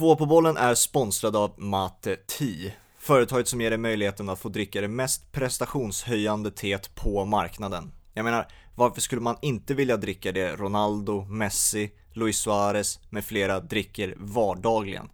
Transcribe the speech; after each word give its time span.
Två 0.00 0.16
på 0.16 0.26
bollen 0.26 0.56
är 0.56 0.74
sponsrad 0.74 1.36
av 1.36 1.54
Mate 1.56 2.16
Tea, 2.16 2.72
företaget 2.98 3.48
som 3.48 3.60
ger 3.60 3.70
dig 3.70 3.78
möjligheten 3.78 4.28
att 4.28 4.38
få 4.38 4.48
dricka 4.48 4.80
det 4.80 4.88
mest 4.88 5.32
prestationshöjande 5.32 6.50
teet 6.50 6.94
på 6.94 7.24
marknaden. 7.24 7.92
Jag 8.14 8.24
menar, 8.24 8.48
varför 8.74 9.00
skulle 9.00 9.20
man 9.20 9.36
inte 9.42 9.74
vilja 9.74 9.96
dricka 9.96 10.32
det 10.32 10.56
Ronaldo, 10.56 11.24
Messi, 11.24 11.90
Luis 12.12 12.38
Suarez 12.38 13.00
med 13.10 13.24
flera 13.24 13.60
dricker 13.60 14.14
vardagligen? 14.18 15.10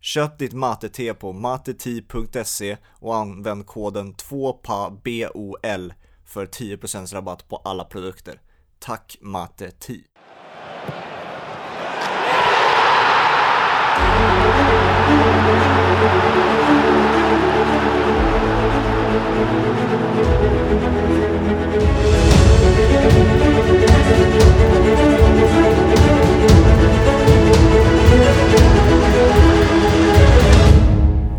Köp 0.00 0.38
ditt 0.38 0.52
mate-te 0.52 1.14
på 1.14 1.32
mateti.se 1.32 2.76
och 2.90 3.16
använd 3.16 3.66
koden 3.66 4.14
2PABOL 4.14 5.92
för 6.24 6.46
10% 6.46 7.14
rabatt 7.14 7.48
på 7.48 7.56
alla 7.56 7.84
produkter. 7.84 8.40
Tack 8.78 9.16
Mate 9.20 9.70
Tea! 9.70 10.11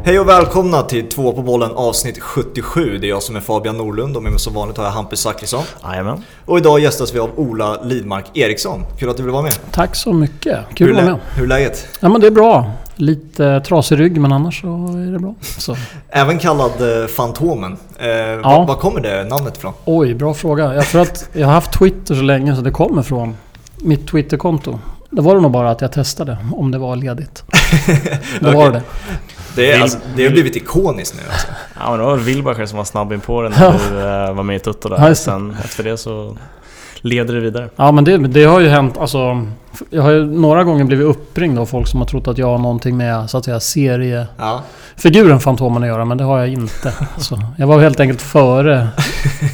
Hej 0.05 0.19
och 0.19 0.29
välkomna 0.29 0.81
till 0.81 1.09
Två 1.09 1.31
på 1.31 1.41
bollen 1.41 1.71
avsnitt 1.71 2.19
77. 2.19 2.97
Det 2.97 3.07
är 3.07 3.09
jag 3.09 3.23
som 3.23 3.35
är 3.35 3.39
Fabian 3.39 3.77
Norlund 3.77 4.17
och 4.17 4.23
med 4.23 4.31
mig 4.31 4.39
som 4.39 4.53
vanligt 4.53 4.77
har 4.77 4.83
jag 4.83 4.91
Hampus 4.91 5.19
Zachrisson. 5.19 5.63
Jajamän. 5.83 6.23
Och 6.45 6.57
idag 6.57 6.79
gästas 6.79 7.15
vi 7.15 7.19
av 7.19 7.29
Ola 7.35 7.81
Lidmark 7.83 8.37
Eriksson. 8.37 8.85
Kul 8.99 9.09
att 9.09 9.17
du 9.17 9.23
vill 9.23 9.31
vara 9.31 9.41
med. 9.41 9.53
Tack 9.71 9.95
så 9.95 10.13
mycket. 10.13 10.59
Kul 10.75 10.87
hur, 10.87 10.97
att 10.97 11.03
vara 11.03 11.15
med. 11.15 11.21
hur 11.35 11.43
är 11.43 11.47
läget? 11.47 11.87
Ja 11.99 12.09
men 12.09 12.21
det 12.21 12.27
är 12.27 12.31
bra. 12.31 12.71
Lite 12.95 13.59
trasig 13.61 13.99
rygg 13.99 14.21
men 14.21 14.31
annars 14.31 14.61
så 14.61 14.67
är 14.67 15.11
det 15.11 15.19
bra. 15.19 15.35
Så. 15.41 15.75
Även 16.09 16.39
kallad 16.39 17.01
eh, 17.01 17.07
Fantomen. 17.07 17.77
Eh, 17.99 18.07
ja. 18.09 18.65
var, 18.67 18.75
kommer 18.75 19.01
det 19.01 19.23
namnet 19.23 19.57
ifrån? 19.57 19.73
Oj, 19.85 20.13
bra 20.13 20.33
fråga. 20.33 20.73
Jag 20.73 20.85
tror 20.85 21.01
att 21.01 21.29
jag 21.33 21.47
har 21.47 21.53
haft 21.53 21.79
Twitter 21.79 22.15
så 22.15 22.21
länge 22.21 22.55
så 22.55 22.61
det 22.61 22.71
kommer 22.71 23.01
från 23.01 23.37
mitt 23.77 24.07
Twitterkonto. 24.07 24.79
Det 25.09 25.21
var 25.21 25.35
det 25.35 25.41
nog 25.41 25.51
bara 25.51 25.71
att 25.71 25.81
jag 25.81 25.91
testade 25.91 26.37
om 26.51 26.71
det 26.71 26.77
var 26.77 26.95
ledigt. 26.95 27.43
Då 28.39 28.47
Okej. 28.47 28.53
var 28.53 28.71
det 28.71 28.81
Det, 29.55 29.71
är, 29.71 29.81
alltså, 29.81 29.97
det 30.15 30.23
har 30.23 30.31
blivit 30.31 30.55
ikoniskt 30.55 31.15
nu 31.15 31.21
alltså. 31.31 31.47
Ja 31.79 31.89
men 31.89 31.99
det 31.99 32.05
var 32.05 32.17
Wilbacher 32.17 32.65
som 32.65 32.77
var 32.77 32.85
snabb 32.85 33.13
in 33.13 33.19
på 33.19 33.41
den 33.41 33.51
när 33.51 33.71
du 33.71 33.99
eh, 33.99 34.33
var 34.33 34.43
med 34.43 34.55
i 34.55 34.59
Tutto 34.59 34.89
där. 34.89 35.13
Sen 35.13 35.57
efter 35.63 35.83
det 35.83 35.97
så 35.97 36.37
leder 37.01 37.33
det 37.33 37.39
vidare. 37.39 37.69
Ja 37.75 37.91
men 37.91 38.03
det, 38.03 38.17
det 38.17 38.43
har 38.43 38.59
ju 38.59 38.67
hänt 38.67 38.97
alltså. 38.97 39.47
Jag 39.89 40.01
har 40.01 40.11
ju 40.11 40.25
några 40.25 40.63
gånger 40.63 40.83
blivit 40.83 41.05
uppringd 41.07 41.59
av 41.59 41.65
folk 41.65 41.87
som 41.87 41.99
har 41.99 42.07
trott 42.07 42.27
att 42.27 42.37
jag 42.37 42.47
har 42.47 42.57
någonting 42.57 42.97
med 42.97 43.29
så 43.29 43.37
att 43.37 43.45
säga 43.45 43.59
seriefiguren. 43.59 45.39
Fantomen 45.39 45.83
att 45.83 45.89
göra 45.89 46.05
men 46.05 46.17
det 46.17 46.23
har 46.23 46.39
jag 46.39 46.47
inte. 46.49 46.93
Så 47.17 47.39
jag 47.57 47.67
var 47.67 47.79
helt 47.79 47.99
enkelt 47.99 48.21
före, 48.21 48.87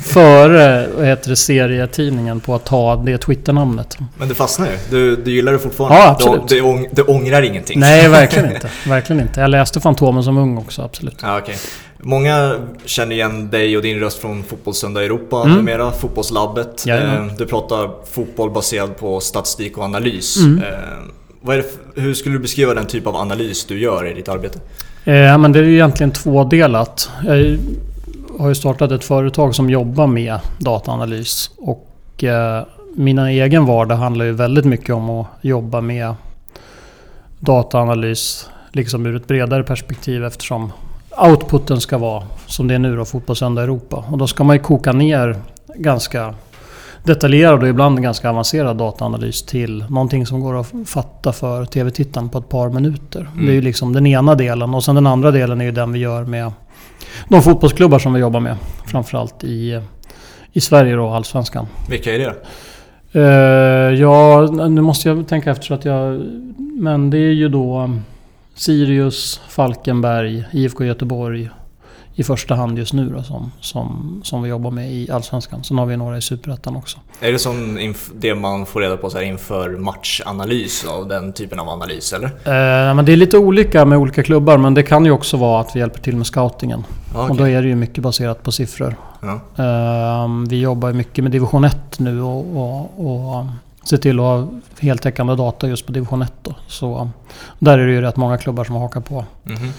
före 0.06 0.88
vad 0.98 1.06
heter 1.06 1.30
det, 1.30 1.36
serietidningen 1.36 2.40
på 2.40 2.56
att 2.56 2.66
ta 2.66 2.96
det 2.96 3.18
Twitternamnet. 3.18 3.98
Men 4.18 4.30
det 4.30 4.36
fastnar 4.36 4.68
ju. 4.68 4.74
Du, 4.90 5.16
du 5.16 5.32
gillar 5.32 5.52
det 5.52 5.60
fortfarande? 5.60 5.98
Ja, 5.98 6.10
absolut. 6.10 6.48
Du, 6.48 6.56
du, 6.56 6.62
ång, 6.62 6.88
du 6.92 7.02
ångrar 7.02 7.42
ingenting? 7.42 7.80
Nej, 7.80 8.08
verkligen 8.08 8.52
inte. 8.56 8.70
Verkligen 8.88 9.22
inte. 9.22 9.42
Jag 9.42 9.50
läste 9.50 9.80
Fantomen 9.80 10.24
som 10.24 10.38
ung 10.38 10.58
också, 10.58 10.82
absolut. 10.82 11.20
Ja, 11.22 11.38
okej. 11.38 11.56
Många 12.04 12.56
känner 12.86 13.16
igen 13.16 13.50
dig 13.50 13.78
och 13.78 13.84
din 13.84 14.00
röst 14.00 14.18
från 14.18 14.44
Fotbollssöndag 14.44 15.04
Europa 15.04 15.42
Mm. 15.44 15.58
numera, 15.58 15.92
Fotbollslabbet. 15.92 16.86
Jajamän. 16.86 17.30
Eh, 17.30 17.36
Du 17.38 17.46
pratar 17.46 17.90
fotboll 18.12 18.52
baserad 18.52 18.98
på 18.98 19.20
statistik 19.20 19.78
och 19.78 19.84
analys. 19.84 20.38
Mm. 20.38 20.64
Eh, 20.64 21.56
det, 21.56 21.64
hur 22.02 22.14
skulle 22.14 22.36
du 22.36 22.40
beskriva 22.40 22.74
den 22.74 22.86
typ 22.88 23.08
av 23.08 23.16
analys 23.16 23.66
du 23.66 23.80
gör 23.80 24.08
i 24.08 24.14
ditt 24.14 24.30
arbete? 24.30 24.60
Eh, 25.06 25.38
men 25.38 25.52
det 25.52 25.60
är 25.60 25.64
egentligen 25.64 26.12
tvådelat. 26.12 27.10
Jag 27.26 27.58
har 28.40 28.50
ju 28.50 28.56
startat 28.56 28.92
ett 28.92 29.04
företag 29.04 29.56
som 29.56 29.70
jobbar 29.70 30.08
med 30.08 30.40
dataanalys. 30.60 31.52
Och 31.58 32.24
eh, 32.24 32.64
mina 32.96 33.32
egen 33.32 33.66
vardag 33.66 33.96
handlar 33.96 34.26
ju 34.26 34.32
väldigt 34.32 34.66
mycket 34.66 34.96
om 34.96 35.10
att 35.10 35.28
jobba 35.42 35.82
med 35.82 36.14
dataanalys 37.40 38.50
liksom 38.72 39.06
ur 39.06 39.16
ett 39.16 39.28
bredare 39.28 39.64
perspektiv 39.64 40.26
eftersom 40.26 40.72
outputen 41.28 41.82
ska 41.82 41.98
vara 41.98 42.24
som 42.46 42.68
det 42.68 42.76
är 42.76 42.80
nu 42.80 42.96
då, 42.96 43.06
Fotbollssöndag 43.06 43.64
Europa. 43.64 44.06
Och 44.12 44.18
då 44.18 44.28
ska 44.28 44.44
man 44.44 44.56
ju 44.56 44.62
koka 44.62 44.92
ner 44.92 45.36
ganska 45.76 46.34
detaljerad 47.04 47.64
och 47.64 47.70
ibland 47.70 48.02
ganska 48.02 48.30
avancerad 48.30 48.78
dataanalys 48.78 49.44
till 49.44 49.86
någonting 49.90 50.26
som 50.26 50.40
går 50.40 50.60
att 50.60 50.74
fatta 50.86 51.34
för 51.34 51.66
TV-tittaren 51.66 52.30
på 52.30 52.38
ett 52.38 52.50
par 52.50 52.70
minuter. 52.70 53.20
Mm. 53.34 53.46
Det 53.46 53.52
är 53.52 53.56
ju 53.56 53.62
liksom 53.62 53.94
den 53.94 54.06
ena 54.06 54.36
delen 54.36 54.74
och 54.74 54.84
sen 54.84 54.96
den 54.96 55.08
andra 55.08 55.32
delen 55.32 55.62
är 55.62 55.66
ju 55.66 55.72
den 55.72 55.92
vi 55.92 56.00
gör 56.00 56.24
med 56.24 56.52
de 57.30 57.42
fotbollsklubbar 57.42 58.00
som 58.00 58.14
vi 58.14 58.20
jobbar 58.20 58.40
med. 58.40 58.56
Framförallt 58.86 59.44
i, 59.44 59.82
i 60.54 60.62
Sverige 60.62 60.96
då, 60.96 61.10
Allsvenskan. 61.10 61.68
Vilka 61.90 62.16
är 62.16 62.20
det? 62.20 62.36
Uh, 63.16 64.00
ja, 64.00 64.42
nu 64.52 64.82
måste 64.82 65.10
jag 65.10 65.28
tänka 65.28 65.52
efter 65.52 65.66
så 65.66 65.74
att 65.74 65.86
jag... 65.86 66.22
Men 66.58 67.10
det 67.10 67.18
är 67.18 67.32
ju 67.32 67.50
då 67.50 67.92
Sirius, 68.60 69.42
Falkenberg, 69.50 70.46
IFK 70.52 70.84
Göteborg 70.84 71.50
i 72.16 72.24
första 72.24 72.56
hand 72.56 72.78
just 72.78 72.94
nu 72.94 73.10
då 73.10 73.24
som, 73.24 73.52
som, 73.60 74.22
som 74.24 74.44
vi 74.44 74.50
jobbar 74.50 74.72
med 74.72 74.92
i 74.92 75.12
Allsvenskan. 75.12 75.64
Sen 75.64 75.78
har 75.78 75.86
vi 75.86 75.98
några 75.98 76.18
i 76.18 76.22
Superettan 76.22 76.76
också. 76.76 76.98
Är 77.20 77.32
det 77.32 77.40
som 77.40 77.78
det 78.16 78.36
man 78.36 78.66
får 78.66 78.82
reda 78.82 78.98
på 78.98 79.10
så 79.10 79.18
här 79.18 79.26
inför 79.26 79.70
matchanalys 79.70 80.86
av 80.86 81.08
den 81.08 81.34
typen 81.34 81.60
av 81.60 81.70
analys 81.70 82.14
eller? 82.14 82.28
Eh, 82.28 82.96
men 82.96 83.06
det 83.06 83.12
är 83.12 83.16
lite 83.18 83.38
olika 83.38 83.86
med 83.86 83.98
olika 83.98 84.24
klubbar 84.24 84.58
men 84.58 84.74
det 84.74 84.84
kan 84.84 85.06
ju 85.06 85.12
också 85.12 85.38
vara 85.38 85.62
att 85.62 85.76
vi 85.76 85.80
hjälper 85.80 86.00
till 86.00 86.16
med 86.16 86.28
scoutingen. 86.28 86.84
Ja, 87.14 87.30
Och 87.30 87.36
då 87.36 87.48
är 87.48 87.62
det 87.62 87.68
ju 87.68 87.76
mycket 87.76 88.04
baserat 88.04 88.44
på 88.44 88.52
siffror. 88.52 88.96
ja. 89.22 89.64
Ehm, 89.64 90.46
vi 90.46 90.60
jobbar 90.62 90.94
mycket 90.94 91.24
med 91.24 91.32
division 91.32 91.64
1 91.64 92.00
nu 92.00 92.22
och, 92.22 92.58
och, 92.58 93.40
och 93.40 93.46
ser 93.90 93.98
till 93.98 94.20
att 94.20 94.24
ha 94.26 94.48
heltäckande 94.80 95.36
data 95.36 95.68
just 95.68 95.86
på 95.86 95.92
division 95.92 96.22
1 96.22 96.34
då. 96.42 96.56
Så 96.68 97.10
där 97.60 97.78
är 97.78 97.88
det 97.88 97.94
ju 97.94 98.02
rätt 98.02 98.16
många 98.18 98.38
klubbar 98.38 98.64
som 98.64 98.76
har 98.76 98.82
hakat 98.82 99.06
på 99.06 99.26
Mhm. 99.44 99.72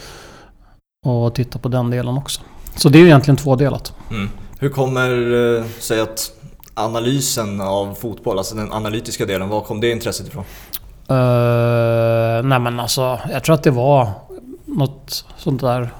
och 1.06 1.34
tittar 1.34 1.60
på 1.60 1.68
den 1.68 1.90
delen 1.90 2.18
också. 2.18 2.40
Så 2.76 2.88
det 2.88 2.98
är 2.98 3.00
ju 3.00 3.06
egentligen 3.06 3.36
tvådelat. 3.36 3.92
Mm. 4.10 4.28
Hur 4.58 4.68
kommer 4.68 5.10
eh, 5.58 5.64
sig 5.78 6.00
att 6.00 6.30
analysen 6.74 7.60
av 7.60 7.94
fotboll, 7.94 8.38
alltså 8.38 8.54
den 8.54 8.72
analytiska 8.72 9.26
delen, 9.26 9.48
var 9.48 9.60
kom 9.60 9.80
det 9.80 9.90
intresset 9.90 10.26
ifrån? 10.28 10.44
Uh, 11.10 12.42
nej 12.42 12.58
men 12.58 12.80
alltså, 12.80 13.18
jag 13.32 13.44
tror 13.44 13.54
att 13.54 13.62
det 13.62 13.70
var 13.70 14.08
något 14.64 15.24
sånt 15.36 15.60
där. 15.60 15.90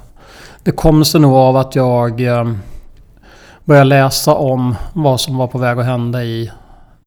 Det 0.63 0.73
kom 0.73 1.05
sig 1.05 1.21
nog 1.21 1.35
av 1.35 1.57
att 1.57 1.75
jag 1.75 2.21
eh, 2.21 2.53
började 3.65 3.85
läsa 3.89 4.35
om 4.35 4.75
vad 4.93 5.21
som 5.21 5.37
var 5.37 5.47
på 5.47 5.59
väg 5.59 5.79
att 5.79 5.85
hända 5.87 6.25
i 6.25 6.51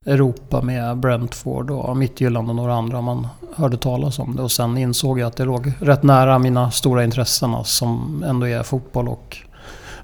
Europa 0.06 0.62
med 0.62 0.96
Brentford 0.96 1.70
och 1.70 1.96
Midtjylland 1.96 2.48
och 2.50 2.56
några 2.56 2.74
andra. 2.74 3.00
Man 3.00 3.28
hörde 3.56 3.76
talas 3.76 4.18
om 4.18 4.36
det 4.36 4.42
och 4.42 4.52
sen 4.52 4.78
insåg 4.78 5.18
jag 5.18 5.26
att 5.26 5.36
det 5.36 5.44
låg 5.44 5.72
rätt 5.80 6.02
nära 6.02 6.38
mina 6.38 6.70
stora 6.70 7.04
intressen 7.04 7.54
alltså, 7.54 7.74
som 7.84 8.24
ändå 8.26 8.48
är 8.48 8.62
fotboll 8.62 9.08
och 9.08 9.36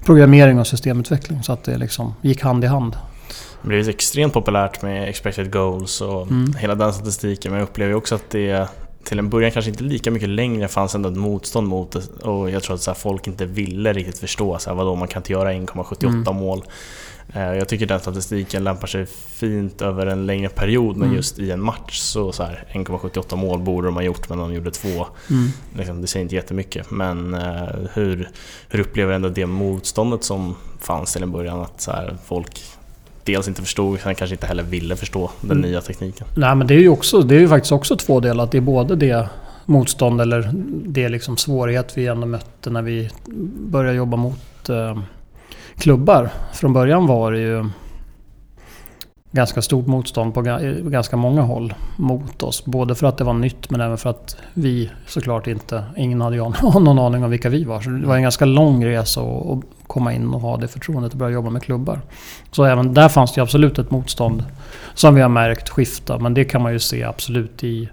programmering 0.05 0.59
och 0.59 0.67
systemutveckling. 0.67 1.43
Så 1.43 1.53
att 1.53 1.63
det 1.63 1.77
liksom 1.77 2.13
gick 2.21 2.41
hand 2.41 2.63
i 2.63 2.67
hand. 2.67 2.95
Det 3.61 3.67
blev 3.67 3.89
extremt 3.89 4.33
populärt 4.33 4.81
med 4.81 5.09
expected 5.09 5.51
goals 5.51 6.01
och 6.01 6.21
Mm. 6.31 6.53
hela 6.53 6.75
den 6.75 6.93
statistiken. 6.93 7.51
Men 7.51 7.59
jag 7.59 7.69
upplever 7.69 7.93
också 7.93 8.15
att 8.15 8.29
det 8.29 8.67
till 9.03 9.19
en 9.19 9.29
början 9.29 9.51
kanske 9.51 9.71
inte 9.71 9.83
lika 9.83 10.11
mycket 10.11 10.29
längre 10.29 10.67
fanns 10.67 10.95
ändå 10.95 11.09
ett 11.09 11.17
motstånd 11.17 11.67
mot 11.67 11.91
det. 11.91 12.23
Och 12.27 12.49
jag 12.49 12.63
tror 12.63 12.75
att 12.75 12.81
så 12.81 12.91
här, 12.91 12.95
folk 12.95 13.27
inte 13.27 13.45
ville 13.45 13.93
riktigt 13.93 14.17
förstå 14.19 14.59
så 14.59 14.69
här, 14.69 14.77
vadå, 14.77 14.95
man 14.95 15.07
kan 15.07 15.19
inte 15.19 15.31
göra 15.33 15.53
1,78 15.53 16.07
Mm. 16.07 16.35
mål. 16.35 16.63
Eh, 17.33 17.41
Jag 17.53 17.67
tycker 17.67 17.85
den 17.85 17.99
statistiken 17.99 18.63
lämpar 18.63 18.87
sig 18.87 19.05
fint 19.05 19.81
över 19.81 20.05
en 20.05 20.25
längre 20.25 20.49
period 20.49 20.95
men 20.97 21.03
Mm. 21.07 21.15
just 21.15 21.39
i 21.39 21.51
en 21.51 21.61
match 21.63 21.99
så, 21.99 22.31
så 22.31 22.43
här, 22.43 22.63
1,78 22.71 23.35
mål 23.35 23.59
borde 23.59 23.87
de 23.87 23.95
ha 23.95 24.03
gjort 24.03 24.29
men 24.29 24.37
de 24.37 24.53
gjorde 24.53 24.71
två. 24.71 25.05
Mm. 25.29 25.47
Liksom, 25.77 26.01
det 26.01 26.07
säger 26.07 26.23
inte 26.23 26.35
jättemycket 26.35 26.91
men 26.91 27.33
eh, 27.33 27.67
hur, 27.93 28.29
hur 28.69 28.79
upplever 28.79 29.09
du 29.11 29.15
ändå 29.15 29.29
det 29.29 29.45
motståndet 29.45 30.23
som 30.23 30.55
fanns 30.79 31.13
till 31.13 31.23
en 31.23 31.31
början? 31.31 31.61
Att 31.61 31.81
så 31.81 31.93
folk 32.25 32.61
dels 33.23 33.47
inte 33.47 33.61
förstod, 33.61 33.99
sen 33.99 34.15
kanske 34.15 34.33
inte 34.35 34.47
heller 34.47 34.63
ville 34.63 34.95
förstå 34.95 35.29
den 35.41 35.51
Mm. 35.57 35.69
nya 35.71 35.81
tekniken. 35.81 36.27
Nej 36.37 36.55
men 36.55 36.67
det 36.67 36.73
är 36.73 36.79
ju 36.79 36.89
också, 36.89 37.21
det 37.21 37.35
är 37.35 37.39
ju 37.39 37.47
faktiskt 37.47 37.71
också 37.71 37.95
två 37.95 38.19
delar. 38.19 38.47
Det 38.51 38.57
är 38.57 38.61
både 38.61 38.95
det 38.95 39.29
motstånd 39.65 40.21
eller 40.21 40.51
det 40.85 41.09
liksom 41.09 41.37
svårighet 41.37 41.97
vi 41.97 42.07
ändå 42.07 42.27
mötte 42.27 42.69
när 42.69 42.81
vi 42.81 43.09
började 43.69 43.97
jobba 43.97 44.17
mot 44.17 44.69
eh, 44.69 44.99
klubbar. 45.77 46.29
Från 46.53 46.73
början 46.73 47.07
var 47.07 47.31
det 47.31 47.39
ju 47.39 47.65
ganska 49.31 49.61
stort 49.61 49.87
motstånd 49.87 50.33
på 50.33 50.41
ga- 50.41 50.89
ganska 50.89 51.17
många 51.17 51.41
håll 51.41 51.73
mot 51.97 52.43
oss. 52.43 52.65
Både 52.65 52.95
för 52.95 53.07
att 53.07 53.17
det 53.17 53.23
var 53.23 53.33
nytt 53.33 53.69
men 53.69 53.81
även 53.81 53.97
för 53.97 54.09
att 54.09 54.37
vi 54.53 54.89
såklart 55.07 55.47
inte, 55.47 55.83
ingen 55.97 56.21
hade 56.21 56.35
ju 56.35 56.41
någon 56.63 56.99
aning 56.99 57.23
om 57.23 57.29
vilka 57.31 57.49
vi 57.49 57.63
var. 57.63 57.81
Så 57.81 57.89
det 57.89 58.07
var 58.07 58.15
en 58.15 58.21
ganska 58.23 58.45
lång 58.45 58.85
resa 58.85 59.21
att 59.21 59.45
att 59.51 59.63
komma 59.91 60.13
in 60.13 60.33
och 60.33 60.41
ha 60.41 60.57
det 60.57 60.67
förtroendet 60.67 61.11
att 61.11 61.17
börja 61.17 61.33
jobba 61.33 61.49
med 61.49 61.63
klubbar. 61.63 62.01
Så 62.51 62.63
även 62.63 62.93
där 62.93 63.09
fanns 63.09 63.33
det 63.33 63.41
absolut 63.41 63.79
ett 63.79 63.91
motstånd 63.91 64.43
som 64.93 65.15
vi 65.15 65.21
har 65.21 65.29
märkt 65.29 65.69
skifta. 65.69 66.19
Men 66.19 66.33
det 66.33 66.43
kan 66.43 66.61
man 66.61 66.73
ju 66.73 66.79
se 66.79 67.03
absolut 67.03 67.63
i 67.63 67.89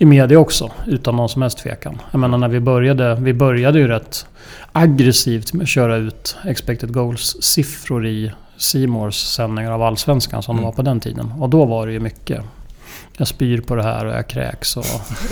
i 0.00 0.04
media 0.04 0.38
också, 0.38 0.70
utan 0.86 1.16
någon 1.16 1.28
som 1.28 1.42
helst 1.42 1.58
tvekan. 1.58 2.00
Jag 2.10 2.18
menar 2.18 2.38
när 2.38 2.48
vi 2.48 2.60
började, 2.60 3.14
vi 3.14 3.34
började 3.34 3.78
ju 3.78 3.88
rätt 3.88 4.26
aggressivt 4.72 5.52
med 5.52 5.62
att 5.62 5.68
köra 5.68 5.96
ut 5.96 6.36
expected 6.44 6.92
goals-siffror 6.92 8.06
i 8.06 8.32
Simors 8.56 9.14
sändningar 9.14 9.70
av 9.70 9.82
Allsvenskan 9.82 10.42
som 10.42 10.56
mm. 10.56 10.62
de 10.62 10.66
var 10.66 10.72
på 10.72 10.82
den 10.82 11.00
tiden. 11.00 11.32
Och 11.38 11.48
då 11.48 11.64
var 11.64 11.86
det 11.86 11.92
ju 11.92 12.00
mycket. 12.00 12.40
Jag 13.16 13.28
spyr 13.28 13.60
på 13.60 13.74
det 13.74 13.82
här 13.82 14.06
och 14.06 14.12
jag 14.12 14.28
kräks 14.28 14.76
och 14.76 14.84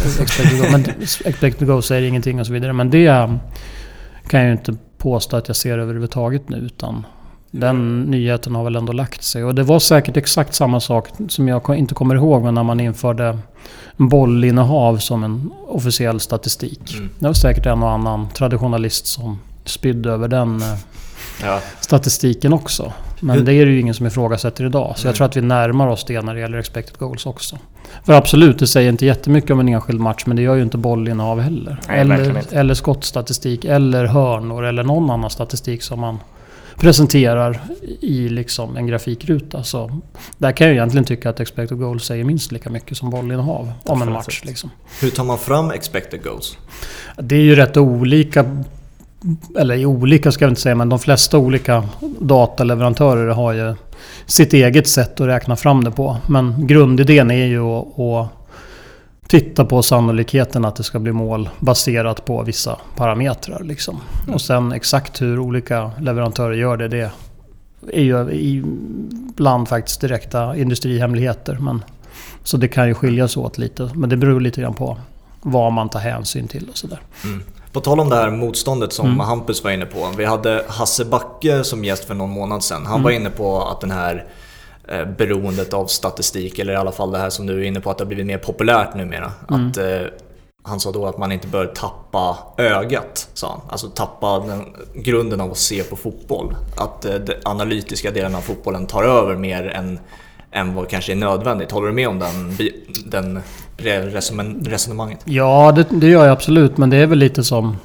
expected, 0.07 0.59
goals, 0.59 0.73
men 0.73 0.85
expected 1.25 1.69
goals 1.69 1.87
säger 1.87 2.09
ingenting 2.09 2.41
och 2.41 2.47
så 2.47 2.53
vidare. 2.53 2.73
Men 2.73 2.91
det 2.91 3.31
kan 4.29 4.41
jag 4.41 4.47
ju 4.47 4.53
inte 4.53 4.77
påstå 5.07 5.37
att 5.37 5.49
jag 5.49 5.57
ser 5.57 5.79
överhuvudtaget 5.79 6.49
nu. 6.49 6.57
Utan 6.57 7.07
den 7.51 8.03
nyheten 8.03 8.55
har 8.55 8.65
väl 8.65 8.77
ändå 8.77 8.93
lagt 8.93 9.23
sig. 9.23 9.45
Och 9.45 9.55
det 9.55 9.63
var 9.63 9.79
säkert 9.79 10.17
exakt 10.17 10.55
samma 10.55 10.81
sak 10.81 11.09
som 11.29 11.49
jag 11.49 11.79
inte 11.79 11.95
kommer 11.95 12.15
ihåg 12.15 12.43
men 12.43 12.55
när 12.55 12.63
man 12.63 12.81
införde 12.81 13.39
bollinnehav 13.97 14.97
som 14.97 15.25
en 15.25 15.51
officiell 15.69 16.21
statistik. 16.21 16.95
Mm. 16.95 17.11
Det 17.19 17.27
var 17.27 17.35
säkert 17.35 17.67
en 17.67 17.83
och 17.83 17.91
annan 17.91 18.29
traditionalist 18.29 19.07
som 19.07 19.39
spydde 19.65 20.11
över 20.11 20.29
den 20.29 20.63
eh, 20.63 20.79
ja. 21.43 21.61
statistiken 21.81 22.53
också. 22.53 22.93
Men 23.21 23.45
det 23.45 23.53
är 23.53 23.67
det 23.67 23.73
ju 23.73 23.81
ingen 23.81 23.95
som 23.95 24.07
ifrågasätter 24.07 24.65
idag. 24.65 24.95
Så 24.97 25.09
jag 25.09 25.15
tror 25.15 25.27
att 25.27 25.37
vi 25.37 25.41
närmar 25.41 25.89
oss 25.89 26.05
det 26.05 26.23
när 26.23 26.35
det 26.35 26.41
gäller 26.41 26.59
expected 26.59 26.99
goals 26.99 27.27
också. 27.27 27.59
För 28.05 28.13
absolut, 28.13 28.59
det 28.59 28.67
säger 28.67 28.89
inte 28.91 29.07
jättemycket 29.07 29.51
om 29.51 29.61
en 29.61 29.69
enskild 29.69 30.01
match, 30.01 30.23
men 30.27 30.37
det 30.37 30.43
gör 30.43 30.55
ju 30.55 30.63
inte 30.63 30.79
bollinnehav 30.79 31.41
heller. 31.41 31.81
Nej, 31.89 32.01
eller, 32.01 32.43
eller 32.53 32.75
skottstatistik, 32.75 33.65
eller 33.65 34.05
hörnor, 34.05 34.65
eller 34.65 34.83
någon 34.83 35.11
annan 35.11 35.31
statistik 35.31 35.83
som 35.83 36.01
man 36.01 36.19
presenterar 36.77 37.61
i 38.01 38.29
liksom 38.29 38.77
en 38.77 38.87
grafikruta. 38.87 39.63
Så 39.63 40.01
där 40.39 40.53
kan 40.53 40.67
jag 40.67 40.75
egentligen 40.75 41.05
tycka 41.05 41.31
att 41.31 41.41
expected 41.41 41.79
goals 41.79 42.05
säger 42.05 42.25
minst 42.25 42.53
lika 42.53 42.71
mycket 42.71 42.97
som 42.97 43.11
bollinnehav 43.11 43.73
om 43.85 44.03
en 44.03 44.13
match. 44.13 44.43
Liksom. 44.45 44.71
Hur 45.01 45.11
tar 45.11 45.25
man 45.25 45.39
fram 45.39 45.71
expected 45.71 46.23
goals? 46.23 46.59
Det 47.17 47.37
är 47.37 47.41
ju 47.41 47.55
rätt 47.55 47.77
olika 47.77 48.65
eller 49.59 49.87
olika 49.87 50.33
ska 50.33 50.45
jag 50.45 50.51
inte 50.51 50.61
säga, 50.61 50.75
men 50.75 50.89
de 50.89 50.99
flesta 50.99 51.39
olika 51.39 51.85
dataleverantörer 52.21 53.29
har 53.29 53.53
ju 53.53 53.75
sitt 54.27 54.53
eget 54.53 54.89
sätt 54.89 55.21
att 55.21 55.27
räkna 55.27 55.57
fram 55.57 55.85
det 55.85 55.91
på. 55.91 56.17
Men 56.29 56.67
grundidén 56.67 57.31
är 57.31 57.47
ju 57.47 57.61
att, 57.61 57.99
att 57.99 58.29
titta 59.29 59.65
på 59.65 59.83
sannolikheten 59.83 60.65
att 60.65 60.77
det 60.77 60.83
ska 60.83 60.99
bli 60.99 61.13
mål 61.13 61.49
baserat 61.59 62.25
på 62.25 62.43
vissa 62.43 62.79
parametrar. 62.97 63.63
Liksom. 63.65 64.01
Och 64.33 64.41
sen 64.41 64.73
exakt 64.73 65.23
hur 65.23 65.39
olika 65.39 65.91
leverantörer 66.01 66.55
gör 66.55 66.77
det, 66.77 66.89
det 66.89 67.11
är 67.93 68.03
ju 68.03 68.31
ibland 68.33 69.69
faktiskt 69.69 70.01
direkta 70.01 70.57
industrihemligheter. 70.57 71.59
Men, 71.61 71.85
så 72.43 72.57
det 72.57 72.69
kan 72.69 72.89
ju 72.89 72.95
skiljas 72.95 73.37
åt 73.37 73.59
lite, 73.59 73.91
men 73.95 74.11
det 74.11 74.17
beror 74.17 74.41
lite 74.41 74.61
grann 74.61 74.75
på 74.75 74.97
vad 75.43 75.73
man 75.73 75.89
tar 75.89 76.01
hänsyn 76.01 76.49
till 76.49 76.69
och 76.71 76.77
sådär. 76.77 77.01
Mm. 77.25 77.43
På 77.77 77.81
tal 77.81 78.01
om 78.01 78.09
det 78.09 78.17
här 78.17 78.31
motståndet 78.31 78.93
som 78.93 79.07
mm. 79.07 79.21
Hampus 79.21 79.65
var 79.65 79.71
inne 79.71 79.87
på. 79.87 80.11
Vi 80.17 80.25
hade 80.25 80.65
Hasse 80.69 81.05
Backe 81.05 81.65
som 81.65 81.85
gäst 81.85 82.05
för 82.05 82.15
någon 82.15 82.31
månad 82.31 82.65
sedan. 82.65 82.87
Han 82.87 82.95
mm. 82.95 83.03
var 83.03 83.11
inne 83.11 83.31
på 83.31 83.63
att 83.63 83.81
den 83.81 83.91
här 83.91 84.27
eh, 84.89 85.05
beroendet 85.05 85.73
av 85.75 85.87
statistik, 85.87 86.59
eller 86.59 86.73
i 86.73 86.77
alla 86.77 86.93
fall 86.93 87.11
det 87.11 87.19
här 87.19 87.31
som 87.31 87.47
du 87.47 87.61
är 87.61 87.65
inne 87.65 87.81
på 87.81 87.91
att 87.91 87.99
det 87.99 88.05
har 88.05 88.07
blivit 88.07 88.27
mer 88.27 88.39
populärt 88.39 88.95
numera. 88.95 89.33
Mm. 89.51 89.69
Att, 89.69 89.77
eh, 89.77 90.01
han 90.63 90.81
sa 90.81 90.93
då 90.93 91.07
att 91.07 91.19
man 91.19 91.33
inte 91.33 91.47
bör 91.47 91.67
tappa 91.67 92.39
ögat, 92.57 93.29
sa 93.35 93.49
han. 93.49 93.61
Alltså 93.69 93.89
tappa 93.89 94.39
den, 94.39 94.77
grunden 94.95 95.41
av 95.41 95.51
att 95.51 95.59
se 95.59 95.83
på 95.83 95.97
fotboll. 95.97 96.57
Att 96.77 97.05
eh, 97.05 97.15
den 97.15 97.37
analytiska 97.45 98.11
delen 98.11 98.35
av 98.35 98.41
fotbollen 98.41 98.87
tar 98.87 99.03
över 99.03 99.37
mer 99.37 99.67
än, 99.67 99.99
än 100.51 100.75
vad 100.75 100.89
kanske 100.89 101.13
är 101.13 101.17
nödvändigt. 101.17 101.71
Håller 101.71 101.87
du 101.87 101.95
med 101.95 102.09
om 102.09 102.19
den, 102.19 102.57
den 103.07 103.41
resonemanget? 103.77 105.21
Ja, 105.25 105.73
det, 105.73 105.87
det, 105.91 106.07
gör 106.07 106.25
jag 106.25 106.33
absolut. 106.33 106.77
Men 106.77 106.91
det 106.91 106.97
är 106.97 107.07
väl 107.07 107.19
lite 107.19 107.45
som 107.45 107.77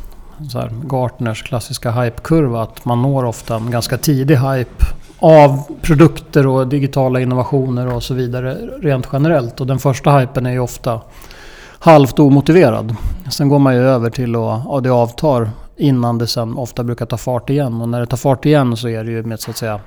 så 0.50 0.60
här, 0.60 0.72
Gartners 0.84 1.44
klassiska 1.44 1.92
hypekurva. 1.92 2.62
Att 2.62 2.86
man 2.86 3.02
når 3.02 3.26
ofta 3.26 3.56
en 3.56 3.72
ganska 3.72 3.98
tidig 3.98 4.36
hype 4.36 4.86
av 5.20 5.64
produkter 5.82 6.48
och 6.48 6.68
digitala 6.68 7.20
innovationer 7.20 7.96
och 7.96 8.04
så 8.04 8.14
vidare 8.14 8.54
rent 8.82 9.08
generellt. 9.14 9.62
Och 9.62 9.68
den 9.68 9.80
första 9.80 10.18
hypen 10.18 10.46
är 10.46 10.52
ju 10.52 10.60
ofta 10.60 11.02
halvt 11.80 12.20
omotiverad. 12.20 12.96
Sen 13.30 13.50
går 13.50 13.60
man 13.60 13.76
ju 13.76 13.82
över 13.82 14.10
till 14.10 14.36
att 14.36 14.62
ja, 14.66 14.80
det 14.84 14.90
avtar 14.90 15.50
innan 15.78 16.18
det 16.18 16.28
sen 16.28 16.58
ofta 16.58 16.84
brukar 16.84 17.06
ta 17.06 17.18
fart 17.18 17.50
igen. 17.50 17.82
Och 17.82 17.90
när 17.90 18.00
det 18.00 18.06
tar 18.06 18.18
fart 18.18 18.46
igen 18.46 18.78
så 18.78 18.88
är 18.88 19.04
det 19.04 19.12
ju 19.12 19.24
med 19.24 19.40
så 19.40 19.52
att 19.52 19.58
säga 19.58 19.80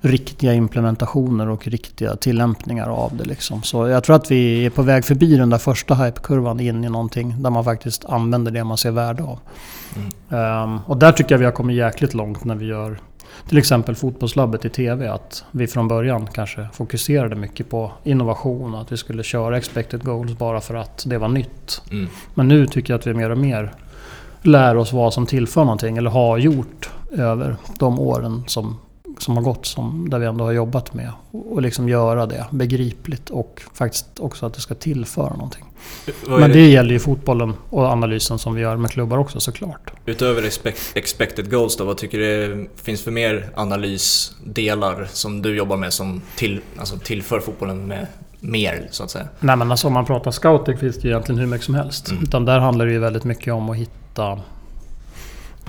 riktiga 0.00 0.54
implementationer 0.54 1.48
och 1.48 1.68
riktiga 1.68 2.16
tillämpningar 2.16 2.88
av 2.88 3.16
det. 3.16 3.24
Liksom. 3.24 3.62
Så 3.62 3.88
jag 3.88 4.04
tror 4.04 4.16
att 4.16 4.30
vi 4.30 4.66
är 4.66 4.70
på 4.70 4.82
väg 4.82 5.04
förbi 5.04 5.36
den 5.36 5.50
där 5.50 5.58
första 5.58 5.94
hypekurvan 5.94 6.60
in 6.60 6.84
i 6.84 6.88
någonting 6.88 7.42
där 7.42 7.50
man 7.50 7.64
faktiskt 7.64 8.04
använder 8.04 8.52
det 8.52 8.64
man 8.64 8.78
ser 8.78 8.90
värde 8.90 9.22
av. 9.22 9.38
Mm. 9.96 10.64
Um, 10.64 10.80
och 10.86 10.96
där 10.96 11.12
tycker 11.12 11.34
jag 11.34 11.38
vi 11.38 11.44
har 11.44 11.52
kommit 11.52 11.76
jäkligt 11.76 12.14
långt 12.14 12.44
när 12.44 12.54
vi 12.54 12.66
gör 12.66 12.98
till 13.48 13.58
exempel 13.58 13.94
fotbollslabbet 13.94 14.64
i 14.64 14.68
TV. 14.68 15.08
Att 15.08 15.44
vi 15.50 15.66
från 15.66 15.88
början 15.88 16.26
kanske 16.26 16.66
fokuserade 16.72 17.36
mycket 17.36 17.70
på 17.70 17.92
innovation 18.04 18.74
och 18.74 18.80
att 18.80 18.92
vi 18.92 18.96
skulle 18.96 19.22
köra 19.22 19.56
expected 19.56 20.04
goals 20.04 20.38
bara 20.38 20.60
för 20.60 20.74
att 20.74 21.04
det 21.06 21.18
var 21.18 21.28
nytt. 21.28 21.82
Mm. 21.90 22.08
Men 22.34 22.48
nu 22.48 22.66
tycker 22.66 22.92
jag 22.92 22.98
att 22.98 23.06
vi 23.06 23.14
mer 23.14 23.30
och 23.30 23.38
mer 23.38 23.72
lär 24.42 24.76
oss 24.76 24.92
vad 24.92 25.14
som 25.14 25.26
tillför 25.26 25.64
någonting 25.64 25.96
eller 25.96 26.10
har 26.10 26.38
gjort 26.38 26.90
över 27.12 27.56
de 27.78 28.00
åren 28.00 28.44
som 28.46 28.78
som 29.18 29.36
har 29.36 29.42
gått 29.42 29.66
som, 29.66 30.10
där 30.10 30.18
vi 30.18 30.26
ändå 30.26 30.44
har 30.44 30.52
jobbat 30.52 30.94
med. 30.94 31.12
Och 31.30 31.62
liksom 31.62 31.88
göra 31.88 32.26
det 32.26 32.46
begripligt 32.50 33.30
och 33.30 33.62
faktiskt 33.74 34.06
också 34.18 34.46
att 34.46 34.54
det 34.54 34.60
ska 34.60 34.74
tillföra 34.74 35.30
någonting. 35.30 35.64
Men 36.28 36.40
det? 36.40 36.48
det 36.48 36.68
gäller 36.68 36.92
ju 36.92 36.98
fotbollen 36.98 37.54
och 37.70 37.84
analysen 37.84 38.38
som 38.38 38.54
vi 38.54 38.60
gör 38.60 38.76
med 38.76 38.90
klubbar 38.90 39.18
också 39.18 39.40
såklart. 39.40 39.92
Utöver 40.06 40.50
expected 40.94 41.50
goals 41.50 41.76
då, 41.76 41.84
vad 41.84 41.96
tycker 41.96 42.18
du 42.18 42.68
finns 42.76 43.02
för 43.02 43.10
mer 43.10 43.48
analysdelar 43.54 45.08
som 45.12 45.42
du 45.42 45.56
jobbar 45.56 45.76
med 45.76 45.92
som 45.92 46.22
till, 46.36 46.60
alltså 46.78 46.98
tillför 46.98 47.40
fotbollen 47.40 47.86
med 47.86 48.06
mer 48.40 48.88
så 48.90 49.04
att 49.04 49.10
säga? 49.10 49.28
Nej 49.40 49.56
men 49.56 49.70
alltså 49.70 49.86
om 49.86 49.92
man 49.92 50.04
pratar 50.04 50.30
scouting 50.30 50.78
finns 50.78 50.96
det 50.96 51.02
ju 51.02 51.08
egentligen 51.08 51.38
hur 51.38 51.46
mycket 51.46 51.64
som 51.64 51.74
helst. 51.74 52.10
Mm. 52.10 52.22
Utan 52.22 52.44
där 52.44 52.58
handlar 52.58 52.86
det 52.86 52.92
ju 52.92 52.98
väldigt 52.98 53.24
mycket 53.24 53.54
om 53.54 53.70
att 53.70 53.76
hitta 53.76 54.40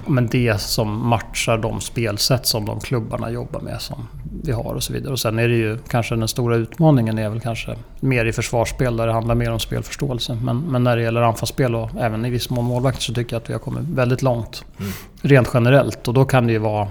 men 0.08 0.28
det 0.28 0.62
som 0.62 1.08
matchar 1.08 1.58
de 1.58 1.82
spelsätt 1.82 2.46
som 2.46 2.66
de 2.66 2.80
klubbarna 2.80 3.32
jobbar 3.32 3.60
med 3.60 3.82
som 3.82 4.08
vi 4.44 4.52
har 4.52 4.74
och 4.74 4.84
så 4.84 4.94
vidare. 4.94 5.12
Och 5.12 5.20
sen 5.20 5.40
är 5.40 5.48
det 5.48 5.56
ju 5.56 5.78
kanske 5.88 6.16
den 6.16 6.28
stora 6.28 6.56
utmaningen 6.56 7.18
är 7.18 7.30
väl 7.30 7.40
kanske 7.40 7.76
mer 8.00 8.26
i 8.26 8.34
försvarsspel 8.34 8.98
där 8.98 9.08
det 9.08 9.14
handlar 9.14 9.36
mer 9.36 9.52
om 9.52 9.60
spelförståelse. 9.60 10.38
Men, 10.44 10.60
men 10.60 10.84
när 10.84 10.98
det 10.98 11.04
gäller 11.04 11.22
anfallsspel 11.22 11.76
och 11.76 11.90
även 12.00 12.26
i 12.26 12.30
viss 12.30 12.50
mån 12.50 12.66
målvakt 12.66 13.02
så 13.02 13.14
tycker 13.14 13.36
jag 13.36 13.42
att 13.42 13.50
vi 13.50 13.54
har 13.54 13.60
kommit 13.60 13.84
väldigt 13.84 14.22
långt. 14.22 14.66
Mm. 14.80 14.92
Rent 15.22 15.50
generellt 15.54 16.08
och 16.08 16.14
då 16.14 16.26
kan 16.26 16.48
det 16.48 16.54
ju 16.54 16.60
vara 16.60 16.88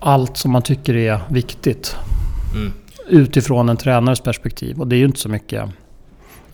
allt 0.00 0.36
som 0.36 0.50
man 0.50 0.62
tycker 0.62 0.96
är 0.96 1.20
viktigt. 1.28 1.96
Mm. 2.54 2.72
Utifrån 3.08 3.68
en 3.68 3.76
tränares 3.76 4.20
perspektiv 4.20 4.80
och 4.80 4.88
det 4.88 4.96
är 4.96 4.98
ju 4.98 5.04
inte 5.04 5.20
så 5.20 5.28
mycket 5.28 5.64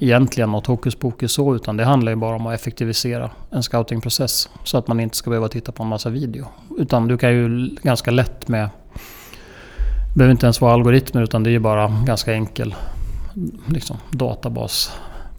egentligen 0.04 0.50
något 0.50 0.66
hokus 0.66 0.94
pokus 0.94 1.32
så, 1.32 1.54
utan 1.54 1.76
det 1.76 1.84
handlar 1.84 2.12
ju 2.12 2.16
bara 2.16 2.37
om 2.37 2.46
att 2.46 2.54
effektivisera 2.54 3.30
en 3.50 3.62
scoutingprocess. 3.62 4.49
Så 4.64 4.78
att 4.78 4.88
man 4.88 5.00
inte 5.00 5.16
ska 5.16 5.30
behöva 5.30 5.49
titta 5.49 5.73
på 5.73 5.82
en 5.82 5.88
massa 5.88 6.11
video. 6.11 6.46
Utan 6.78 7.08
du 7.08 7.18
kan 7.18 7.32
ju 7.32 7.68
ganska 7.82 8.11
lätt 8.11 8.49
med... 8.49 8.68
Det 10.12 10.18
behöver 10.18 10.32
inte 10.32 10.46
ens 10.46 10.61
vara 10.61 10.73
algoritmer 10.73 11.23
utan 11.23 11.42
det 11.42 11.50
är 11.50 11.52
ju 11.52 11.58
bara 11.58 12.02
ganska 12.06 12.32
enkel 12.32 12.75
liksom, 13.66 13.96
databas 14.11 14.92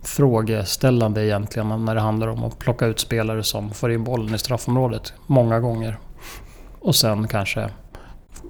frågeställande 0.03 1.25
egentligen 1.25 1.85
när 1.85 1.95
det 1.95 2.01
handlar 2.01 2.27
om 2.27 2.43
att 2.43 2.59
plocka 2.59 2.85
ut 2.85 2.99
spelare 2.99 3.43
som 3.43 3.69
får 3.71 3.91
in 3.91 4.03
bollen 4.03 4.35
i 4.35 4.37
straffområdet 4.37 5.13
många 5.27 5.59
gånger. 5.59 5.97
Och 6.79 6.95
sen 6.95 7.27
kanske 7.27 7.69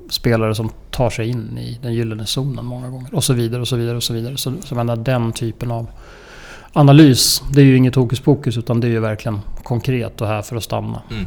spelare 0.10 0.56
som 0.56 0.70
tar 0.92 1.10
sig 1.10 1.30
in 1.30 1.58
i 1.58 1.80
den 1.82 1.94
gyllene 1.94 2.26
zonen 2.26 2.66
många 2.66 2.90
gånger. 2.90 3.16
Och 3.16 3.24
så 3.24 3.34
vidare 3.34 3.62
och 3.62 3.68
så 3.68 3.76
vidare 3.76 3.96
och 3.96 4.04
så 4.04 4.14
vidare. 4.14 4.38
Så, 4.38 4.54
så 4.64 4.76
menar, 4.76 4.96
den 4.96 5.32
typen 5.32 5.72
av 5.72 5.88
analys, 6.74 7.44
det 7.54 7.62
är 7.62 7.66
ju 7.66 7.78
inget 7.78 7.96
hokus 7.96 8.20
pokus 8.20 8.58
utan 8.58 8.80
det 8.80 8.88
är 8.88 8.92
ju 8.92 9.00
verkligen 9.00 9.42
konkret 9.64 10.22
och 10.22 10.28
här 10.28 10.42
för 10.42 10.56
att 10.56 10.64
stanna. 10.64 11.02
Mm. 11.12 11.26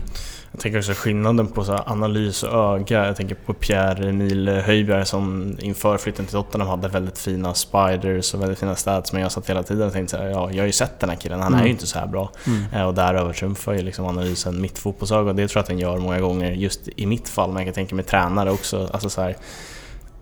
Jag 0.52 0.60
tänker 0.60 0.78
också 0.78 0.92
skillnaden 0.92 1.46
på 1.46 1.64
så 1.64 1.78
analys 1.86 2.42
och 2.42 2.74
öga. 2.74 3.06
Jag 3.06 3.16
tänker 3.16 3.34
på 3.34 3.54
Pierre-Emil 3.54 4.48
Höjbjerg 4.48 5.06
som 5.06 5.56
inför 5.60 5.98
flytten 5.98 6.24
till 6.24 6.34
Tottenham 6.34 6.68
hade 6.68 6.88
väldigt 6.88 7.18
fina 7.18 7.54
spiders 7.54 8.34
och 8.34 8.42
väldigt 8.42 8.58
fina 8.58 8.76
stats. 8.76 9.12
Men 9.12 9.22
jag 9.22 9.32
satt 9.32 9.50
hela 9.50 9.62
tiden 9.62 9.86
och 9.86 9.92
tänkte 9.92 10.16
så 10.16 10.22
här, 10.22 10.30
ja, 10.30 10.50
jag 10.52 10.62
har 10.62 10.66
ju 10.66 10.72
sett 10.72 11.00
den 11.00 11.10
här 11.10 11.16
killen, 11.16 11.40
han 11.40 11.52
mm. 11.52 11.60
är 11.60 11.64
ju 11.64 11.70
inte 11.70 11.86
så 11.86 11.98
här 11.98 12.06
bra. 12.06 12.30
Mm. 12.46 12.64
Eh, 12.72 12.82
och 12.82 12.94
där 12.94 13.14
övertrumfar 13.14 13.72
ju 13.72 13.82
liksom 13.82 14.06
analysen 14.06 14.60
mitt 14.60 14.78
fotbollsöga. 14.78 15.32
Det 15.32 15.48
tror 15.48 15.58
jag 15.58 15.62
att 15.62 15.68
den 15.68 15.78
gör 15.78 15.98
många 15.98 16.20
gånger 16.20 16.52
just 16.52 16.88
i 16.96 17.06
mitt 17.06 17.28
fall. 17.28 17.48
Men 17.48 17.56
jag 17.56 17.66
kan 17.66 17.74
tänka 17.74 17.94
mig 17.94 18.04
tränare 18.04 18.50
också. 18.50 18.88
Alltså 18.92 19.10
så 19.10 19.20
här, 19.20 19.36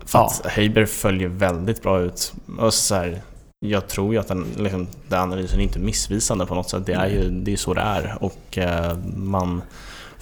för 0.04 0.18
att 0.18 0.40
ja. 0.44 0.50
Höjberg 0.50 0.86
följer 0.86 1.28
väldigt 1.28 1.82
bra 1.82 2.00
ut. 2.00 2.32
Och 2.58 2.74
så 2.74 2.94
här, 2.94 3.22
jag 3.60 3.88
tror 3.88 4.12
ju 4.12 4.20
att 4.20 4.28
den, 4.28 4.46
liksom, 4.56 4.86
den 5.08 5.20
analysen 5.20 5.60
är 5.60 5.64
inte 5.64 5.78
missvisande 5.78 6.46
på 6.46 6.54
något 6.54 6.70
sätt. 6.70 6.86
Det 6.86 6.92
är 6.92 7.06
ju 7.06 7.30
det 7.30 7.52
är 7.52 7.56
så 7.56 7.74
det 7.74 7.80
är. 7.80 8.16
Och 8.20 8.58
eh, 8.58 8.98
man 9.16 9.62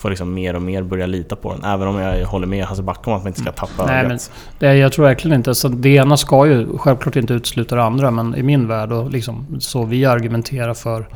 får 0.05 0.11
liksom 0.11 0.35
mer 0.35 0.57
och 0.57 0.63
mer 0.63 0.83
börja 0.83 1.07
lita 1.07 1.37
på 1.37 1.53
den. 1.53 1.65
Även 1.65 1.89
om 1.89 1.99
jag 1.99 2.27
håller 2.27 2.47
med 2.47 2.65
Hasse 2.65 2.83
Backe 2.83 3.11
om 3.11 3.17
att 3.17 3.23
man 3.23 3.29
inte 3.29 3.41
ska 3.41 3.53
tappa 3.53 3.87
Nej, 3.87 3.99
ögat. 3.99 4.09
men 4.09 4.19
det, 4.59 4.77
jag 4.77 4.93
tror 4.93 5.05
verkligen 5.05 5.37
inte... 5.37 5.55
Så 5.55 5.69
det 5.69 5.89
ena 5.89 6.17
ska 6.17 6.47
ju 6.47 6.79
självklart 6.79 7.17
inte 7.17 7.35
utesluta 7.35 7.77
det 7.77 7.83
andra, 7.83 8.11
men 8.11 8.35
i 8.35 8.43
min 8.43 8.69
värld 8.69 8.93
och 8.93 9.11
liksom 9.11 9.47
så 9.61 9.85
vi 9.85 10.05
argumenterar 10.05 10.75
för 10.75 11.07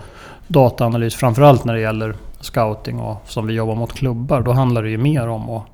dataanalys, 0.47 1.15
framförallt 1.15 1.65
när 1.65 1.75
det 1.75 1.81
gäller 1.81 2.15
scouting 2.41 3.01
och 3.01 3.23
som 3.27 3.47
vi 3.47 3.55
jobbar 3.55 3.75
mot 3.75 3.93
klubbar, 3.93 4.41
då 4.41 4.53
handlar 4.53 4.83
det 4.83 4.91
ju 4.91 4.99
mer 4.99 5.29
om 5.29 5.51
att 5.51 5.67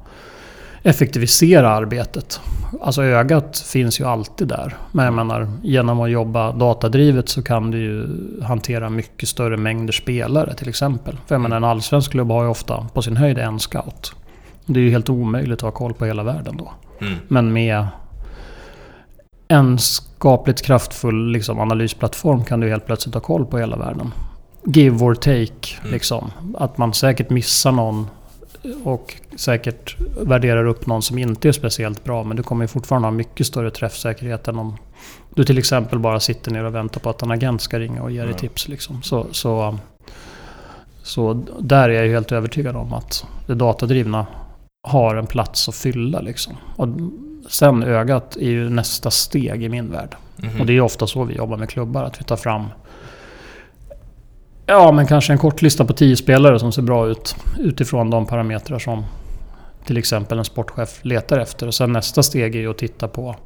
effektivisera 0.84 1.70
arbetet. 1.70 2.40
Alltså 2.80 3.02
ögat 3.02 3.58
finns 3.58 4.00
ju 4.00 4.04
alltid 4.04 4.48
där. 4.48 4.76
Men 4.92 5.04
jag 5.04 5.14
menar, 5.14 5.48
genom 5.62 6.00
att 6.00 6.10
jobba 6.10 6.52
datadrivet 6.52 7.28
så 7.28 7.42
kan 7.42 7.70
du 7.70 7.78
ju 7.78 8.06
hantera 8.42 8.90
mycket 8.90 9.28
större 9.28 9.56
mängder 9.56 9.92
spelare 9.92 10.54
till 10.54 10.68
exempel. 10.68 11.18
För 11.26 11.34
jag 11.34 11.42
menar, 11.42 11.56
en 11.56 11.64
allsvensk 11.64 12.10
klubb 12.10 12.30
har 12.30 12.42
ju 12.42 12.48
ofta 12.48 12.86
på 12.94 13.02
sin 13.02 13.16
höjd 13.16 13.38
en 13.38 13.58
scout. 13.58 14.12
Det 14.66 14.80
är 14.80 14.84
ju 14.84 14.90
helt 14.90 15.08
omöjligt 15.08 15.58
att 15.58 15.62
ha 15.62 15.70
koll 15.70 15.94
på 15.94 16.04
hela 16.04 16.22
världen 16.22 16.56
då. 16.56 16.72
Mm. 17.00 17.14
Men 17.28 17.52
med 17.52 17.86
en 19.48 19.78
skapligt 19.78 20.62
kraftfull 20.62 21.32
liksom, 21.32 21.60
analysplattform 21.60 22.44
kan 22.44 22.60
du 22.60 22.68
helt 22.68 22.86
plötsligt 22.86 23.14
ha 23.14 23.20
koll 23.20 23.46
på 23.46 23.58
hela 23.58 23.76
världen. 23.76 24.12
Give 24.64 25.04
or 25.04 25.14
take. 25.14 25.80
Mm. 25.80 25.92
Liksom. 25.92 26.30
Att 26.58 26.78
man 26.78 26.94
säkert 26.94 27.30
missar 27.30 27.72
någon 27.72 28.06
och 28.84 29.14
säkert 29.36 29.96
värderar 30.20 30.66
upp 30.66 30.86
någon 30.86 31.02
som 31.02 31.18
inte 31.18 31.48
är 31.48 31.52
speciellt 31.52 32.04
bra. 32.04 32.24
Men 32.24 32.36
du 32.36 32.42
kommer 32.42 32.64
ju 32.64 32.68
fortfarande 32.68 33.06
ha 33.08 33.12
mycket 33.12 33.46
större 33.46 33.70
träffsäkerhet 33.70 34.48
än 34.48 34.58
om 34.58 34.76
du 35.34 35.44
till 35.44 35.58
exempel 35.58 35.98
bara 35.98 36.20
sitter 36.20 36.50
ner 36.50 36.64
och 36.64 36.74
väntar 36.74 37.00
på 37.00 37.10
att 37.10 37.22
en 37.22 37.30
agent 37.30 37.60
ska 37.62 37.78
ringa 37.78 38.02
och 38.02 38.10
ge 38.10 38.18
dig 38.18 38.26
Mm. 38.26 38.38
tips. 38.38 38.68
Liksom. 38.68 39.02
Så, 39.02 39.26
så, 39.32 39.78
så 41.02 41.44
där 41.58 41.88
är 41.88 42.02
jag 42.02 42.10
helt 42.12 42.32
övertygad 42.32 42.76
om 42.76 42.92
att 42.92 43.26
det 43.46 43.54
datadrivna 43.54 44.26
har 44.88 45.14
en 45.16 45.26
plats 45.26 45.68
att 45.68 45.74
fylla. 45.74 46.20
Liksom. 46.20 46.56
Och 46.76 46.88
sen 47.50 47.82
ögat 47.82 48.36
är 48.36 48.50
ju 48.50 48.70
nästa 48.70 49.10
steg 49.10 49.62
i 49.64 49.68
min 49.68 49.90
värld. 49.90 50.16
Mhm. 50.36 50.60
Och 50.60 50.66
det 50.66 50.72
är 50.72 50.80
ofta 50.80 51.06
så 51.06 51.24
vi 51.24 51.34
jobbar 51.34 51.56
med 51.56 51.68
klubbar. 51.68 52.02
Att 52.04 52.20
vi 52.20 52.24
tar 52.24 52.36
fram 52.36 52.64
Ja, 54.66 54.92
men 54.92 55.06
kanske 55.06 55.32
en 55.32 55.38
kortlista 55.38 55.84
på 55.84 55.92
10 55.92 56.16
spelare 56.16 56.58
som 56.58 56.72
ser 56.72 56.82
bra 56.82 57.06
ut. 57.08 57.36
Utifrån 57.58 58.10
de 58.10 58.26
parametrar 58.26 58.78
som 58.78 59.04
till 59.86 59.96
exempel 59.96 60.38
en 60.38 60.44
sportchef 60.44 60.98
letar 61.02 61.38
efter. 61.38 61.66
Och 61.66 61.74
sen 61.74 61.92
nästa 61.92 62.22
steg 62.22 62.54
är 62.56 62.60
ju 62.60 62.70
att 62.70 62.78
titta 62.78 63.08
på 63.08 63.36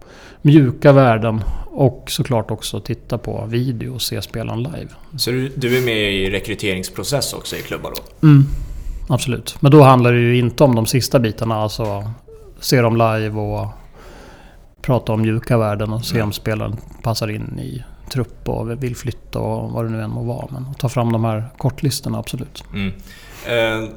mjuka 0.43 0.93
värden. 0.93 1.41
Och 1.67 2.05
såklart 2.09 2.51
också 2.51 2.81
titta 2.81 3.19
på 3.19 3.45
video 3.49 3.95
och 3.95 4.03
se 4.03 4.23
spelaren 4.23 4.63
live. 4.63 4.89
Så 5.17 5.31
du, 5.31 5.49
du 5.57 5.79
är 5.79 5.85
med 5.85 6.13
i 6.15 6.31
rekryteringsprocess 6.31 7.33
också 7.33 7.57
i 7.57 7.63
klubbar 7.63 7.91
då? 7.97 8.27
Mm, 8.29 8.45
absolut. 9.09 9.57
Men 9.61 9.73
då 9.73 9.83
handlar 9.83 10.13
det 10.13 10.19
ju 10.21 10.39
inte 10.39 10.65
om 10.65 10.75
de 10.75 10.87
sista 10.87 11.19
bitarna. 11.19 11.55
Alltså 11.57 12.11
se 12.61 12.81
dem 12.81 12.97
live 12.97 13.41
och 13.41 13.67
prata 14.83 15.13
om 15.13 15.23
mjuka 15.23 15.59
värden 15.59 15.93
och 15.93 16.05
se 16.05 16.15
Mm. 16.15 16.27
om 16.29 16.33
spelaren 16.33 16.77
passar 17.03 17.31
in 17.31 17.59
i 17.59 17.85
trupp 18.09 18.49
och 18.49 18.83
vill 18.83 18.97
flytta 18.97 19.39
och 19.39 19.71
vad 19.73 19.85
det 19.85 19.91
nu 19.91 20.03
än 20.03 20.11
må 20.11 20.23
vara. 20.23 20.47
Men 20.51 20.67
att 20.71 20.79
ta 20.79 20.89
fram 20.89 21.13
de 21.13 21.25
här 21.25 21.45
kortlistorna, 21.59 22.19
absolut. 22.19 22.65
Mm. 22.75 22.93
Eh, 23.47 23.89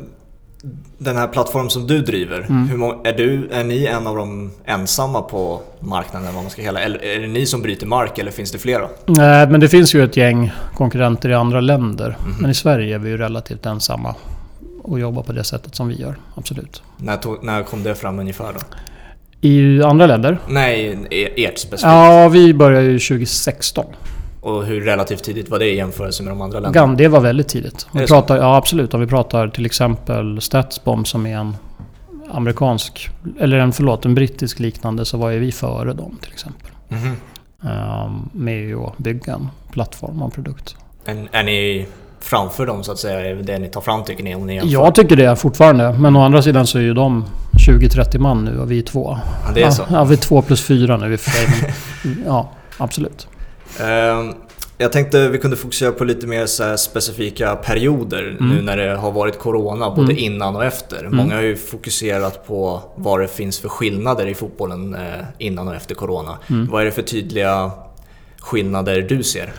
den 0.98 1.18
här 1.18 1.28
plattformen 1.28 1.70
som 1.70 1.88
du 1.88 2.02
driver, 2.02 2.40
Mm. 2.50 2.68
hur 2.68 2.78
må- 2.78 3.02
är, 3.04 3.14
du, 3.14 3.50
är 3.52 3.64
ni 3.64 3.86
en 3.86 4.08
av 4.08 4.16
de 4.16 4.52
ensamma 4.66 5.22
på 5.22 5.62
marknaden? 5.80 6.34
Vad 6.34 6.44
man 6.44 6.52
ska 6.52 6.62
hela, 6.62 6.80
eller 6.82 7.04
är 7.04 7.20
det 7.20 7.28
ni 7.28 7.46
som 7.46 7.62
bryter 7.62 7.88
mark 7.88 8.18
eller 8.20 8.32
finns 8.32 8.52
det 8.52 8.58
flera? 8.58 8.88
Nej, 9.06 9.48
men 9.48 9.60
det 9.60 9.70
finns 9.70 9.94
ju 9.96 10.04
ett 10.04 10.18
gäng 10.18 10.52
konkurrenter 10.76 11.30
i 11.30 11.34
andra 11.34 11.62
länder. 11.62 12.18
Mhm. 12.22 12.36
Men 12.42 12.52
i 12.52 12.54
Sverige 12.54 12.96
är 12.96 13.00
vi 13.00 13.10
ju 13.10 13.18
relativt 13.18 13.66
ensamma 13.66 14.16
och 14.84 15.00
jobbar 15.00 15.24
på 15.24 15.32
det 15.34 15.44
sättet 15.44 15.76
som 15.76 15.88
vi 15.88 15.96
gör. 15.96 16.16
Absolut. 16.36 16.84
När, 16.98 17.18
tog, 17.18 17.44
när 17.44 17.64
kom 17.64 17.84
det 17.84 17.96
fram 17.96 18.20
ungefär 18.20 18.54
då? 18.54 18.60
I 19.42 19.84
andra 19.84 20.06
länder? 20.06 20.38
Nej, 20.48 20.98
e- 21.10 21.46
ert 21.46 21.58
specifikt. 21.58 21.84
Ja, 21.84 22.30
vi 22.30 22.54
började 22.54 22.86
ju 22.86 23.00
2016. 23.00 23.86
Och 24.42 24.66
hur 24.66 24.82
relativt 24.82 25.24
tidigt 25.24 25.50
var 25.50 25.60
det 25.60 25.66
i 25.66 25.76
jämförelse 25.76 26.24
med 26.24 26.32
de 26.32 26.42
andra 26.42 26.60
länderna? 26.60 26.94
Det 26.96 27.08
var 27.08 27.20
väldigt 27.20 27.48
tidigt. 27.48 27.88
Vi 27.94 28.00
det 28.00 28.08
så? 28.08 28.14
pratar, 28.14 28.38
ja, 28.38 28.56
absolut. 28.56 28.94
Om 28.94 29.02
vi 29.02 29.08
pratar 29.08 29.48
till 29.48 29.66
exempel 29.66 30.42
Statsbomb 30.42 31.08
som 31.08 31.26
är 31.26 31.38
en 31.38 31.56
amerikansk, 32.32 33.10
eller 33.40 33.58
en, 33.58 33.74
förlåt, 33.74 34.06
en 34.06 34.16
brittisk 34.16 34.60
liknande 34.60 35.06
så 35.06 35.18
var 35.18 35.30
ju 35.30 35.40
vi 35.40 35.52
före 35.52 35.94
dem 35.94 36.18
till 36.22 36.32
exempel. 36.32 36.68
Mhm. 36.88 37.16
Ehm, 37.64 38.30
med 38.32 38.76
att 38.76 38.98
bygga 38.98 39.34
en 39.34 39.48
plattform 39.72 40.22
och 40.22 40.26
en 40.26 40.32
produkt. 40.32 40.76
är, 41.06 41.28
är 41.32 41.44
ni 41.44 41.86
framför 42.20 42.66
dem 42.66 42.84
så 42.84 42.92
att 42.92 43.00
säga? 43.00 43.36
Det 43.36 43.44
det 43.44 43.60
ni 43.60 43.68
tar 43.70 43.82
fram 43.82 44.04
tycker 44.04 44.24
ni? 44.24 44.36
Om 44.36 44.48
ni 44.48 44.56
jämför? 44.56 44.72
Jag 44.72 44.96
tycker 44.96 45.16
det 45.16 45.36
fortfarande. 45.36 45.92
Men 45.92 46.16
å 46.16 46.22
andra 46.22 46.42
sidan 46.42 46.68
så 46.68 46.78
är 46.78 46.82
ju 46.82 46.94
de 46.94 47.26
20-30 47.68 48.18
man 48.20 48.46
nu 48.46 48.60
och 48.60 48.72
vi 48.72 48.80
är 48.80 48.84
två. 48.84 49.18
Ja, 49.46 49.52
det 49.56 49.64
är 49.64 49.70
så. 49.72 49.84
Ja, 49.92 50.04
vi 50.04 50.14
är 50.14 50.18
två 50.18 50.42
plus 50.42 50.62
fyra 50.62 50.98
nu 50.98 51.14
i 51.14 51.16
och 51.16 51.20
för 51.20 51.30
sig. 51.32 51.74
Ja, 52.26 52.50
absolut. 52.78 53.28
Ehm, 53.80 54.34
Jag 54.78 54.92
tänkte 54.92 55.30
vi 55.30 55.38
kunde 55.38 55.58
fokusera 55.58 55.92
på 55.92 56.04
lite 56.04 56.28
mer 56.28 56.46
så 56.46 56.78
specifika 56.78 57.56
perioder 57.56 58.38
nu 58.40 58.62
när 58.62 58.78
det 58.78 58.96
har 58.98 59.12
varit 59.12 59.40
Corona, 59.40 59.90
både 59.90 60.12
Mm. 60.12 60.18
innan 60.24 60.56
och 60.56 60.66
efter. 60.66 61.08
Många 61.12 61.36
har 61.36 61.42
ju 61.42 61.56
fokuserat 61.56 62.48
på 62.48 62.82
vad 62.96 63.20
det 63.20 63.28
finns 63.28 63.60
för 63.60 63.70
skillnader 63.70 64.28
i 64.28 64.34
fotbollen 64.34 64.94
eh, 64.96 65.00
innan 65.38 65.68
och 65.68 65.76
efter 65.76 65.96
Corona. 65.96 66.38
Mm. 66.50 66.68
Vad 66.72 66.82
är 66.82 66.86
det 66.86 66.92
för 66.92 67.02
tydliga 67.02 67.72
skillnader 68.40 69.02
du 69.02 69.24
ser? 69.24 69.54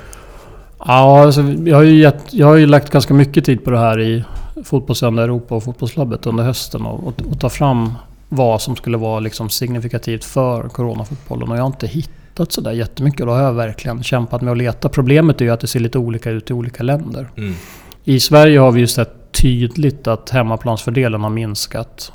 Ja, 0.79 1.23
alltså, 1.23 1.43
jag, 1.43 1.77
har 1.77 1.83
ju 1.83 1.97
gett, 2.01 2.25
jag 2.31 2.47
har 2.47 2.57
ju 2.57 2.67
lagt 2.67 2.91
ganska 2.91 3.15
mycket 3.15 3.45
tid 3.45 3.65
på 3.65 3.71
det 3.71 3.79
här 3.79 4.01
i 4.01 4.25
Fotbollssöndag 4.65 5.23
Europa 5.23 5.55
och 5.55 5.65
Fotbollslabbet 5.65 6.27
under 6.27 6.45
hösten 6.45 6.87
och, 6.87 7.07
och, 7.07 7.23
och 7.31 7.41
ta 7.41 7.49
fram 7.49 7.93
vad 8.29 8.63
som 8.63 8.77
skulle 8.77 8.97
vara 8.97 9.21
liksom 9.21 9.51
signifikativt 9.51 10.25
för 10.25 10.69
coronafotbollen. 10.69 11.51
Och 11.51 11.57
jag 11.57 11.63
har 11.63 11.67
inte 11.67 11.87
hittat 11.87 12.53
sådär 12.53 12.73
jättemycket 12.73 13.21
och 13.21 13.27
då 13.27 13.33
har 13.33 13.43
jag 13.43 13.53
verkligen 13.53 14.03
kämpat 14.03 14.43
med 14.43 14.53
att 14.53 14.59
leta. 14.59 14.89
Problemet 14.89 15.41
är 15.41 15.45
ju 15.45 15.51
att 15.51 15.61
det 15.61 15.67
ser 15.67 15.81
lite 15.81 15.99
olika 15.99 16.31
ut 16.31 16.51
i 16.51 16.53
olika 16.53 16.83
länder. 16.83 17.31
Mm. 17.37 17.55
I 18.05 18.21
Sverige 18.21 18.59
har 18.59 18.73
vi 18.73 18.81
ju 18.81 18.87
sett 18.87 19.33
tydligt 19.33 20.07
att 20.07 20.31
hemmaplansfördelen 20.31 21.23
har 21.23 21.31
minskat. 21.31 22.13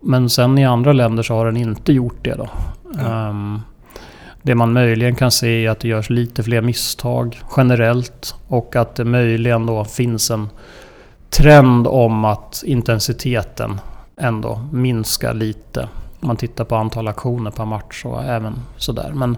Men 0.00 0.30
sen 0.30 0.58
i 0.58 0.64
andra 0.64 0.92
länder 0.92 1.22
så 1.22 1.34
har 1.34 1.46
den 1.46 1.56
inte 1.56 1.92
gjort 1.92 2.24
det 2.24 2.34
då. 2.34 2.48
Ja. 2.94 3.28
Ehm, 3.28 3.60
det 4.42 4.54
man 4.54 4.72
möjligen 4.72 5.14
kan 5.14 5.30
se 5.30 5.66
är 5.66 5.70
att 5.70 5.80
det 5.80 5.88
görs 5.88 6.10
lite 6.10 6.42
fler 6.42 6.60
misstag 6.60 7.40
generellt 7.56 8.34
och 8.48 8.76
att 8.76 8.94
det 8.94 9.04
möjligen 9.04 9.66
då 9.66 9.84
finns 9.84 10.30
en 10.30 10.48
trend 11.30 11.86
om 11.86 12.24
att 12.24 12.62
intensiteten 12.66 13.80
ändå 14.20 14.60
minskar 14.72 15.34
lite. 15.34 15.88
Om 16.20 16.26
man 16.28 16.36
tittar 16.36 16.64
på 16.64 16.76
antal 16.76 17.08
aktioner 17.08 17.50
per 17.50 17.64
match 17.64 18.04
och 18.04 18.24
även 18.24 18.54
sådär. 18.76 19.12
Men 19.14 19.36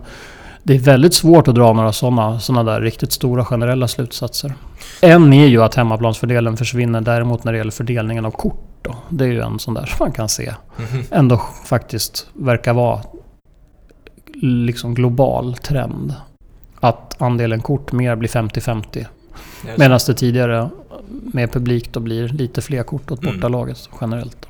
det 0.62 0.74
är 0.74 0.78
väldigt 0.78 1.14
svårt 1.14 1.48
att 1.48 1.54
dra 1.54 1.72
några 1.72 1.92
sådana 1.92 2.40
såna 2.40 2.62
där 2.64 2.80
riktigt 2.80 3.12
stora 3.12 3.44
generella 3.44 3.88
slutsatser. 3.88 4.54
En 5.02 5.32
är 5.32 5.46
ju 5.46 5.62
att 5.62 5.74
hemmaplansfördelen 5.74 6.56
försvinner 6.56 7.00
däremot 7.00 7.44
när 7.44 7.52
det 7.52 7.58
gäller 7.58 7.70
fördelningen 7.70 8.24
av 8.24 8.30
kort. 8.30 8.66
Då. 8.82 8.94
Det 9.08 9.24
är 9.24 9.28
ju 9.28 9.40
en 9.40 9.58
sån 9.58 9.74
där 9.74 9.86
som 9.86 9.96
man 10.00 10.12
kan 10.12 10.28
se 10.28 10.54
Mhm. 10.76 11.04
ändå 11.10 11.40
faktiskt 11.66 12.26
verkar 12.32 12.72
vara 12.74 13.00
liksom 14.42 14.94
global 14.94 15.54
trend. 15.54 16.14
Att 16.80 17.22
andelen 17.22 17.60
kort 17.60 17.92
mer 17.92 18.16
blir 18.16 18.28
50-50. 18.28 19.06
Medan 19.78 19.98
det 20.06 20.14
tidigare 20.14 20.68
med 21.08 21.52
publik 21.52 21.92
då 21.92 22.00
blir 22.00 22.28
lite 22.28 22.62
fler 22.62 22.82
kort 22.82 23.10
åt 23.10 23.22
Mm. 23.22 23.34
bortalaget 23.34 23.88
generellt. 24.00 24.46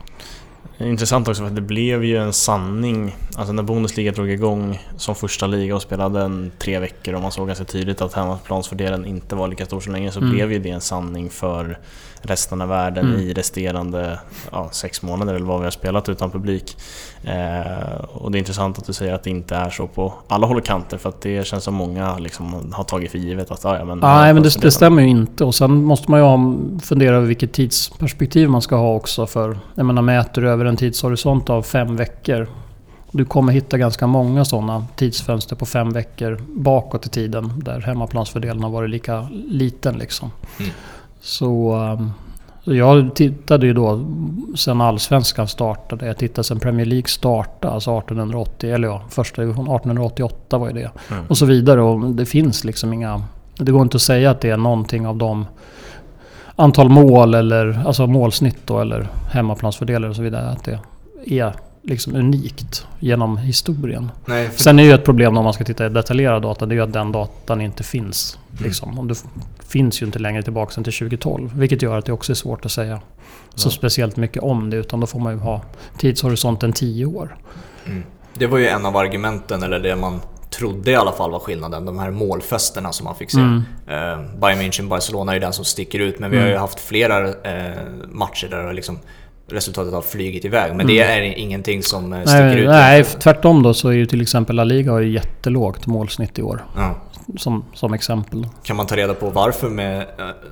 Intressant 0.78 1.28
också 1.28 1.42
för 1.42 1.48
att 1.48 1.54
det 1.54 1.60
blev 1.62 2.04
ju 2.04 2.16
en 2.16 2.32
sanning. 2.32 3.16
Alltså 3.36 3.52
när 3.52 3.62
Bundesliga 3.62 4.12
drog 4.12 4.30
igång 4.30 4.78
som 4.96 5.14
första 5.14 5.46
liga 5.46 5.76
och 5.76 5.82
spelade 5.82 6.20
en 6.20 6.52
tre 6.58 6.78
veckor 6.78 7.14
och 7.14 7.22
man 7.22 7.32
såg 7.32 7.46
ganska 7.46 7.64
tydligt 7.64 8.00
att 8.00 8.12
hemmaplansfördelen 8.14 9.04
inte 9.04 9.34
var 9.36 9.48
lika 9.48 9.66
stor 9.66 9.80
så 9.80 9.90
länge 9.90 10.12
så 10.12 10.18
Mm. 10.20 10.30
blev 10.32 10.52
ju 10.52 10.58
det 10.58 10.70
en 10.70 10.80
sanning 10.80 11.30
för 11.30 11.78
resten 12.22 12.60
av 12.60 12.68
världen 12.68 13.06
Mm. 13.06 13.20
i 13.20 13.32
resterande 13.32 14.18
ja, 14.52 14.68
sex 14.72 15.02
månader 15.02 15.34
eller 15.34 15.46
vad 15.46 15.58
vi 15.58 15.64
har 15.64 15.70
spelat 15.70 16.08
utan 16.08 16.30
publik. 16.30 16.76
Eh, 17.24 18.04
och 18.12 18.30
det 18.30 18.38
är 18.38 18.40
intressant 18.40 18.78
att 18.78 18.86
du 18.86 18.92
säger 18.92 19.14
att 19.14 19.22
det 19.22 19.30
inte 19.30 19.56
är 19.56 19.70
så 19.70 19.86
på 19.86 20.14
alla 20.28 20.46
håll 20.46 20.56
och 20.56 20.64
kanter 20.64 20.98
för 20.98 21.08
att 21.08 21.20
det 21.20 21.46
känns 21.46 21.64
som 21.64 21.74
många 21.74 22.18
liksom 22.18 22.72
har 22.72 22.84
tagit 22.84 23.10
för 23.10 23.18
givet 23.18 23.50
att 23.50 23.64
ja, 23.64 23.78
ja, 23.78 23.84
men... 23.84 23.98
Nej, 23.98 24.34
men 24.34 24.42
det, 24.42 24.60
det 24.60 24.70
stämmer 24.70 25.02
ju 25.02 25.08
inte. 25.08 25.44
Och 25.44 25.54
sen 25.54 25.84
måste 25.84 26.10
man 26.10 26.20
ju 26.20 26.26
ha, 26.26 26.56
fundera 26.82 27.16
över 27.16 27.26
vilket 27.26 27.52
tidsperspektiv 27.52 28.48
man 28.50 28.62
ska 28.62 28.76
ha 28.76 28.94
också. 28.94 29.26
För 29.26 29.58
jag 29.74 29.86
menar, 29.86 30.02
mäter 30.02 30.42
du 30.42 30.50
över 30.50 30.64
en 30.64 30.76
tidshorisont 30.76 31.50
av 31.50 31.62
fem 31.62 31.96
veckor. 31.96 32.48
Du 33.12 33.24
kommer 33.24 33.52
hitta 33.52 33.78
ganska 33.78 34.06
många 34.06 34.44
sådana 34.44 34.86
tidsfönster 34.96 35.56
på 35.56 35.66
fem 35.66 35.92
veckor 35.92 36.40
bakåt 36.48 37.06
i 37.06 37.08
tiden. 37.08 37.52
Där 37.56 37.80
hemmaplansfördelen 37.80 38.62
har 38.62 38.70
varit 38.70 38.90
lika 38.90 39.28
liten 39.48 39.98
liksom. 39.98 40.30
Mm. 40.58 40.70
Så... 41.20 41.78
så 42.64 42.74
jag 42.74 43.14
tittade 43.14 43.66
ju 43.66 43.72
då 43.72 44.06
sen 44.56 44.80
Allsvenskan 44.80 45.48
startade. 45.48 46.06
Jag 46.06 46.16
tittade 46.16 46.44
sen 46.44 46.60
Premier 46.60 46.86
League 46.86 47.08
startade, 47.08 47.74
alltså 47.74 47.98
1880. 47.98 48.70
Eller 48.74 48.88
ja, 48.88 49.02
första 49.08 49.42
division 49.42 49.64
1888 49.64 50.58
var 50.58 50.66
ju 50.66 50.72
det 50.72 50.90
Mm. 51.10 51.24
och 51.28 51.38
så 51.38 51.46
vidare. 51.46 51.82
Och 51.82 52.10
det 52.10 52.26
finns 52.26 52.64
liksom 52.64 52.92
inga... 52.92 53.22
Det 53.58 53.72
går 53.72 53.82
inte 53.82 53.96
att 53.96 54.02
säga 54.02 54.30
att 54.30 54.40
det 54.40 54.50
är 54.50 54.56
någonting 54.56 55.06
av 55.06 55.16
de 55.16 55.46
antal 56.56 56.88
mål 56.88 57.34
eller 57.34 57.82
alltså 57.86 58.06
målsnitt 58.06 58.58
då 58.66 58.80
eller 58.80 59.08
hemmaplansfördelar 59.32 60.08
och 60.08 60.16
så 60.16 60.22
vidare. 60.22 60.48
Att 60.48 60.64
det 60.64 60.78
är 61.26 61.54
liksom 61.82 62.14
unikt 62.16 62.86
genom 63.00 63.36
historien. 63.36 64.10
Nej, 64.26 64.48
för, 64.48 64.62
Sen 64.62 64.78
är 64.78 64.82
ju 64.82 64.92
ett 64.92 65.04
problem 65.04 65.36
om 65.36 65.44
man 65.44 65.52
ska 65.54 65.64
titta 65.64 65.86
i 65.86 65.88
detaljerad 65.88 66.42
data, 66.42 66.66
det 66.66 66.72
är 66.74 66.76
ju 66.76 66.82
att 66.82 66.92
den 66.92 67.12
datan 67.12 67.60
inte 67.60 67.82
finns. 67.82 68.38
Mm. 68.52 68.64
Liksom. 68.64 68.98
Och 68.98 69.06
det 69.06 69.24
finns 69.68 70.02
ju 70.02 70.06
inte 70.06 70.18
längre 70.18 70.42
tillbaka 70.42 70.74
än 70.76 70.84
till 70.84 70.92
2012. 70.92 71.50
Vilket 71.54 71.82
gör 71.82 71.98
att 71.98 72.04
det 72.06 72.12
också 72.12 72.32
är 72.32 72.36
svårt 72.36 72.64
att 72.64 72.72
säga 72.72 73.00
så 73.54 73.66
Ja. 73.68 73.72
speciellt 73.72 74.16
mycket 74.16 74.42
om 74.42 74.70
det. 74.70 74.76
Utan 74.76 75.00
då 75.00 75.06
får 75.06 75.20
man 75.20 75.32
ju 75.32 75.38
ha 75.38 75.62
tidshorisonten 75.98 76.72
10 76.72 77.06
år. 77.06 77.36
mm. 77.86 78.02
det 78.34 78.46
var 78.46 78.58
ju 78.58 78.66
en 78.68 78.86
av 78.86 78.96
argumenten, 78.96 79.62
eller 79.62 79.78
det 79.80 79.96
man 79.96 80.20
trodde 80.50 80.90
i 80.90 80.96
alla 80.96 81.12
fall 81.12 81.30
var 81.30 81.38
skillnaden. 81.38 81.84
De 81.84 81.98
här 81.98 82.10
målfesterna 82.10 82.92
som 82.92 83.04
man 83.04 83.14
fick 83.14 83.30
se. 83.30 83.38
Mm. 83.40 83.62
Eh, 83.86 84.20
Bayern 84.40 84.58
München, 84.60 84.88
Barcelona 84.88 85.32
är 85.32 85.36
ju 85.36 85.40
den 85.40 85.52
som 85.52 85.64
sticker 85.64 85.98
ut, 85.98 86.18
men 86.18 86.30
vi 86.30 86.36
har 86.36 86.44
ju 86.44 86.50
Mm. 86.50 86.60
haft 86.60 86.80
flera 86.80 87.28
eh, 87.28 87.82
matcher 88.08 88.48
där 88.50 88.72
liksom 88.72 88.98
resultatet 89.52 89.92
har 89.94 90.02
flugit 90.02 90.44
iväg. 90.44 90.74
Men 90.74 90.86
det 90.86 91.00
är 91.00 91.20
ingenting 91.38 91.82
som 91.82 92.12
eh, 92.12 92.20
sticker 92.20 92.40
Mm. 92.40 92.54
Nej, 92.54 93.00
ut. 93.00 93.06
nej, 93.10 93.20
tvärtom 93.22 93.62
då 93.62 93.74
så 93.74 93.88
är 93.88 93.92
ju 93.92 94.06
till 94.06 94.22
exempel 94.22 94.56
La 94.56 94.64
Liga 94.64 94.92
har 94.92 95.00
ju 95.00 95.10
jättelågt 95.12 95.86
målsnitt 95.86 96.38
i 96.38 96.42
år. 96.42 96.64
Ja. 96.76 96.94
Som, 97.38 97.64
som 97.74 97.94
exempel. 97.94 98.48
Kan 98.62 98.76
man 98.76 98.86
ta 98.86 98.96
reda 98.96 99.14
på 99.14 99.30
varför, 99.30 99.68
med, 99.68 99.98
eh, 100.00 100.04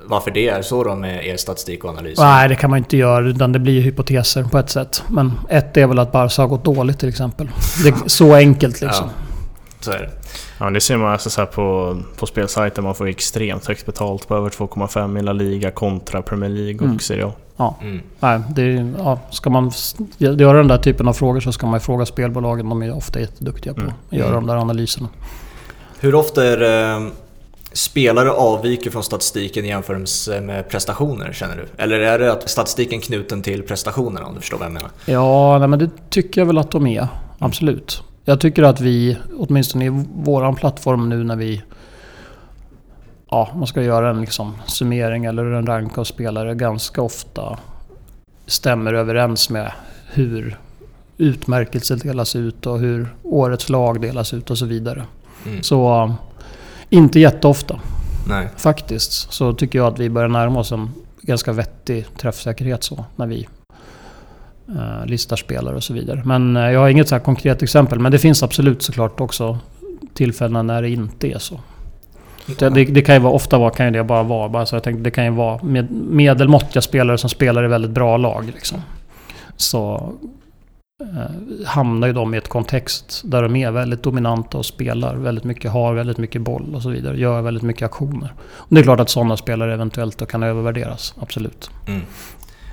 varför 0.05 0.31
det 0.31 0.49
är 0.49 0.61
så 0.61 0.83
då 0.83 0.95
med 0.95 1.25
er 1.25 1.37
statistik 1.37 1.83
och 1.83 1.89
analys? 1.89 2.19
Nej, 2.19 2.49
det 2.49 2.55
kan 2.55 2.69
man 2.69 2.77
inte 2.79 2.97
göra. 2.97 3.27
Utan 3.27 3.51
det 3.51 3.59
blir 3.59 3.73
ju 3.73 3.81
hypoteser 3.81 4.43
på 4.43 4.57
ett 4.57 4.69
sätt. 4.69 5.03
Men 5.09 5.31
ett 5.49 5.77
är 5.77 5.87
väl 5.87 5.99
att 5.99 6.11
Barca 6.11 6.41
har 6.41 6.47
gått 6.49 6.65
dåligt 6.65 6.99
till 6.99 7.09
exempel. 7.09 7.49
Det 7.83 7.89
är 7.89 7.95
så 8.09 8.35
enkelt 8.35 8.81
liksom. 8.81 9.05
Ja, 9.07 9.23
så 9.79 9.91
är 9.91 9.97
det. 9.99 10.09
Ja, 10.59 10.65
men 10.65 10.73
det 10.73 10.81
ser 10.81 10.97
man 10.97 11.11
alltså 11.11 11.29
så 11.29 11.41
här 11.41 11.45
på, 11.45 11.97
på 12.17 12.25
spelsajter. 12.25 12.81
Man 12.81 12.95
får 12.95 13.07
extremt 13.07 13.65
högt 13.67 13.85
betalt 13.85 14.27
på 14.27 14.35
över 14.35 14.49
2,5 14.49 15.19
i 15.19 15.21
La 15.23 15.33
Liga 15.33 15.71
kontra 15.71 16.21
Premier 16.21 16.49
League 16.51 16.75
och 16.79 16.85
Mm. 16.85 16.99
Serie 16.99 17.31
A. 17.57 17.75
Mm. 17.81 18.01
Nej, 18.19 18.39
det 18.49 18.93
ja, 18.97 19.19
ska 19.31 19.49
man 19.49 19.71
göra 20.17 20.57
den 20.57 20.67
där 20.67 20.77
typen 20.77 21.07
av 21.07 21.13
frågor 21.13 21.39
så 21.39 21.51
ska 21.51 21.65
man 21.67 21.75
ju 21.75 21.79
fråga 21.79 22.05
spelbolagen. 22.05 22.69
De 22.69 22.81
är 22.83 22.95
ofta 22.95 23.19
jätteduktiga 23.19 23.73
på 23.73 23.81
Mm. 23.81 23.93
att 24.09 24.13
göra 24.17 24.29
Mm. 24.29 24.45
de 24.47 24.47
där 24.53 24.61
analyserna. 24.61 25.07
Hur 25.99 26.15
ofta 26.15 26.45
är 26.45 26.57
det 26.57 27.09
spelare 27.73 28.31
avviker 28.31 28.91
från 28.91 29.03
statistiken 29.03 29.65
i 29.65 29.67
jämförelse 29.67 30.41
med 30.41 30.69
prestationer 30.69 31.33
känner 31.33 31.55
du? 31.55 31.83
Eller 31.83 31.99
är 31.99 32.19
det 32.19 32.31
att 32.31 32.49
statistiken 32.49 33.01
knuten 33.01 33.41
till 33.41 33.63
prestationerna 33.63 34.25
om 34.27 34.33
du 34.35 34.39
förstår 34.41 34.57
vad 34.57 34.65
jag 34.65 34.73
menar? 34.73 34.89
Ja, 35.05 35.57
nej, 35.59 35.67
men 35.67 35.79
det 35.79 35.89
tycker 36.09 36.41
jag 36.41 36.45
väl 36.45 36.57
att 36.57 36.71
de 36.71 36.87
är. 36.87 37.07
Absolut. 37.39 38.03
Jag 38.29 38.39
tycker 38.39 38.63
att 38.63 38.81
vi, 38.81 39.17
åtminstone 39.37 39.85
i 39.85 40.05
våran 40.13 40.55
plattform 40.55 41.09
nu 41.09 41.23
när 41.23 41.35
vi 41.35 41.63
Ja, 43.29 43.49
man 43.55 43.67
ska 43.67 43.81
göra 43.83 44.09
en 44.09 44.21
liksom 44.21 44.55
summering 44.65 45.25
eller 45.25 45.45
en 45.45 45.65
rank 45.65 45.97
av 45.97 46.03
spelare 46.03 46.55
ganska 46.55 47.01
ofta 47.01 47.57
stämmer 48.45 48.93
överens 48.93 49.49
med 49.49 49.71
hur 50.11 50.57
utmärkelser 51.17 51.95
delas 51.95 52.35
ut 52.35 52.65
och 52.65 52.79
hur 52.79 53.07
årets 53.23 53.69
lag 53.69 54.01
delas 54.01 54.33
ut 54.33 54.49
och 54.49 54.57
så 54.57 54.65
vidare. 54.65 55.03
Mm. 55.45 55.63
Så 55.63 56.03
um, 56.03 56.13
inte 56.89 57.19
jätteofta 57.19 57.79
Nej. 58.27 58.49
faktiskt. 58.57 59.33
Så 59.33 59.53
tycker 59.53 59.79
jag 59.79 59.87
att 59.87 59.99
vi 59.99 60.09
börjar 60.09 60.29
närma 60.29 60.59
oss 60.59 60.71
en 60.71 60.89
ganska 61.21 61.51
vettig 61.53 62.05
träffsäkerhet 62.17 62.83
så 62.83 63.05
när 63.15 63.27
vi 63.27 63.47
eh, 64.75 65.05
listar 65.05 65.35
spelare 65.35 65.75
och 65.75 65.83
så 65.83 65.93
vidare. 65.93 66.21
Men 66.25 66.57
eh, 66.57 66.71
jag 66.71 66.79
har 66.79 66.89
inget 66.89 67.09
så 67.09 67.15
här 67.15 67.19
konkret 67.19 67.63
exempel. 67.63 67.99
Men 67.99 68.11
det 68.11 68.19
finns 68.19 68.43
absolut 68.43 68.81
såklart 68.81 69.19
också 69.19 69.59
tillfällen 70.13 70.67
när 70.67 70.81
det 70.81 70.89
inte 70.89 71.27
är 71.27 71.39
så. 71.39 71.59
Det, 72.57 72.69
det, 72.69 72.85
det 72.85 73.01
kan 73.01 73.15
ju 73.15 73.21
vara, 73.21 73.33
ofta 73.33 73.57
vara, 73.57 73.69
kan 73.69 73.85
ju 73.85 73.91
det 73.91 74.03
bara 74.03 74.23
vara, 74.23 74.49
bara 74.49 74.65
så 74.65 74.75
jag 74.75 74.83
tänkte, 74.83 75.03
det 75.03 75.11
kan 75.11 75.25
ju 75.25 75.31
vara 75.31 75.63
med, 75.63 75.91
medelmåttiga 75.91 76.81
spelare 76.81 77.17
som 77.17 77.29
spelar 77.29 77.63
i 77.63 77.67
väldigt 77.67 77.91
bra 77.91 78.17
lag. 78.17 78.45
Liksom. 78.55 78.81
Så 79.55 80.13
eh, 81.01 81.65
hamnar 81.65 82.07
ju 82.07 82.13
de 82.13 82.33
i 82.33 82.37
ett 82.37 82.47
kontext 82.47 83.21
där 83.25 83.43
de 83.43 83.55
är 83.55 83.71
väldigt 83.71 84.03
dominanta 84.03 84.57
och 84.57 84.65
spelar 84.65 85.15
väldigt 85.15 85.43
mycket, 85.43 85.71
har 85.71 85.93
väldigt 85.93 86.17
mycket 86.17 86.41
boll 86.41 86.75
och 86.75 86.81
så 86.81 86.89
vidare. 86.89 87.17
Gör 87.17 87.41
väldigt 87.41 87.63
mycket 87.63 87.85
aktioner. 87.85 88.33
Och 88.53 88.75
det 88.75 88.81
är 88.81 88.83
klart 88.83 88.99
att 88.99 89.09
sådana 89.09 89.37
spelare 89.37 89.73
eventuellt 89.73 90.17
då 90.17 90.25
kan 90.25 90.43
övervärderas, 90.43 91.13
absolut. 91.19 91.69
Mm. 91.87 92.01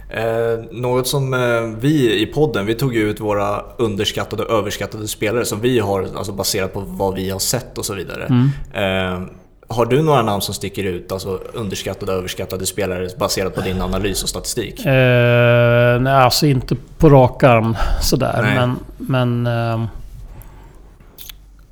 Eh, 0.09 0.65
något 0.71 1.07
som 1.07 1.35
eh, 1.35 1.79
vi 1.81 2.23
i 2.23 2.27
podden, 2.27 2.67
vi 2.67 2.75
tog 2.75 2.95
ju 2.95 3.11
ut 3.11 3.21
våra 3.21 3.61
underskattade 3.77 4.43
och 4.43 4.59
överskattade 4.59 5.09
spelare 5.09 5.45
som 5.45 5.61
vi 5.61 5.79
har, 5.79 6.09
alltså 6.17 6.33
baserat 6.33 6.73
på 6.73 6.81
vad 6.81 7.15
vi 7.15 7.31
har 7.31 7.39
sett 7.39 7.79
och 7.79 7.85
så 7.85 7.95
vidare. 7.95 8.25
Mm. 8.25 8.51
Eh, 8.73 9.29
har 9.69 9.87
du 9.87 10.03
några 10.03 10.23
namn 10.23 10.43
som 10.43 10.55
sticker 10.55 10.85
ut, 10.85 11.13
alltså 11.13 11.41
underskattade 11.53 12.13
och 12.13 12.19
överskattade 12.19 12.67
spelare 12.67 13.09
baserat 13.19 13.55
på 13.55 13.61
din 13.61 13.83
analys 13.83 14.23
och 14.23 14.29
statistik? 14.29 14.87
Eh, 14.87 16.01
nej, 16.01 16.13
alltså 16.13 16.47
inte 16.47 16.77
på 16.99 17.09
rak 17.09 17.43
arm 17.43 17.77
sådär. 18.03 18.39
Nej. 18.43 18.55
Men... 18.55 18.77
men 18.97 19.47
eh, 19.47 19.87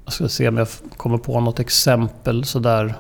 jag 0.05 0.13
ska 0.13 0.29
se 0.29 0.49
om 0.49 0.57
jag 0.57 0.69
kommer 0.97 1.19
på 1.19 1.41
något 1.41 1.61
exempel 1.61 2.45
sådär 2.45 2.95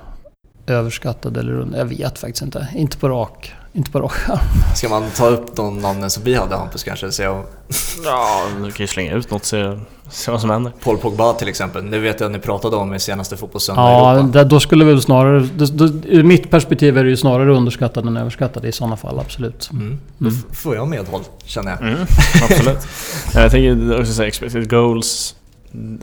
överskattad 0.66 1.36
eller 1.36 1.52
under. 1.52 1.78
Jag 1.78 1.86
vet 1.86 2.18
faktiskt 2.18 2.42
inte. 2.42 2.68
Inte 2.74 2.98
på 2.98 3.08
rak, 3.08 3.54
inte 3.76 3.90
på 3.90 4.00
rak. 4.00 4.12
Ska 4.76 4.88
man 4.88 5.04
ta 5.16 5.26
upp 5.26 5.56
de 5.56 5.78
namnen 5.78 6.10
som 6.10 6.22
vi 6.24 6.34
hade 6.34 6.56
Hampus 6.56 6.82
kanske? 6.84 7.12
Se 7.12 7.26
om 7.28 7.42
Ja, 8.04 8.42
du 8.64 8.70
kan 8.70 8.84
ju 8.84 8.86
slänga 8.86 9.12
ut 9.12 9.30
något 9.30 9.44
se, 9.44 9.78
se 10.10 10.30
vad 10.30 10.40
som 10.40 10.50
händer. 10.50 10.72
Paul 10.84 10.98
Pogba 10.98 11.32
till 11.32 11.48
exempel. 11.48 11.90
Det 11.90 11.98
vet 11.98 12.20
jag 12.20 12.26
att 12.26 12.32
ni 12.32 12.38
pratade 12.38 12.76
om 12.76 12.94
i 12.94 13.00
senaste 13.00 13.36
Fotbollssöndag 13.36 13.82
i 13.82 13.84
Ja, 13.92 14.12
Europa. 14.12 14.28
där, 14.28 14.44
då 14.44 14.60
skulle 14.60 14.84
vi 14.84 14.90
väl 14.92 15.02
snarare... 15.02 15.48
Då, 15.56 15.64
då, 15.64 15.84
ur 16.08 16.22
mitt 16.22 16.50
perspektiv 16.50 16.98
är 16.98 17.04
det 17.04 17.10
ju 17.10 17.16
snarare 17.16 17.52
underskattad 17.56 18.06
än 18.06 18.16
överskattad 18.16 18.64
i 18.64 18.72
sådana 18.72 18.96
fall, 18.96 19.18
absolut. 19.20 19.68
Mm. 19.72 20.00
Då 20.18 20.26
Mm. 20.28 20.38
f- 20.50 20.56
får 20.58 20.76
jag 20.76 20.88
medhåll, 20.88 21.22
känner 21.44 21.70
jag. 21.70 21.80
Mm, 21.88 22.00
absolut. 22.50 22.78
jag 23.34 23.50
tänker 23.50 24.00
också 24.00 24.12
säga 24.12 24.28
expected 24.28 24.70
goals. 24.70 25.34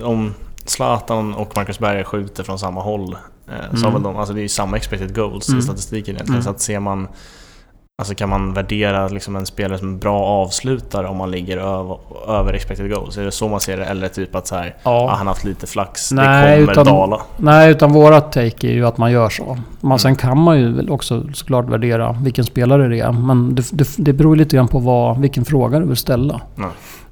Om 0.03 0.33
Zlatan 0.65 1.33
och 1.33 1.55
Marcus 1.57 1.79
Berg 1.79 2.03
skjuter 2.03 2.43
från 2.43 2.59
samma 2.59 2.81
håll 2.81 3.13
eh, 3.47 3.75
så 3.75 3.77
Mm. 3.87 3.93
väl 3.93 4.03
de, 4.03 4.17
alltså 4.17 4.33
det 4.33 4.39
är 4.39 4.43
ju 4.43 4.49
samma 4.49 4.77
expected 4.77 5.15
goals 5.15 5.49
i 5.49 5.51
Mm. 5.51 5.61
statistiken 5.61 6.15
egentligen. 6.15 6.33
Mm. 6.41 6.43
Så 6.43 6.49
att 6.49 6.61
ser 6.61 6.79
man 6.79 7.07
Alltså 8.01 8.15
kan 8.15 8.29
man 8.29 8.53
värdera 8.53 9.07
liksom 9.07 9.35
en 9.35 9.45
spelare 9.45 9.77
som 9.77 9.87
en 9.87 9.97
bra 9.99 10.19
avslutare 10.23 11.07
om 11.07 11.17
man 11.17 11.31
ligger 11.31 11.57
över, 11.57 11.97
över 12.27 12.53
expected 12.53 12.89
goals? 12.93 13.17
Är 13.17 13.23
det 13.25 13.31
så 13.31 13.47
man 13.49 13.59
ser 13.59 13.77
det? 13.77 13.85
Eller 13.85 14.07
typ 14.07 14.35
att 14.35 14.47
så 14.47 14.55
här, 14.55 14.65
ah, 14.83 14.91
Ja. 14.91 15.07
han 15.09 15.17
har 15.17 15.25
haft 15.33 15.43
lite 15.43 15.67
flax, 15.67 16.11
Nej, 16.11 16.51
det 16.51 16.57
kommer 16.65 16.71
utan- 16.71 16.85
dala? 16.85 17.21
Nej, 17.37 17.71
utan 17.71 17.93
vårat 17.93 18.31
take 18.31 18.67
är 18.67 18.71
ju 18.71 18.85
att 18.87 18.97
man 18.97 19.11
gör 19.11 19.29
så. 19.29 19.57
Man, 19.81 19.99
Sen 19.99 20.09
Mm. 20.09 20.17
kan 20.17 20.37
man 20.37 20.59
ju 20.59 20.89
också 20.89 21.23
såklart 21.33 21.69
värdera 21.69 22.15
vilken 22.23 22.45
spelare 22.45 22.87
det 22.87 22.99
är. 22.99 23.11
Men 23.11 23.55
det, 23.55 23.69
det, 23.71 23.87
det 23.97 24.13
beror 24.13 24.35
lite 24.35 24.55
grann 24.55 24.67
på 24.67 24.79
vad, 24.79 25.19
vilken 25.21 25.45
fråga 25.45 25.79
du 25.79 25.85
vill 25.87 25.97
ställa. 25.97 26.41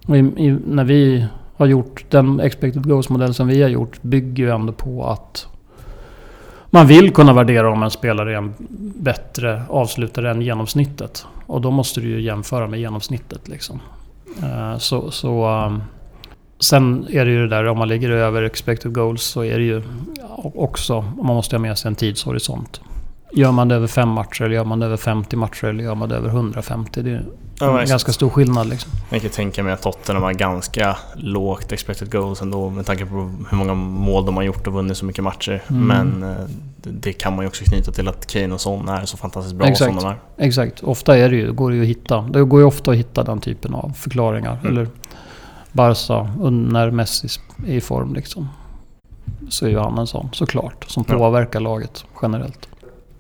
Och 0.08 0.18
i, 0.18 0.20
i, 0.20 0.58
när 0.68 0.84
vi 0.84 1.26
har 1.58 1.66
gjort 1.66 2.06
den 2.10 2.40
expected 2.40 2.88
goals-modell 2.88 3.34
som 3.34 3.48
vi 3.48 3.62
har 3.62 3.70
gjort 3.70 4.02
bygger 4.02 4.44
ju 4.44 4.50
ändå 4.52 4.74
på 4.74 5.08
att 5.08 5.48
man 6.70 6.88
vill 6.88 7.12
kunna 7.12 7.34
värdera 7.34 7.72
om 7.72 7.84
en 7.84 7.92
spelare 7.92 8.34
är 8.34 8.38
en 8.38 8.54
bättre 8.96 9.62
avslutare 9.70 10.32
än 10.32 10.42
genomsnittet. 10.42 11.26
Och 11.46 11.62
då 11.62 11.72
måste 11.72 12.02
du 12.02 12.10
ju 12.10 12.22
jämföra 12.22 12.68
med 12.68 12.80
genomsnittet. 12.80 13.48
Liksom. 13.48 13.80
Eh, 14.44 14.78
så, 14.78 15.12
så, 15.12 15.46
ehm, 15.46 15.82
sen 16.60 17.08
är 17.10 17.26
det 17.26 17.32
ju 17.32 17.42
det 17.42 17.56
där, 17.56 17.68
om 17.68 17.78
man 17.78 17.88
ligger 17.88 18.10
över 18.10 18.44
expected 18.44 18.94
goals 18.94 19.24
så 19.24 19.44
är 19.44 19.58
det 19.58 19.64
ju 19.64 19.84
också, 20.44 21.02
man 21.02 21.36
måste 21.36 21.56
ha 21.56 21.62
med 21.62 21.78
sig 21.78 21.90
en 21.90 21.96
tidshorisont. 21.96 22.82
Gör 23.32 23.52
man 23.52 23.68
det 23.68 23.76
över 23.76 23.88
fem 23.88 24.10
matcher, 24.10 24.44
eller 24.44 24.56
gör 24.56 24.66
man 24.66 24.80
det 24.80 24.86
över 24.86 24.98
50 24.98 25.36
matcher, 25.36 25.66
eller 25.66 25.84
gör 25.84 25.96
man 25.96 26.10
det 26.10 26.16
över 26.16 26.30
150? 26.30 27.02
Det 27.02 27.12
är 27.12 27.26
Ja, 27.60 27.82
en 27.82 27.88
ganska 27.88 28.12
stor 28.12 28.30
skillnad 28.30 28.70
liksom. 28.70 28.92
Jag 29.10 29.22
kan 29.22 29.30
tänka 29.30 29.64
mig 29.64 29.74
att 29.74 29.82
Tottenham 29.82 30.24
har 30.24 30.34
ganska 30.34 30.98
lågt 31.16 31.72
expected 31.72 32.12
goals 32.12 32.42
ändå 32.42 32.70
med 32.70 32.86
tanke 32.86 33.06
på 33.06 33.32
hur 33.50 33.58
många 33.58 33.74
mål 33.74 34.26
de 34.26 34.36
har 34.36 34.44
gjort 34.44 34.68
och 34.68 34.74
vunnit 34.74 34.98
så 34.98 35.06
mycket 35.06 35.24
matcher. 35.24 35.62
Mm. 35.70 35.88
Men 35.88 36.32
eh, 36.32 36.46
det, 36.84 37.14
kan 37.14 37.36
man 37.36 37.44
ju 37.46 37.48
också 37.48 37.64
knyta 37.64 37.92
till 37.92 38.08
att 38.08 38.28
Kane 38.28 38.54
och 38.54 38.62
Son 38.62 38.90
är 38.90 39.06
så 39.06 39.18
fantastiskt 39.18 39.56
bra 39.56 39.68
Exakt. 39.68 39.94
som 39.94 40.04
de 40.04 40.10
är. 40.10 40.46
Exakt. 40.48 40.84
Ofta 40.84 41.18
är 41.18 41.30
det 41.30 41.36
ju, 41.36 41.52
går 41.54 41.70
det 41.70 41.76
ju 41.76 41.82
att 41.82 41.88
hitta. 41.88 42.22
Det 42.22 42.44
går 42.44 42.60
ju 42.60 42.66
ofta 42.66 42.92
att 42.92 42.98
hitta 42.98 43.24
den 43.24 43.40
typen 43.42 43.74
av 43.74 43.90
förklaringar. 43.96 44.58
Mm. 44.62 44.68
Eller 44.68 44.88
Barca, 45.72 46.24
när 46.50 46.92
Messi 46.92 47.28
är 47.68 47.74
i 47.74 47.82
form 47.82 48.14
liksom. 48.14 48.48
Så 49.50 49.66
är 49.66 49.70
ju 49.70 49.80
han 49.80 49.98
en 49.98 50.08
sån 50.08 50.30
såklart. 50.34 50.86
Som 50.88 51.06
Ja. 51.08 51.18
påverkar 51.18 51.60
laget 51.60 52.06
generellt. 52.22 52.69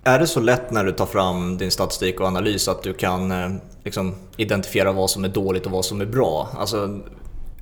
Är 0.04 0.20
det 0.20 0.28
så 0.28 0.40
lätt 0.40 0.72
när 0.72 0.84
du 0.84 0.92
tar 0.92 1.06
fram 1.06 1.58
din 1.58 1.72
statistik 1.72 2.20
och 2.20 2.28
analys 2.28 2.68
att 2.68 2.84
du 2.84 2.94
kan 2.94 3.32
eh, 3.32 3.50
liksom, 3.84 4.16
identifiera 4.38 4.92
vad 4.92 5.10
som 5.10 5.24
är 5.24 5.30
dåligt 5.30 5.66
och 5.66 5.72
vad 5.72 5.86
som 5.86 6.02
är 6.02 6.06
bra? 6.06 6.50
Alltså, 6.60 7.00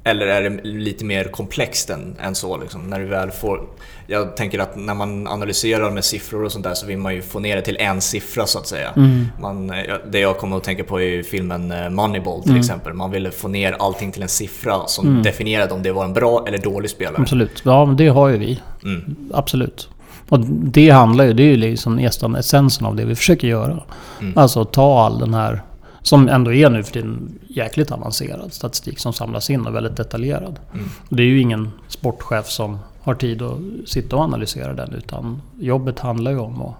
eller 0.03 0.27
är 0.27 0.49
det 0.49 0.63
lite 0.63 1.05
mer 1.05 1.23
komplext 1.23 1.89
än, 1.89 2.15
än 2.21 2.35
så? 2.35 2.57
Liksom, 2.57 2.89
när 2.89 2.99
du 2.99 3.05
väl 3.05 3.31
får, 3.31 3.61
jag 4.07 4.37
tänker 4.37 4.59
att 4.59 4.75
när 4.75 4.93
man 4.93 5.27
analyserar 5.27 5.91
med 5.91 6.05
siffror 6.05 6.43
och 6.43 6.51
sånt 6.51 6.63
där 6.63 6.73
så 6.73 6.85
vill 6.85 6.97
man 6.97 7.15
ju 7.15 7.21
få 7.21 7.39
ner 7.39 7.55
det 7.55 7.61
till 7.61 7.77
en 7.79 8.01
siffra 8.01 8.45
så 8.45 8.59
att 8.59 8.67
säga. 8.67 8.89
Mm. 8.95 9.25
Man, 9.41 9.69
eh, 9.69 9.95
det 10.11 10.19
jag 10.19 10.37
kommer 10.37 10.57
att 10.57 10.63
tänka 10.63 10.83
på 10.83 11.01
är 11.01 11.23
filmen 11.23 11.71
eh, 11.71 11.89
Moneyball 11.89 12.41
till 12.41 12.51
Mm. 12.51 12.59
exempel. 12.59 12.93
Man 12.93 13.11
ville 13.11 13.31
få 13.31 13.47
ner 13.47 13.75
allting 13.79 14.11
till 14.11 14.21
en 14.21 14.29
siffra 14.29 14.87
som 14.87 15.07
Mm. 15.07 15.23
definierade 15.23 15.73
om 15.73 15.83
det 15.83 15.91
var 15.91 16.05
en 16.05 16.13
bra 16.13 16.45
eller 16.47 16.57
dålig 16.57 16.89
spelare. 16.89 17.21
Absolut. 17.21 17.61
Ja, 17.65 17.95
det 17.97 18.07
har 18.07 18.27
ju 18.27 18.37
vi. 18.37 18.61
Mm. 18.83 19.15
Absolut. 19.33 19.89
Och 20.29 20.39
det 20.49 20.89
handlar 20.89 21.25
ju, 21.25 21.33
det 21.33 21.43
är 21.43 21.47
ju 21.47 21.57
liksom 21.57 21.95
nästan 21.95 22.35
essensen 22.35 22.85
av 22.85 22.95
det 22.95 23.05
vi 23.05 23.15
försöker 23.15 23.47
göra. 23.47 23.83
Mm. 24.19 24.37
Alltså 24.37 24.65
ta 24.65 25.05
all 25.05 25.19
den 25.19 25.33
här, 25.33 25.61
som 26.01 26.29
ändå 26.29 26.53
är 26.53 26.69
nu 26.69 26.83
för 26.83 26.93
tiden 26.93 27.39
jäkligt 27.47 27.91
avancerad 27.91 28.53
statistik 28.53 28.99
som 28.99 29.13
samlas 29.13 29.49
in 29.49 29.67
och 29.67 29.75
väldigt 29.75 29.95
detaljerad. 29.95 30.59
Mm. 30.73 30.89
Det 31.09 31.23
är 31.23 31.27
ju 31.27 31.41
ingen 31.41 31.71
sportchef 31.87 32.47
som 32.47 32.79
har 33.01 33.15
tid 33.15 33.41
att 33.41 33.57
sitta 33.85 34.15
och 34.15 34.21
analysera 34.21 34.73
den 34.73 34.93
utan 34.93 35.41
jobbet 35.59 35.99
handlar 35.99 36.31
ju 36.31 36.39
om 36.39 36.61
att 36.61 36.75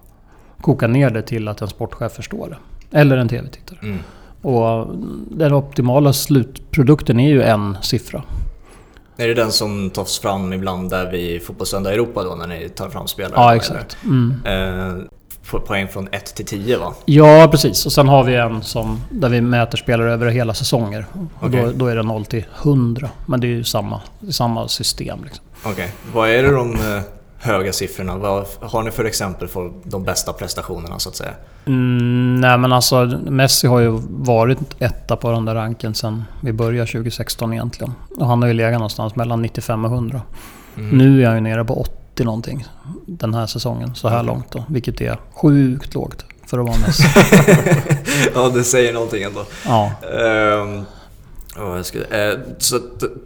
koka 0.62 0.88
ner 0.88 1.10
det 1.10 1.22
till 1.22 1.48
att 1.48 1.62
en 1.62 1.68
sportchef 1.68 2.12
förstår 2.12 2.50
det. 2.50 2.58
Eller 2.98 3.18
en 3.18 3.30
TV-tittare. 3.30 3.80
Mm. 3.82 4.00
Och 4.42 4.88
den 5.32 5.54
optimala 5.54 6.14
slutprodukten 6.14 7.20
är 7.20 7.30
ju 7.30 7.42
en 7.42 7.78
siffra. 7.82 8.24
Är 9.18 9.28
det 9.28 9.34
den 9.34 9.52
som 9.52 9.90
tas 9.90 10.20
fram 10.20 10.54
ibland 10.54 10.90
där 10.90 11.12
vid 11.12 11.44
Fotbollssöndag 11.44 11.94
Europa 11.94 12.24
då 12.24 12.36
när 12.36 12.48
ni 12.48 12.70
tar 12.70 12.90
fram 12.90 13.08
spelare? 13.08 13.34
Ja, 13.36 13.56
exakt. 13.56 13.98
Mm. 14.04 14.34
Eh, 14.46 15.04
po- 15.52 15.60
poäng 15.60 15.88
från 15.88 16.08
1 16.12 16.36
till 16.36 16.46
10 16.46 16.78
va? 16.78 16.94
Ja, 17.06 17.48
precis. 17.52 17.86
Och 17.86 17.92
sen 17.92 18.08
har 18.08 18.24
vi 18.24 18.36
en 18.36 18.62
som, 18.64 19.02
där 19.10 19.30
vi 19.30 19.42
mäter 19.42 19.78
spelare 19.78 20.12
över 20.14 20.28
hela 20.28 20.54
säsonger. 20.54 21.06
Och 21.40 21.50
då, 21.52 21.60
Okej. 21.60 21.72
då 21.76 21.88
är 21.88 21.96
det 21.96 22.04
0 22.04 22.26
till 22.26 22.46
100. 22.64 23.10
Men 23.26 23.40
det 23.40 23.48
är 23.48 23.50
ju 23.50 23.64
samma, 23.64 24.02
samma 24.32 24.68
system. 24.68 25.24
Liksom. 25.24 25.44
Okej, 25.66 25.92
vad 26.14 26.30
är 26.30 26.44
det 26.44 26.52
de 26.52 26.74
eh, 26.76 27.02
höga 27.40 27.74
siffrorna? 27.74 28.18
Vad 28.18 28.46
har 28.62 28.84
ni 28.84 28.92
för 28.92 29.06
exempel 29.06 29.48
på 29.48 29.74
de 29.84 30.04
bästa 30.04 30.34
prestationerna 30.34 31.00
så 31.00 31.10
att 31.10 31.16
säga? 31.16 31.34
Mm, 31.66 32.42
nej 32.42 32.58
men 32.58 32.74
alltså, 32.74 33.06
Messi 33.30 33.68
har 33.68 33.80
ju 33.80 34.00
varit 34.10 34.60
etta 34.80 35.16
på 35.16 35.32
den 35.32 35.46
där 35.46 35.56
ranken 35.56 35.96
sen 35.96 36.24
vi 36.42 36.54
började 36.54 36.92
2016 36.92 37.54
egentligen. 37.54 37.94
Och 38.18 38.28
han 38.28 38.42
har 38.42 38.48
ju 38.48 38.54
legat 38.54 38.80
någonstans 38.80 39.16
mellan 39.16 39.42
95 39.42 39.86
och 39.86 39.92
100. 39.92 40.22
Mm. 40.78 40.98
Nu 40.98 41.24
är 41.24 41.28
han 41.28 41.36
ju 41.36 41.42
nere 41.42 41.66
på 41.66 41.82
80 41.82 42.24
någonting 42.24 42.66
den 43.06 43.34
här 43.34 43.46
säsongen, 43.48 43.96
så 43.96 44.08
här 44.08 44.18
Okej. 44.18 44.28
långt 44.28 44.52
då. 44.52 44.64
Vilket 44.70 45.02
är 45.02 45.18
sjukt 45.34 45.94
lågt 45.94 46.26
för 46.46 46.60
att 46.60 46.66
vara 46.66 46.78
Messi. 46.78 47.04
ja, 48.36 48.50
det 48.50 48.64
säger 48.64 48.94
någonting 48.94 49.24
ändå. 49.24 49.46
ja. 49.66 49.92
Ehm, 50.20 50.86
skulle, 51.84 52.32
eh, 52.32 52.40
så 52.58 52.80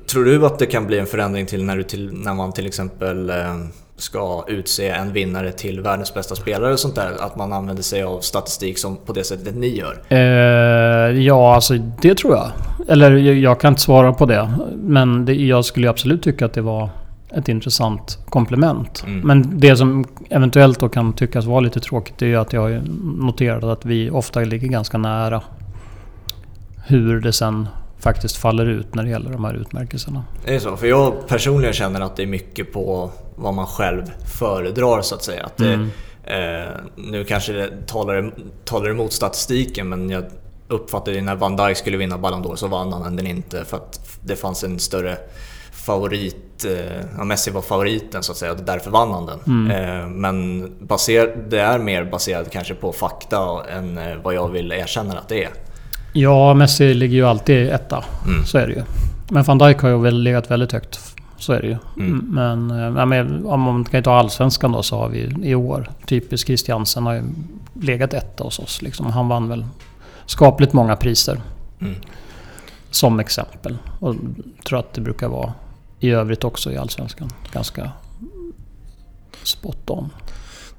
tror 0.08 0.26
du 0.26 0.46
att 0.46 0.60
det 0.60 0.66
kan 0.66 0.88
bli 0.88 1.00
en 1.00 1.08
förändring 1.08 1.46
till 1.46 1.64
när, 1.64 1.78
du 1.78 1.84
till, 1.84 2.14
när 2.14 2.34
man 2.34 2.54
till 2.54 2.66
exempel 2.66 3.30
eh, 3.30 3.56
ska 4.02 4.44
utse 4.48 4.90
en 4.90 5.14
vinnare 5.14 5.52
till 5.52 5.82
världens 5.82 6.14
bästa 6.14 6.36
spelare 6.36 6.74
och 6.74 6.80
sånt 6.80 6.96
där? 6.96 7.12
Att 7.20 7.36
man 7.36 7.54
använder 7.54 7.84
sig 7.84 8.04
av 8.04 8.20
statistik 8.20 8.78
som 8.78 8.98
på 8.98 9.14
det 9.14 9.24
sättet 9.24 9.56
ni 9.56 9.78
gör? 9.78 10.02
Eh, 10.10 11.20
ja, 11.22 11.56
alltså 11.56 11.74
det 12.02 12.16
tror 12.16 12.36
jag. 12.36 12.52
Eller 12.88 13.12
jag, 13.18 13.60
kan 13.60 13.72
inte 13.72 13.82
svara 13.82 14.14
på 14.14 14.26
det. 14.26 14.54
Men 14.76 15.26
det, 15.26 15.34
jag 15.34 15.66
skulle 15.66 15.90
absolut 15.90 16.24
tycka 16.24 16.46
att 16.46 16.54
det 16.54 16.62
var 16.62 16.90
ett 17.34 17.50
intressant 17.50 18.20
komplement. 18.30 19.04
Mm. 19.06 19.20
Men 19.20 19.60
det 19.60 19.76
som 19.76 20.06
eventuellt 20.30 20.80
då 20.80 20.90
kan 20.90 21.14
tyckas 21.14 21.46
vara 21.46 21.60
lite 21.60 21.80
tråkigt 21.80 22.18
det 22.18 22.26
är 22.26 22.30
ju 22.30 22.36
att 22.36 22.54
jag 22.54 22.62
har 22.62 22.82
noterat 23.20 23.64
att 23.64 23.86
vi 23.86 24.10
ofta 24.10 24.40
ligger 24.40 24.68
ganska 24.68 24.98
nära 24.98 25.42
hur 26.86 27.22
det 27.22 27.34
sen 27.34 27.68
faktiskt 28.04 28.38
faller 28.38 28.66
ut 28.66 28.96
när 28.96 29.04
det 29.04 29.10
gäller 29.10 29.32
de 29.32 29.46
här 29.46 29.54
utmärkelserna. 29.54 30.24
Det 30.46 30.56
är 30.56 30.60
så, 30.60 30.78
för 30.78 30.88
jag 30.88 31.28
personligen 31.28 31.74
känner 31.74 32.02
att 32.02 32.16
det 32.16 32.24
är 32.24 32.28
mycket 32.28 32.74
på 32.74 33.12
vad 33.36 33.54
man 33.54 33.68
själv 33.68 34.12
föredrar 34.40 35.02
så 35.02 35.16
att 35.16 35.24
säga. 35.24 35.44
Att 35.46 35.58
det, 35.58 35.74
Mm. 35.74 35.90
eh, 36.24 36.70
nu 36.96 37.24
kanske 37.24 37.54
det 37.54 37.88
talar, 37.88 38.34
talar 38.66 38.90
emot 38.90 39.14
statistiken 39.14 39.90
men 39.90 40.10
jag 40.10 40.24
uppfattade 40.68 41.18
ju 41.18 41.22
när 41.22 41.36
Van 41.36 41.56
Dijk 41.56 41.78
skulle 41.78 41.98
vinna 41.98 42.18
Ballon 42.18 42.44
d'Or 42.44 42.56
så 42.56 42.68
vann 42.68 42.94
han 42.94 43.16
den 43.16 43.28
inte 43.28 43.66
för 43.66 43.78
att 43.78 44.20
det 44.24 44.36
fanns 44.36 44.64
en 44.64 44.80
större 44.80 45.18
favorit, 45.72 46.66
eh, 46.66 47.24
Messi 47.24 47.52
var 47.52 47.62
favoriten 47.62 48.24
så 48.24 48.32
att 48.32 48.38
säga 48.38 48.52
och 48.52 48.58
därför 48.58 48.92
vann 48.92 49.12
han 49.12 49.26
den. 49.26 49.40
Mm. 49.48 49.72
Eh, 50.02 50.08
men 50.08 50.68
baser, 50.80 51.36
det 51.50 51.60
är 51.60 51.80
mer 51.80 52.04
baserat 52.04 52.52
kanske 52.52 52.74
på 52.76 52.92
fakta 52.92 53.66
än 53.70 53.98
eh, 53.98 54.18
vad 54.24 54.34
jag 54.34 54.50
vill 54.50 54.72
erkänna 54.72 55.18
att 55.18 55.30
det 55.30 55.44
är. 55.44 55.50
Ja, 56.14 56.54
Messi 56.54 56.94
ligger 56.94 57.16
ju 57.16 57.26
alltid 57.26 57.70
etta. 57.70 58.04
Mm. 58.26 58.46
Så 58.46 58.58
är 58.58 58.68
det 58.68 58.74
ju. 58.74 58.84
Men 59.30 59.44
van 59.44 59.58
Dijk 59.58 59.82
har 59.82 59.90
ju 59.90 60.02
väl 60.02 60.24
legat 60.24 60.52
väldigt 60.52 60.72
högt. 60.72 61.00
Så 61.38 61.54
är 61.54 61.62
det 61.62 61.68
ju. 61.68 61.78
Mm. 61.98 62.26
Men, 62.30 62.72
eh, 62.72 63.00
ja, 63.00 63.06
men 63.06 63.46
om 63.46 63.62
man 63.62 63.84
kan 63.84 64.04
ta 64.04 64.14
Allsvenskan 64.14 64.72
då 64.72 64.84
så 64.84 64.98
har 64.98 65.10
vi 65.10 65.34
i 65.44 65.56
år, 65.56 65.90
typiskt 66.06 66.48
Christiansen 66.48 67.06
har 67.06 67.14
ju 67.14 67.24
legat 67.82 68.14
etta 68.14 68.44
hos 68.44 68.60
oss. 68.60 68.82
Liksom. 68.82 69.06
Han 69.06 69.28
vann 69.28 69.50
väl 69.50 69.66
skapligt 70.26 70.74
många 70.74 70.96
priser. 70.96 71.42
Mm. 71.82 71.96
Som 72.90 73.20
exempel. 73.20 73.78
Och 74.00 74.16
tror 74.66 74.80
att 74.80 74.94
det 74.94 75.02
brukar 75.02 75.28
vara 75.28 75.54
i 76.00 76.12
övrigt 76.12 76.44
också 76.44 76.72
i 76.72 76.78
Allsvenskan. 76.78 77.30
Ganska 77.52 77.92
spot 79.44 79.90
on. 79.90 80.10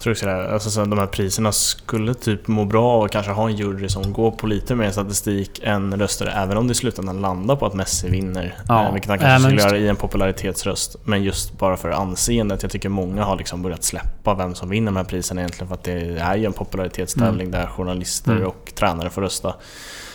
Tror 0.03 0.15
sådär, 0.15 0.53
alltså 0.53 0.71
så 0.71 0.85
de 0.85 0.99
här 0.99 1.07
priserna 1.07 1.53
skulle 1.53 2.15
typ 2.15 2.49
må 2.49 2.65
bra 2.65 3.03
och 3.05 3.11
kanske 3.11 3.33
ha 3.33 3.49
en 3.49 3.57
jury 3.57 3.88
som 3.88 4.12
går 4.12 4.31
på 4.31 4.47
lite 4.47 4.75
mer 4.75 4.91
statistik 4.91 5.61
än 5.62 5.99
röster 5.99 6.33
även 6.37 6.57
om 6.57 6.67
det 6.67 6.73
i 6.73 6.75
slutändan 6.75 7.21
landar 7.21 7.57
på 7.57 7.67
att 7.67 7.75
Messi 7.75 8.09
vinner. 8.11 8.55
Ja. 8.69 8.87
Eh, 8.87 8.93
vilket 8.93 9.09
han 9.11 9.19
kanske 9.19 9.49
skulle 9.49 9.62
göra 9.62 9.77
i 9.79 9.88
en 9.88 9.97
popularitetsröst. 9.97 10.97
Men 11.05 11.23
just 11.23 11.59
bara 11.59 11.77
för 11.77 11.91
anseendet. 11.91 12.62
Jag 12.62 12.73
tycker 12.73 12.88
många 12.88 13.25
har 13.25 13.37
liksom 13.37 13.62
börjat 13.62 13.85
släppa 13.85 14.35
vem 14.35 14.55
som 14.55 14.69
vinner 14.69 14.87
de 14.93 14.97
här 14.97 15.05
priserna 15.05 15.41
egentligen 15.41 15.69
för 15.69 15.75
att 15.75 15.85
det 15.85 15.93
är 16.19 16.37
ju 16.37 16.45
en 16.47 16.53
popularitetstävling 16.53 17.51
där 17.51 17.67
journalister 17.67 18.33
Mm. 18.33 18.47
och 18.47 18.73
tränare 18.75 19.11
får 19.11 19.23
rösta. 19.23 19.55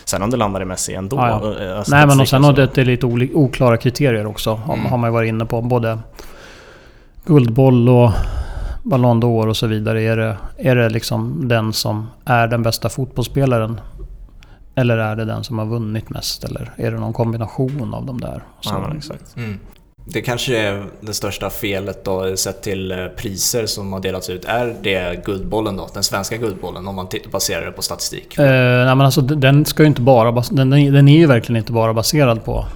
Sen 0.04 0.22
om 0.22 0.30
det 0.30 0.36
landar 0.36 0.62
i 0.62 0.64
Messi 0.64 0.94
ändå. 0.94 1.16
Ja, 1.16 1.28
ja. 1.58 1.64
eh, 1.78 1.82
Nej 1.88 2.06
men 2.06 2.20
och 2.20 2.28
sen 2.28 2.44
har 2.44 2.52
så- 2.52 2.56
det, 2.56 2.74
det 2.74 2.80
är 2.80 2.84
lite 2.84 3.06
oklara 3.34 3.76
kriterier 3.76 4.26
också. 4.26 4.60
Mm. 4.72 4.86
har 4.86 4.98
man 4.98 5.10
ju 5.10 5.12
varit 5.12 5.28
inne 5.28 5.44
på. 5.46 5.62
Både 5.62 5.98
Guldboll 7.24 7.88
och 7.88 8.10
Ballon 8.88 9.22
d'Or 9.22 9.48
och 9.48 9.56
så 9.56 9.66
vidare. 9.66 10.02
Är 10.02 10.16
det, 10.16 10.36
är 10.56 10.76
det 10.76 10.88
liksom 10.88 11.48
den 11.48 11.72
som 11.72 12.06
är 12.24 12.46
den 12.46 12.62
bästa 12.62 12.88
fotbollsspelaren? 12.88 13.80
Eller 14.74 14.98
är 14.98 15.16
det 15.16 15.24
den 15.24 15.44
som 15.44 15.58
har 15.58 15.66
vunnit 15.66 16.10
mest? 16.10 16.44
Eller 16.44 16.72
är 16.76 16.90
det 16.90 16.98
någon 16.98 17.12
kombination 17.12 17.94
av 17.94 18.06
de 18.06 18.20
där? 18.20 18.42
Så, 18.60 18.70
Ja, 18.70 18.92
exakt. 18.96 19.36
Mm. 19.36 19.58
Det 20.10 20.22
kanske 20.22 20.58
är 20.58 20.84
det 21.00 21.14
största 21.14 21.50
felet 21.50 22.04
då 22.04 22.36
sett 22.36 22.62
till 22.62 22.92
eh, 22.92 23.06
priser 23.06 23.66
som 23.66 23.92
har 23.92 24.00
delats 24.00 24.30
ut. 24.30 24.44
Är 24.44 24.76
det 24.82 25.24
Guldbollen 25.24 25.76
då? 25.76 25.88
Den 25.94 26.02
svenska 26.02 26.36
Guldbollen 26.36 26.88
om 26.88 26.94
man 26.94 27.06
baserar 27.32 27.66
det 27.66 27.72
på 27.72 27.82
statistik? 27.82 28.38
Eh, 28.38 28.44
nej 28.84 28.94
men 28.94 29.00
alltså 29.00 29.20
den 29.20 29.64
ska 29.64 29.82
ju 29.82 29.86
inte 29.86 30.02
bara... 30.02 30.42
den 30.50 30.70
den 30.70 31.08
är 31.08 31.18
ju 31.18 31.26
verkligen 31.26 31.56
inte 31.56 31.72
bara 31.72 31.94
baserad 31.94 32.44
på 32.44 32.66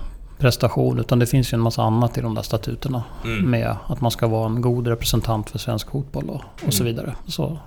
prestation. 0.43 0.99
Utan 0.99 1.19
det 1.19 1.27
finns 1.27 1.53
ju 1.53 1.57
en 1.57 1.61
massa 1.61 1.83
annat 1.83 2.19
i 2.19 2.21
de 2.21 2.35
där 2.35 2.43
statuterna. 2.43 3.03
Mm. 3.25 3.51
Med 3.51 3.77
att 3.87 4.01
man 4.01 4.11
ska 4.11 4.27
vara 4.27 4.47
en 4.47 4.61
god 4.61 4.87
representant 4.87 5.51
för 5.51 5.59
svensk 5.59 5.91
fotboll 5.91 6.31
och, 6.31 6.41
och 6.67 6.75
så 6.75 6.83
Mm. 6.83 6.95
vidare. 6.95 7.15
Så, 7.27 7.59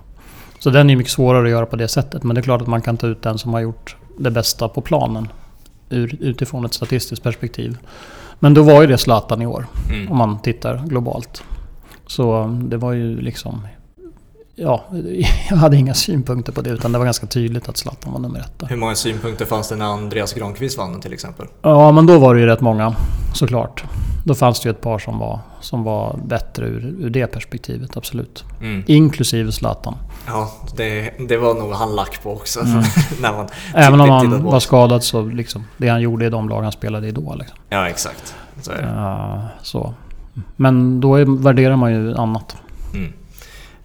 så 0.58 0.70
den 0.70 0.90
är 0.90 0.96
mycket 0.96 1.12
svårare 1.12 1.44
att 1.44 1.50
göra 1.50 1.66
på 1.66 1.76
det 1.76 1.88
sättet. 1.88 2.22
Men 2.22 2.34
det 2.34 2.40
är 2.40 2.42
klart 2.42 2.62
att 2.62 2.66
man 2.68 2.82
kan 2.82 2.96
ta 2.96 3.06
ut 3.06 3.22
den 3.22 3.38
som 3.38 3.52
har 3.54 3.60
gjort 3.60 3.96
det 4.18 4.30
bästa 4.30 4.68
på 4.68 4.80
planen. 4.80 5.28
Ur, 5.90 6.16
utifrån 6.20 6.64
ett 6.64 6.74
statistiskt 6.74 7.22
perspektiv. 7.22 7.78
Men 8.38 8.54
då 8.54 8.62
var 8.62 8.80
ju 8.80 8.86
det 8.86 8.98
Zlatan 8.98 9.42
i 9.42 9.46
år. 9.46 9.66
Mm. 9.90 10.12
Om 10.12 10.18
man 10.18 10.38
tittar 10.38 10.82
globalt. 10.86 11.42
Så 12.06 12.46
det 12.64 12.76
var 12.76 12.92
ju 12.92 13.20
liksom... 13.20 13.60
Ja, 14.58 14.84
jag 15.50 15.56
hade 15.56 15.76
inga 15.76 15.94
synpunkter 15.94 16.52
på 16.52 16.62
det 16.62 16.70
utan 16.70 16.92
det 16.92 16.98
var 16.98 17.04
ganska 17.04 17.26
tydligt 17.26 17.68
att 17.68 17.76
Zlatan 17.76 18.12
var 18.12 18.20
nummer 18.20 18.40
ett. 18.40 18.70
Hur 18.70 18.76
många 18.76 18.94
synpunkter 18.94 19.44
fanns 19.44 19.68
det 19.68 19.76
när 19.76 19.86
Andreas 19.86 20.32
Granqvist 20.32 20.78
vann 20.78 21.00
till 21.00 21.12
exempel? 21.12 21.46
Ja, 21.62 21.92
men 21.92 22.06
då 22.06 22.18
var 22.18 22.34
det 22.34 22.40
ju 22.40 22.46
rätt 22.46 22.60
många 22.60 22.94
såklart. 23.34 23.84
Då 24.24 24.34
fanns 24.34 24.60
det 24.60 24.68
ju 24.68 24.70
ett 24.70 24.80
par 24.80 24.98
som 24.98 25.18
var, 25.18 25.40
som 25.60 25.82
var 25.84 26.18
bättre 26.24 26.66
ur, 26.66 26.94
ur 26.98 27.10
det 27.10 27.26
perspektivet, 27.26 27.96
absolut. 27.96 28.44
Mm. 28.60 28.84
Inklusive 28.86 29.52
Zlatan. 29.52 29.94
Ja, 30.26 30.52
det, 30.76 31.12
det 31.28 31.36
var 31.36 31.54
nog 31.54 31.72
han 31.72 31.94
lack 31.94 32.22
på 32.22 32.32
också. 32.32 32.60
Mm. 32.60 32.82
när 33.20 33.32
man 33.32 33.48
Även 33.74 34.00
om 34.00 34.10
han 34.10 34.44
var 34.44 34.60
skadad 34.60 35.04
så 35.04 35.22
liksom, 35.22 35.64
det 35.76 35.88
han 35.88 36.00
gjorde 36.00 36.26
i 36.26 36.30
de 36.30 36.48
lag 36.48 36.62
han 36.62 36.72
spelade 36.72 37.08
i 37.08 37.12
då. 37.12 37.34
Liksom. 37.34 37.58
Ja, 37.68 37.88
exakt. 37.88 38.34
Så 38.60 38.72
är 38.72 38.82
det. 38.82 38.88
Ja, 38.96 39.42
så. 39.62 39.94
Men 40.56 41.00
då 41.00 41.16
är, 41.16 41.42
värderar 41.42 41.76
man 41.76 41.92
ju 41.92 42.14
annat. 42.14 42.56
Mm. 42.94 43.12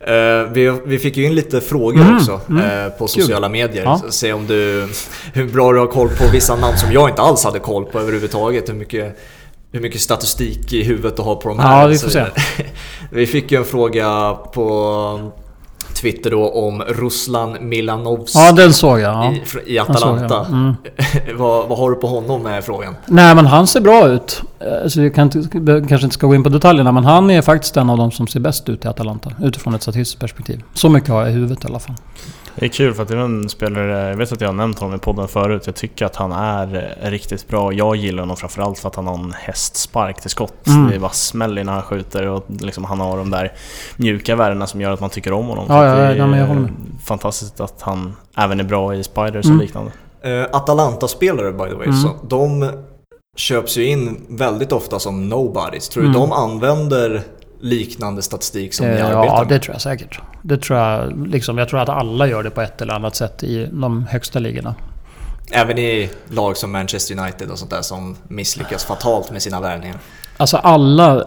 Eh, 0.08 0.52
vi, 0.52 0.80
vi 0.86 1.00
fick 1.00 1.18
ju 1.18 1.26
in 1.26 1.36
lite 1.36 1.62
frågor 1.62 2.02
Mm, 2.02 2.16
också 2.18 2.42
mm. 2.50 2.86
eh, 2.86 2.90
på 2.90 3.08
sociala 3.08 3.50
medier. 3.50 3.84
Ja. 3.84 4.02
Se 4.10 4.34
om 4.34 4.48
du, 4.48 4.88
hur 5.34 5.48
bra 5.48 5.74
du 5.74 5.80
har 5.80 5.88
koll 5.88 6.10
på 6.10 6.28
vissa 6.32 6.56
namn 6.56 6.78
som 6.78 6.92
jag 6.92 7.10
inte 7.10 7.22
alls 7.22 7.44
hade 7.44 7.60
koll 7.60 7.86
på 7.86 8.00
överhuvudtaget. 8.00 8.70
Hur 8.70 8.74
mycket, 8.74 9.20
hur 9.72 9.80
mycket 9.80 10.02
statistik 10.02 10.74
i 10.74 10.84
huvudet 10.84 11.16
du 11.16 11.22
har 11.22 11.36
på 11.36 11.50
de 11.50 11.60
här. 11.60 11.82
Ja, 11.82 11.88
vi 11.88 11.98
får 11.98 12.10
se. 12.10 12.26
Vi 13.12 13.28
fick 13.28 13.52
ju 13.52 13.58
en 13.58 13.66
fråga 13.66 14.38
på 14.54 15.32
Twitter 16.02 16.32
då 16.32 16.50
om 16.50 16.82
Ruslan 16.82 17.58
Milanovs 17.62 18.36
Ja, 18.36 18.52
den 18.52 18.74
såg 18.74 19.00
jag. 19.00 19.14
Ja. 19.16 19.32
i, 19.32 19.36
i 19.36 19.46
såg 19.46 19.62
jag. 19.66 19.90
Atalanta. 19.90 20.46
Mm. 20.46 20.74
vad, 21.38 21.68
vad 21.68 21.78
har 21.78 21.90
du 21.90 21.96
på 21.96 22.08
honom 22.08 22.44
med 22.44 22.64
frågan? 22.64 22.96
Nej 23.06 23.36
men 23.36 23.46
han 23.46 23.68
ser 23.68 23.82
bra 23.82 24.08
ut. 24.08 24.42
Eh, 24.60 24.88
Så 24.88 25.02
jag 25.02 25.16
kan 25.16 25.24
inte, 25.32 25.50
kanske 25.90 26.06
inte 26.06 26.14
ska 26.14 26.28
gå 26.28 26.36
in 26.36 26.44
på 26.44 26.50
detaljerna 26.50 26.92
men 26.92 27.06
han 27.06 27.30
är 27.32 27.42
faktiskt 27.42 27.78
en 27.78 27.90
av 27.90 27.98
de 27.98 28.12
som 28.12 28.28
ser 28.28 28.40
bäst 28.40 28.70
ut 28.70 28.86
i 28.86 28.88
Atalanta. 28.88 29.32
Utifrån 29.44 29.74
ett 29.76 29.82
statistiskt 29.82 30.20
perspektiv. 30.20 30.64
Så 30.74 30.90
mycket 30.90 31.10
har 31.10 31.22
jag 31.22 31.30
i 31.30 31.34
huvudet 31.34 31.64
i 31.64 31.68
alla 31.68 31.80
fall. 31.80 31.96
Det 32.56 32.66
är 32.66 32.70
kul 32.70 32.94
för 32.94 33.04
att 33.04 33.10
det 33.10 33.16
är 33.16 33.20
en 33.20 33.50
spelare, 33.50 34.10
jag 34.10 34.18
vet 34.18 34.32
att 34.32 34.42
jag 34.42 34.48
har 34.48 34.54
nämnt 34.54 34.80
honom 34.80 34.96
i 34.96 35.00
podden 35.00 35.28
förut, 35.28 35.64
jag 35.66 35.76
tycker 35.76 36.06
att 36.06 36.16
han 36.16 36.32
är 36.32 36.96
riktigt 37.02 37.48
bra. 37.48 37.74
Jag 37.74 37.96
gillar 37.96 38.20
honom 38.24 38.38
framförallt 38.38 38.80
för 38.80 38.88
att 38.90 38.96
han 38.96 39.08
har 39.08 39.14
en 39.14 39.34
hästspark 39.38 40.22
till 40.22 40.30
skott. 40.30 40.68
Mm. 40.68 40.90
Det 40.90 40.96
är 40.96 41.00
bara 41.00 41.12
smäller 41.12 41.64
när 41.64 41.74
han 41.74 41.82
skjuter 41.82 42.28
och 42.28 42.46
liksom 42.48 42.84
han 42.86 43.00
har 43.00 43.18
de 43.18 43.30
där 43.30 43.54
mjuka 43.98 44.36
värdena 44.36 44.68
som 44.68 44.82
gör 44.82 44.92
att 44.92 45.00
man 45.00 45.10
tycker 45.10 45.34
om 45.34 45.48
honom. 45.48 45.66
Ja, 45.70 45.86
ja, 45.86 45.96
det 45.96 46.02
är 46.02 46.16
ja, 46.16 46.28
men 46.28 46.40
jag 46.40 46.48
håller 46.48 46.62
med. 46.62 46.72
fantastiskt 47.06 47.60
att 47.60 47.82
han 47.82 48.16
även 48.38 48.60
är 48.60 48.64
bra 48.64 48.96
i 48.96 49.04
Spiders 49.04 49.46
Mm. 49.46 49.58
och 49.58 49.64
liknande. 49.64 49.92
Eh, 50.24 50.46
Atalanta-spelare 50.52 51.52
by 51.52 51.70
the 51.70 51.76
way, 51.76 51.86
Mm. 51.88 51.98
så 51.98 52.10
de 52.28 52.70
köps 53.38 53.78
ju 53.78 53.86
in 53.86 54.22
väldigt 54.30 54.72
ofta 54.72 55.00
som 55.00 55.30
nobodies. 55.30 55.90
Tror 55.90 56.04
du 56.04 56.10
Mm. 56.10 56.22
de 56.22 56.32
använder 56.32 57.22
liknande 57.62 58.22
statistik 58.22 58.74
som 58.74 58.86
ni 58.88 58.92
Eh, 58.94 59.06
arbetar 59.06 59.26
Ja, 59.26 59.40
med? 59.40 59.48
det 59.48 59.60
tror 59.60 59.76
jag 59.76 59.82
säkert. 59.82 60.20
Det 60.42 60.58
tror 60.58 60.80
jag, 60.80 61.28
liksom, 61.28 61.58
jag 61.58 61.70
tror 61.70 61.80
att 61.80 61.90
alla 61.90 62.28
gör 62.28 62.44
det 62.44 62.50
på 62.50 62.62
ett 62.62 62.82
eller 62.82 62.94
annat 62.94 63.16
sätt 63.16 63.44
i 63.44 63.68
de 63.72 64.06
högsta 64.10 64.40
ligorna. 64.40 64.76
Även 65.52 65.78
i 65.78 66.10
lag 66.30 66.58
som 66.58 66.72
Manchester 66.72 67.20
United 67.20 67.50
och 67.50 67.60
sånt 67.60 67.72
där 67.72 67.82
som 67.82 68.16
misslyckas 68.28 68.86
fatalt 68.86 69.32
med 69.32 69.42
sina 69.42 69.62
värvningar. 69.62 69.98
Alltså 70.38 70.58
alla 70.58 71.26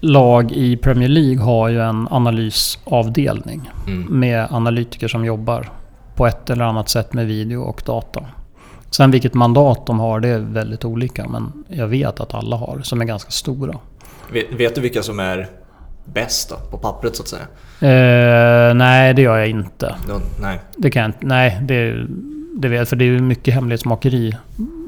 lag 0.00 0.52
i 0.52 0.76
Premier 0.76 1.08
League 1.08 1.38
har 1.44 1.68
ju 1.68 1.80
en 1.80 2.08
analysavdelning 2.10 3.70
Mm. 3.86 4.02
med 4.20 4.46
analytiker 4.50 5.08
som 5.08 5.24
jobbar 5.24 5.70
på 6.14 6.26
ett 6.26 6.50
eller 6.50 6.64
annat 6.64 6.88
sätt 6.88 7.12
med 7.12 7.26
video 7.26 7.62
och 7.62 7.82
data. 7.86 8.20
Sen 8.90 9.10
vilket 9.10 9.34
mandat 9.34 9.86
de 9.86 10.00
har, 10.00 10.20
det 10.20 10.28
är 10.28 10.38
väldigt 10.38 10.84
olika. 10.84 11.28
Men 11.28 11.64
jag 11.68 11.86
vet 11.86 12.20
att 12.20 12.34
alla 12.34 12.56
har, 12.56 12.80
som 12.82 13.00
är 13.00 13.04
ganska 13.04 13.30
stora. 13.30 13.74
Vet, 14.32 14.52
vet 14.52 14.74
du 14.74 14.80
vilka 14.80 15.02
som 15.02 15.20
är 15.20 15.48
bäst 16.12 16.48
då, 16.50 16.56
på 16.56 16.78
pappret 16.78 17.16
så 17.16 17.22
att 17.22 17.28
säga? 17.28 17.46
Eh, 17.80 18.74
nej, 18.74 19.14
det 19.14 19.22
gör 19.22 19.38
jag 19.38 19.48
inte. 19.48 19.94
Då, 20.08 20.20
nej. 20.40 20.60
Det 20.76 20.90
kan 20.90 21.02
jag 21.02 21.08
inte. 21.08 21.26
Nej, 21.26 21.58
det, 21.62 22.06
det 22.56 22.68
vet 22.68 22.88
För 22.88 22.96
det 22.96 23.04
är 23.04 23.06
ju 23.06 23.20
mycket 23.20 23.54
hemlighetsmakeri 23.54 24.36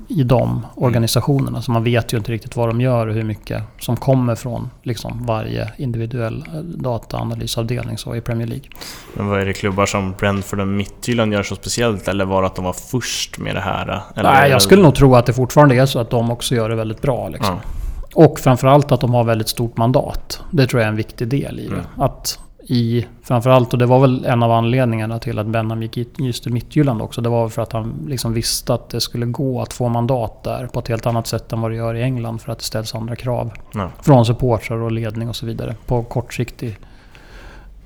i 0.08 0.22
de 0.22 0.66
organisationerna. 0.74 1.62
Så 1.62 1.72
man 1.72 1.84
vet 1.84 2.12
ju 2.12 2.16
inte 2.16 2.32
riktigt 2.32 2.56
vad 2.56 2.68
de 2.68 2.80
gör 2.80 3.06
och 3.06 3.14
hur 3.14 3.22
mycket 3.22 3.62
som 3.80 3.96
kommer 3.96 4.34
från 4.34 4.70
liksom, 4.82 5.26
varje 5.26 5.72
individuell 5.76 6.44
eh, 6.54 6.60
dataanalysavdelning 6.60 7.98
så 7.98 8.14
i 8.14 8.20
Premier 8.20 8.46
League. 8.46 8.66
Men 9.14 9.26
vad 9.26 9.40
är 9.40 9.46
det 9.46 9.52
klubbar 9.52 9.86
som 9.86 10.14
Brentford 10.18 10.60
och 10.60 10.68
Midtjylland 10.68 11.32
gör 11.32 11.42
så 11.42 11.54
speciellt? 11.54 12.08
Eller 12.08 12.24
var 12.24 12.42
det 12.42 12.46
att 12.46 12.56
de 12.56 12.64
var 12.64 12.72
först 12.72 13.38
med 13.38 13.54
det 13.54 13.60
här? 13.60 14.02
Eller 14.16 14.32
Nej, 14.32 14.50
jag 14.50 14.62
skulle 14.62 14.82
nog 14.82 14.94
tro 14.94 15.14
att 15.16 15.26
det 15.26 15.32
fortfarande 15.32 15.74
är 15.74 15.86
så 15.86 15.98
att 15.98 16.10
de 16.10 16.30
också 16.30 16.54
gör 16.54 16.68
det 16.68 16.76
väldigt 16.76 17.02
bra. 17.02 17.28
Liksom. 17.28 17.56
Ja. 17.62 17.77
Och 18.14 18.38
framförallt 18.38 18.92
att 18.92 19.00
de 19.00 19.14
har 19.14 19.24
väldigt 19.24 19.48
stort 19.48 19.76
mandat. 19.76 20.40
Det 20.50 20.66
tror 20.66 20.80
jag 20.80 20.86
är 20.86 20.90
en 20.90 20.96
viktig 20.96 21.28
del 21.28 21.60
i 21.60 21.66
det. 21.66 21.72
Mm. 21.74 21.84
Att 21.96 22.38
i, 22.70 23.06
framförallt, 23.22 23.72
och 23.72 23.78
det 23.78 23.86
var 23.86 23.98
väl 24.00 24.24
en 24.24 24.42
av 24.42 24.52
anledningarna 24.52 25.18
till 25.18 25.38
att 25.38 25.46
Benham 25.46 25.82
gick 25.82 25.96
i- 25.98 26.08
just 26.18 26.42
till 26.42 26.52
Midtjylland 26.52 27.02
också. 27.02 27.20
Det 27.20 27.28
var 27.28 27.48
för 27.48 27.62
att 27.62 27.72
han 27.72 27.92
liksom 28.08 28.32
visste 28.32 28.74
att 28.74 28.88
det 28.90 29.00
skulle 29.00 29.26
gå 29.26 29.62
att 29.62 29.72
få 29.72 29.88
mandat 29.88 30.42
där 30.42 30.66
på 30.66 30.80
ett 30.80 30.88
helt 30.88 31.06
annat 31.06 31.26
sätt 31.26 31.52
än 31.52 31.60
vad 31.60 31.70
det 31.70 31.76
gör 31.76 31.94
i 31.94 32.02
England. 32.02 32.38
För 32.40 32.52
att 32.52 32.58
det 32.58 32.64
ställs 32.64 32.94
andra 32.94 33.16
krav 33.16 33.52
Ja. 33.74 33.90
från 34.02 34.24
supportrar 34.26 34.76
och 34.76 34.92
ledning 34.92 35.28
och 35.28 35.36
så 35.36 35.46
vidare. 35.46 35.74
På 35.86 36.02
kortsiktig 36.02 36.78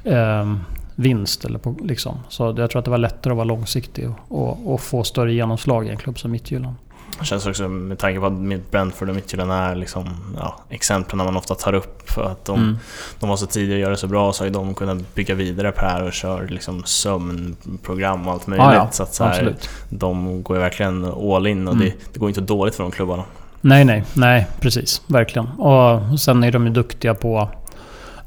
eh, 0.04 0.54
vinst. 0.94 1.44
Eller 1.44 1.58
på, 1.58 1.74
liksom. 1.82 2.14
Så 2.28 2.54
jag 2.58 2.70
tror 2.70 2.78
att 2.78 2.84
det 2.84 2.90
var 2.90 2.98
lättare 2.98 3.30
att 3.32 3.36
vara 3.36 3.44
långsiktig 3.44 4.08
och, 4.28 4.42
och, 4.48 4.72
och 4.72 4.80
få 4.80 5.04
större 5.04 5.32
genomslag 5.34 5.86
i 5.86 5.90
en 5.90 5.96
klubb 5.96 6.18
som 6.18 6.30
Midtjylland. 6.30 6.74
Det 7.22 7.26
känns 7.26 7.46
också 7.46 7.68
med 7.68 7.98
tanke 7.98 8.20
på 8.20 8.26
att 8.26 8.70
Brentford 8.70 9.08
och 9.08 9.14
Midtjylland 9.14 9.52
är 9.52 9.74
liksom, 9.74 10.08
ja, 10.38 10.60
exemplen 10.68 11.18
man 11.18 11.36
ofta 11.36 11.54
tar 11.54 11.72
upp 11.72 12.10
för 12.10 12.22
att 12.24 12.44
de, 12.44 12.58
Mm. 12.60 12.78
de 13.20 13.28
var 13.28 13.36
så 13.36 13.46
tidiga 13.46 13.74
och 13.74 13.80
gör 13.80 13.90
det 13.90 13.96
så 13.96 14.06
bra 14.06 14.32
så 14.32 14.44
har 14.44 14.50
de 14.50 14.74
kunnat 14.74 15.14
bygga 15.14 15.34
vidare 15.34 15.72
på 15.72 15.80
det 15.80 15.86
här 15.90 16.02
och 16.02 16.12
kör 16.12 16.46
liksom 16.48 16.82
sömnprogram 16.84 18.26
och 18.28 18.32
allt 18.32 18.46
möjligt. 18.46 18.64
Ja, 18.66 18.74
ja, 18.74 18.88
så 18.90 19.02
att 19.02 19.14
så 19.14 19.24
här, 19.24 19.54
de 19.88 20.42
går 20.42 20.56
ju 20.56 20.62
verkligen 20.62 21.04
all 21.04 21.46
in 21.46 21.68
och 21.68 21.74
Mm. 21.74 21.84
det, 21.86 21.94
det 22.12 22.18
går 22.18 22.28
inte 22.28 22.40
dåligt 22.40 22.74
för 22.74 22.82
de 22.82 22.90
klubbarna. 22.92 23.22
Nej, 23.60 23.84
nej, 23.84 24.04
nej, 24.14 24.46
precis. 24.60 25.02
Verkligen. 25.06 25.46
Och 25.48 26.20
sen 26.20 26.44
är 26.44 26.52
de 26.52 26.66
ju 26.66 26.72
duktiga 26.72 27.14
på 27.14 27.48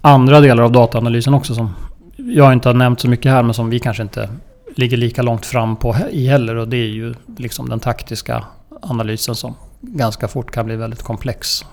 andra 0.01 0.39
delar 0.39 0.63
av 0.63 0.71
dataanalysen 0.71 1.33
också 1.33 1.55
som 1.55 1.75
jag 2.17 2.53
inte 2.53 2.69
har 2.69 2.73
nämnt 2.73 2.99
så 2.99 3.09
mycket 3.09 3.31
här 3.31 3.43
men 3.43 3.53
som 3.53 3.69
vi 3.69 3.79
kanske 3.79 4.03
inte 4.03 4.29
ligger 4.75 4.97
lika 4.97 5.21
långt 5.21 5.45
fram 5.45 5.75
på 5.75 5.95
i 6.11 6.27
heller. 6.27 6.55
Och 6.55 6.67
det 6.67 6.77
är 6.77 6.87
ju 6.87 7.13
liksom 7.37 7.69
den 7.69 7.79
taktiska 7.79 8.43
analysen 8.81 9.35
som 9.35 9.55
ganska 9.81 10.27
fort 10.27 10.51
kan 10.51 10.65
bli 10.65 10.75
väldigt 10.75 11.01
komplex. 11.01 11.65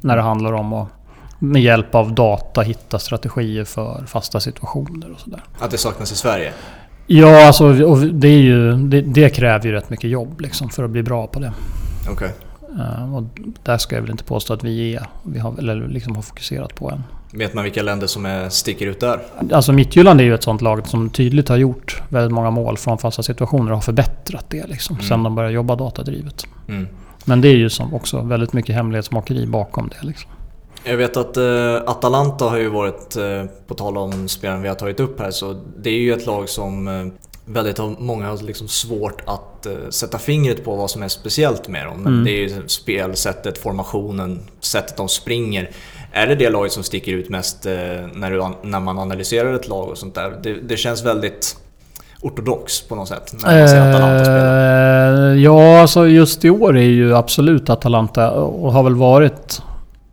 När 0.00 0.16
det 0.16 0.22
handlar 0.22 0.52
om 0.52 0.72
att 0.72 0.88
med 1.38 1.62
hjälp 1.62 1.94
av 1.94 2.14
data 2.14 2.60
hitta 2.60 2.98
strategier 2.98 3.64
för 3.64 4.04
fasta 4.06 4.40
situationer 4.40 5.12
och 5.12 5.20
sådär. 5.20 5.44
Att 5.58 5.70
det 5.70 5.78
saknas 5.78 6.12
i 6.12 6.16
Sverige? 6.16 6.52
Ja, 7.06 7.46
alltså 7.46 7.84
och 7.84 7.98
det, 7.98 8.28
är 8.28 8.38
ju, 8.38 8.72
det, 8.72 9.00
det 9.00 9.30
kräver 9.30 9.66
ju 9.66 9.72
rätt 9.72 9.90
mycket 9.90 10.10
jobb 10.10 10.40
liksom 10.40 10.68
för 10.68 10.84
att 10.84 10.90
bli 10.90 11.02
bra 11.02 11.26
på 11.26 11.40
det. 11.40 11.52
Okej. 12.12 12.30
Eh, 12.78 13.14
och 13.14 13.22
där 13.62 13.78
ska 13.78 13.96
jag 13.96 14.02
väl 14.02 14.10
inte 14.10 14.24
påstå 14.24 14.52
att 14.52 14.64
vi 14.64 14.94
är. 14.94 15.06
Vi 15.22 15.38
har, 15.38 15.58
eller 15.58 15.88
liksom 15.88 16.16
har 16.16 16.22
fokuserat 16.22 16.74
på 16.74 16.90
än. 16.90 17.02
Vet 17.32 17.54
man 17.54 17.64
vilka 17.64 17.82
länder 17.82 18.06
som 18.06 18.26
är, 18.26 18.48
sticker 18.48 18.86
ut 18.86 19.00
där? 19.00 19.20
Alltså 19.52 19.72
Midtjylland 19.72 20.20
är 20.20 20.24
ju 20.24 20.34
ett 20.34 20.42
sånt 20.42 20.62
lag 20.62 20.86
som 20.86 21.10
tydligt 21.10 21.48
har 21.48 21.56
gjort 21.56 22.02
väldigt 22.08 22.32
många 22.32 22.50
mål 22.50 22.76
från 22.76 22.98
fasta 22.98 23.22
situationer 23.22 23.70
och 23.70 23.76
har 23.76 23.82
förbättrat 23.82 24.44
det 24.48 24.66
liksom. 24.66 24.96
Mm. 24.96 25.08
Sen 25.08 25.22
de 25.22 25.34
började 25.34 25.54
jobba 25.54 25.76
datadrivet. 25.76 26.46
Mm. 26.68 26.88
Men 27.24 27.40
det 27.40 27.48
är 27.48 27.56
ju 27.56 27.70
som 27.70 27.94
också 27.94 28.20
väldigt 28.20 28.52
mycket 28.52 28.74
hemlighetsmakeri 28.74 29.46
bakom 29.46 29.88
det 29.88 30.06
liksom. 30.06 30.30
Jag 30.84 30.96
vet 30.96 31.16
att 31.16 31.36
eh, 31.36 31.76
Atalanta 31.86 32.44
har 32.44 32.58
ju 32.58 32.68
varit, 32.68 33.16
eh, 33.16 33.44
på 33.66 33.74
tal 33.74 33.98
om 33.98 34.28
spelaren 34.28 34.62
vi 34.62 34.68
har 34.68 34.74
tagit 34.74 35.00
upp 35.00 35.20
här, 35.20 35.30
så 35.30 35.60
det 35.78 35.90
är 35.90 35.98
ju 35.98 36.12
ett 36.12 36.26
lag 36.26 36.48
som 36.48 36.88
eh, 36.88 37.06
väldigt 37.52 37.78
många 37.98 38.28
har 38.28 38.36
liksom 38.42 38.68
svårt 38.68 39.22
att 39.26 39.66
eh, 39.66 39.72
sätta 39.90 40.18
fingret 40.18 40.64
på 40.64 40.76
vad 40.76 40.90
som 40.90 41.02
är 41.02 41.08
speciellt 41.08 41.68
med 41.68 41.86
dem. 41.86 41.96
Men 42.02 42.12
Mm. 42.12 42.24
det 42.24 42.30
är 42.30 42.42
ju 42.48 42.68
spelsättet, 42.68 43.58
formationen, 43.58 44.40
sättet 44.60 44.96
de 44.96 45.08
springer. 45.08 45.70
Är 46.12 46.26
det 46.26 46.34
det 46.34 46.50
laget 46.50 46.72
som 46.72 46.82
sticker 46.82 47.12
ut 47.12 47.28
mest 47.28 47.66
eh, 47.66 47.72
när, 48.14 48.30
du, 48.30 48.68
när 48.68 48.80
man 48.80 48.98
analyserar 48.98 49.54
ett 49.54 49.68
lag 49.68 49.88
och 49.88 49.98
sånt 49.98 50.14
där? 50.14 50.32
Det, 50.42 50.54
det 50.54 50.76
känns 50.76 51.04
väldigt 51.04 51.56
ortodox 52.22 52.80
på 52.80 52.94
något 52.94 53.08
sätt 53.08 53.32
när 53.42 53.58
man 53.58 53.68
ser 53.68 53.90
Atalanta 53.90 54.24
spela. 54.24 55.32
Eh, 55.32 55.42
ja, 55.42 55.80
alltså 55.80 56.06
just 56.08 56.44
i 56.44 56.50
år 56.50 56.76
är 56.78 56.82
ju 56.82 57.16
absolut 57.16 57.70
Atalanta 57.70 58.30
och 58.30 58.72
har 58.72 58.82
väl 58.82 58.94
varit 58.94 59.62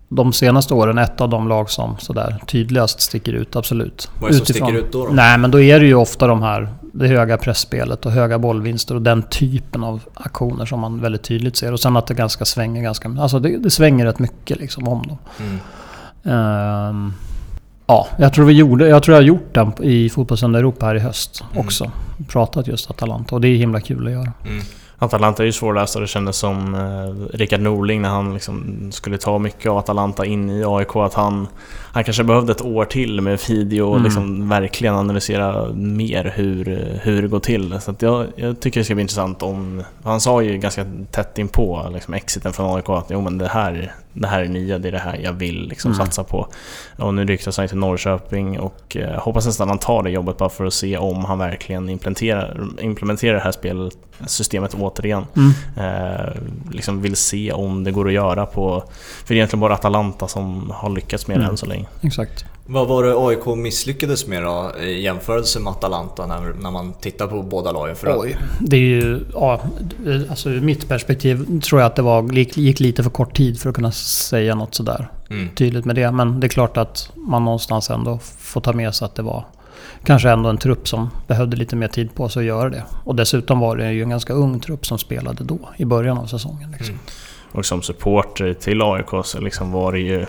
de 0.09 0.33
senaste 0.33 0.73
åren 0.73 0.97
ett 0.97 1.21
av 1.21 1.29
de 1.29 1.47
lag 1.47 1.69
som 1.69 1.95
sådär 1.99 2.35
tydligast 2.47 3.01
sticker 3.01 3.33
ut, 3.33 3.55
absolut. 3.55 4.09
Vad 4.21 4.29
är 4.29 4.33
det 4.33 4.37
som 4.37 4.45
sticker 4.45 4.73
ut 4.73 4.91
då? 4.91 5.05
då? 5.05 5.13
Nej, 5.13 5.37
men 5.37 5.51
då 5.51 5.61
är 5.61 5.79
det 5.79 5.85
ju 5.85 5.95
ofta 5.95 6.27
de 6.27 6.41
här, 6.41 6.69
det 6.97 7.07
höga 7.07 7.37
pressspelet 7.37 8.05
och 8.05 8.11
höga 8.11 8.39
bollvinster 8.39 8.95
och 8.95 9.01
den 9.01 9.23
typen 9.23 9.83
av 9.83 10.01
aktioner 10.13 10.65
som 10.65 10.79
man 10.79 11.01
väldigt 11.01 11.23
tydligt 11.23 11.57
ser. 11.57 11.73
Och 11.73 11.79
sen 11.79 11.97
att 11.97 12.07
det 12.07 12.13
ganska 12.13 12.45
svänger 12.45 12.81
ganska... 12.81 13.15
Alltså 13.19 13.39
det, 13.39 13.57
det 13.57 13.69
svänger 13.69 14.05
rätt 14.05 14.19
mycket 14.19 14.59
liksom 14.59 14.87
om 14.87 15.07
dem. 15.07 15.17
Mm. 15.39 15.59
Ehm, 16.23 17.13
ja, 17.87 18.07
jag 18.17 18.33
tror 18.33 18.45
vi 18.45 18.53
gjorde... 18.53 18.87
Jag 18.87 19.03
tror 19.03 19.15
jag 19.15 19.21
har 19.21 19.27
gjort 19.27 19.53
den 19.53 19.71
i 19.83 20.09
Fotbollssöndag 20.09 20.59
Europa 20.59 20.85
här 20.85 20.95
i 20.95 20.99
höst 20.99 21.43
Mm. 21.51 21.65
också. 21.65 21.91
Pratat 22.27 22.67
just 22.67 22.89
Atalanta 22.89 23.35
och 23.35 23.41
det 23.41 23.47
är 23.47 23.57
himla 23.57 23.81
kul 23.81 24.07
att 24.07 24.13
göra. 24.13 24.33
Mm. 24.45 24.63
Atalanta 24.99 25.43
är 25.43 25.45
ju 25.45 25.51
svårläst 25.51 25.95
och 25.95 26.01
det 26.01 26.07
kändes 26.07 26.37
som 26.37 26.75
eh, 26.75 27.37
Rickard 27.37 27.59
Norling 27.61 28.01
när 28.01 28.09
han 28.09 28.33
liksom 28.33 28.87
skulle 28.91 29.17
ta 29.17 29.39
mycket 29.39 29.71
av 29.71 29.77
Atalanta 29.77 30.25
in 30.25 30.49
i 30.49 30.63
AIK 30.65 30.95
att 30.95 31.13
han, 31.13 31.47
han 31.91 32.03
kanske 32.03 32.23
behövde 32.23 32.51
ett 32.51 32.61
år 32.61 32.85
till 32.85 33.21
med 33.21 33.39
video 33.47 33.83
och 33.87 33.93
Mm. 33.97 34.03
liksom 34.03 34.49
verkligen 34.49 34.95
analysera 34.95 35.73
mer 35.73 36.33
hur, 36.35 36.89
hur 37.01 37.21
det 37.21 37.27
går 37.27 37.39
till. 37.39 37.79
Så 37.81 37.95
jag, 37.99 38.25
jag 38.35 38.59
tycker 38.59 38.79
det 38.79 38.83
ska 38.85 38.95
bli 38.95 39.01
intressant 39.01 39.43
om... 39.43 39.83
Han 40.03 40.21
sa 40.21 40.41
ju 40.41 40.57
ganska 40.57 40.85
tätt 41.11 41.37
in 41.37 41.47
på 41.47 41.89
liksom 41.93 42.13
exiten 42.13 42.53
från 42.53 42.75
AIK 42.75 42.89
att 42.89 43.07
jo 43.09 43.21
men 43.21 43.37
det 43.37 43.47
här, 43.47 43.93
det 44.21 44.27
här 44.27 44.41
är 44.41 44.47
nya, 44.47 44.77
det 44.77 44.87
är 44.87 44.91
det 44.91 44.99
här 44.99 45.19
jag 45.23 45.33
vill 45.33 45.67
liksom 45.69 45.91
Mm. 45.91 46.05
satsa 46.05 46.23
på. 46.23 46.47
Och 46.97 47.13
nu 47.13 47.25
ryktas 47.25 47.57
han 47.57 47.67
till 47.67 47.77
Norrköping 47.77 48.59
och 48.59 48.97
eh, 48.97 49.19
hoppas 49.19 49.45
nästan 49.45 49.69
han 49.69 49.77
tar 49.79 50.03
det 50.03 50.09
jobbet 50.09 50.37
bara 50.37 50.49
för 50.49 50.65
att 50.65 50.73
se 50.73 50.97
om 50.97 51.25
han 51.25 51.39
verkligen 51.39 51.89
implementerar, 51.89 52.67
implementerar 52.81 53.33
det 53.33 53.39
här 53.43 53.51
spelsystemet 53.51 54.73
återigen. 54.73 55.25
Mm. 55.35 55.51
Eh, 55.77 56.29
liksom 56.71 57.01
vill 57.01 57.15
se 57.15 57.51
om 57.51 57.83
det 57.83 57.91
går 57.91 58.07
att 58.07 58.13
göra 58.13 58.45
på... 58.45 58.83
För 59.25 59.27
det 59.27 59.33
är 59.33 59.35
egentligen 59.35 59.59
bara 59.61 59.73
Atalanta 59.73 60.27
som 60.27 60.71
har 60.75 60.89
lyckats 60.89 61.27
med 61.27 61.37
det 61.37 61.41
Mm. 61.41 61.51
än 61.51 61.57
så 61.57 61.65
länge. 61.65 61.85
Exakt. 62.01 62.45
Vad 62.69 62.87
var 62.87 63.03
det 63.03 63.15
AIK 63.17 63.57
misslyckades 63.57 64.27
med 64.27 64.43
då 64.43 64.71
i 64.81 65.01
jämförelse 65.01 65.59
med 65.59 65.71
Atalanta 65.71 66.25
när, 66.25 66.53
när 66.61 66.71
man 66.71 66.93
tittar 66.93 67.27
på 67.27 67.43
båda 67.43 67.71
lagen? 67.71 67.95
För 67.95 68.19
Oj. 68.19 68.37
Det 68.59 68.75
är 68.75 68.81
ju... 68.81 69.19
Ja, 69.33 69.61
alltså 70.29 70.49
ur 70.49 70.61
mitt 70.61 70.87
perspektiv 70.87 71.61
tror 71.61 71.81
jag 71.81 71.87
att 71.87 71.95
det 71.95 72.01
var, 72.01 72.33
gick, 72.33 72.57
gick 72.57 72.79
lite 72.79 73.03
för 73.03 73.09
kort 73.09 73.37
tid 73.37 73.59
för 73.59 73.69
att 73.69 73.75
kunna 73.75 73.91
säga 73.91 74.55
något 74.55 74.75
sådär 74.75 75.07
Mm. 75.29 75.49
tydligt 75.55 75.85
med 75.85 75.95
det. 75.95 76.11
Men 76.11 76.39
det 76.39 76.47
är 76.47 76.49
klart 76.49 76.77
att 76.77 77.11
man 77.15 77.45
någonstans 77.45 77.89
ändå 77.89 78.19
får 78.39 78.61
ta 78.61 78.73
med 78.73 78.95
sig 78.95 79.05
att 79.05 79.15
det 79.15 79.21
var 79.21 79.45
kanske 80.03 80.29
ändå 80.29 80.49
en 80.49 80.57
trupp 80.57 80.87
som 80.87 81.09
behövde 81.27 81.57
lite 81.57 81.75
mer 81.75 81.87
tid 81.87 82.13
på 82.15 82.29
sig 82.29 82.39
att 82.39 82.45
göra 82.45 82.69
det. 82.69 82.83
Och 83.03 83.15
dessutom 83.15 83.59
var 83.59 83.77
det 83.77 83.91
ju 83.91 84.03
en 84.03 84.09
ganska 84.09 84.33
ung 84.33 84.59
trupp 84.59 84.85
som 84.85 84.97
spelade 84.97 85.43
då, 85.43 85.59
i 85.77 85.85
början 85.85 86.17
av 86.17 86.25
säsongen. 86.25 86.71
Liksom. 86.71 86.93
Mm. 86.93 86.99
Och 87.51 87.65
som 87.65 87.81
supporter 87.81 88.53
till 88.53 88.81
AIK 88.81 89.25
så 89.25 89.41
liksom 89.41 89.71
var 89.71 89.91
det 89.91 89.99
ju... 89.99 90.25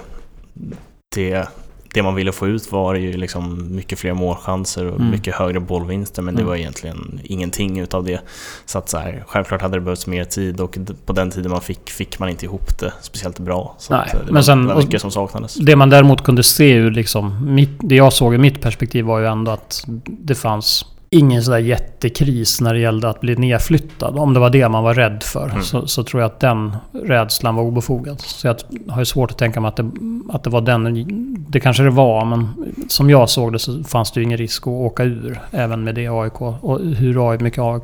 Det, 1.15 1.49
det 1.95 2.03
man 2.03 2.15
ville 2.15 2.33
få 2.33 2.47
ut 2.49 2.73
var 2.73 2.95
ju 2.95 3.13
liksom 3.13 3.75
mycket 3.77 3.99
fler 3.99 4.13
målchanser 4.15 4.87
och 4.87 4.97
Mm. 5.01 5.11
mycket 5.11 5.35
högre 5.35 5.61
bollvinster 5.61 6.23
men 6.23 6.35
det 6.35 6.41
Mm. 6.41 6.49
var 6.49 6.57
egentligen 6.57 7.21
ingenting 7.25 7.79
utav 7.79 8.05
det. 8.05 8.21
Så 8.67 8.79
att 8.79 8.89
så 8.89 8.99
här, 8.99 9.25
självklart 9.27 9.63
hade 9.63 9.77
det 9.77 9.81
behövts 9.81 10.07
mer 10.07 10.25
tid 10.25 10.61
och 10.61 10.79
på 11.07 11.13
den 11.13 11.31
tiden 11.31 11.51
man 11.51 11.61
fick, 11.61 11.91
fick 11.91 12.19
man 12.19 12.29
inte 12.29 12.45
ihop 12.45 12.79
det 12.79 12.93
speciellt 13.03 13.39
bra. 13.39 13.75
Så 13.79 13.93
Nej, 13.97 14.03
eh, 14.13 14.19
det 14.19 14.25
men 14.25 14.35
var, 14.35 14.43
sen- 14.43 14.67
var 14.67 14.77
mycket 14.77 15.01
som 15.01 15.11
saknades. 15.11 15.55
Det 15.55 15.77
man 15.77 15.91
däremot 15.91 16.25
kunde 16.25 16.43
se 16.43 16.73
ur 16.73 16.91
liksom, 16.91 17.55
mitt, 17.55 17.71
det 17.81 17.95
jag 17.95 18.13
såg 18.13 18.35
i 18.35 18.39
mitt 18.39 18.61
perspektiv 18.63 19.05
var 19.05 19.19
ju 19.19 19.27
ändå 19.27 19.51
att 19.51 19.85
det 20.07 20.35
fanns 20.35 20.87
ingen 21.11 21.43
sådär 21.43 21.59
jättekris 21.59 22.61
när 22.61 22.75
det 22.75 22.81
gällde 22.81 23.09
att 23.09 23.21
bli 23.21 23.37
nedflyttad. 23.37 24.19
Om 24.19 24.35
det 24.35 24.41
var 24.41 24.51
det 24.51 24.69
man 24.69 24.85
var 24.85 24.95
rädd 24.95 25.23
för 25.23 25.49
Mm. 25.49 25.63
så, 25.63 25.87
så 25.87 26.03
tror 26.05 26.23
jag 26.23 26.27
att 26.31 26.41
den 26.41 26.77
rädslan 26.93 27.55
var 27.55 27.63
obefogad. 27.63 28.21
Så 28.21 28.47
jag 28.47 28.57
har 28.89 28.99
ju 29.01 29.05
svårt 29.05 29.31
att 29.31 29.39
tänka 29.39 29.61
mig 29.61 29.69
att 29.69 29.77
det, 29.77 29.91
att 30.33 30.43
det 30.45 30.51
var 30.51 30.61
den. 30.61 31.07
Det 31.49 31.61
kanske 31.61 31.83
det 31.83 31.91
var, 31.91 32.25
men 32.25 32.49
som 32.89 33.11
jag 33.11 33.29
såg 33.29 33.53
det 33.53 33.59
så 33.59 33.85
fanns 33.85 34.13
det 34.13 34.21
ju 34.21 34.25
ingen 34.25 34.39
risk 34.39 34.63
att 34.63 34.67
åka 34.69 35.03
ur. 35.05 35.41
Även 35.51 35.85
med 35.85 35.95
det 35.95 36.09
AIK. 36.09 36.41
Och 36.41 36.81
hur 36.81 37.39
mycket 37.43 37.59
AIK 37.63 37.83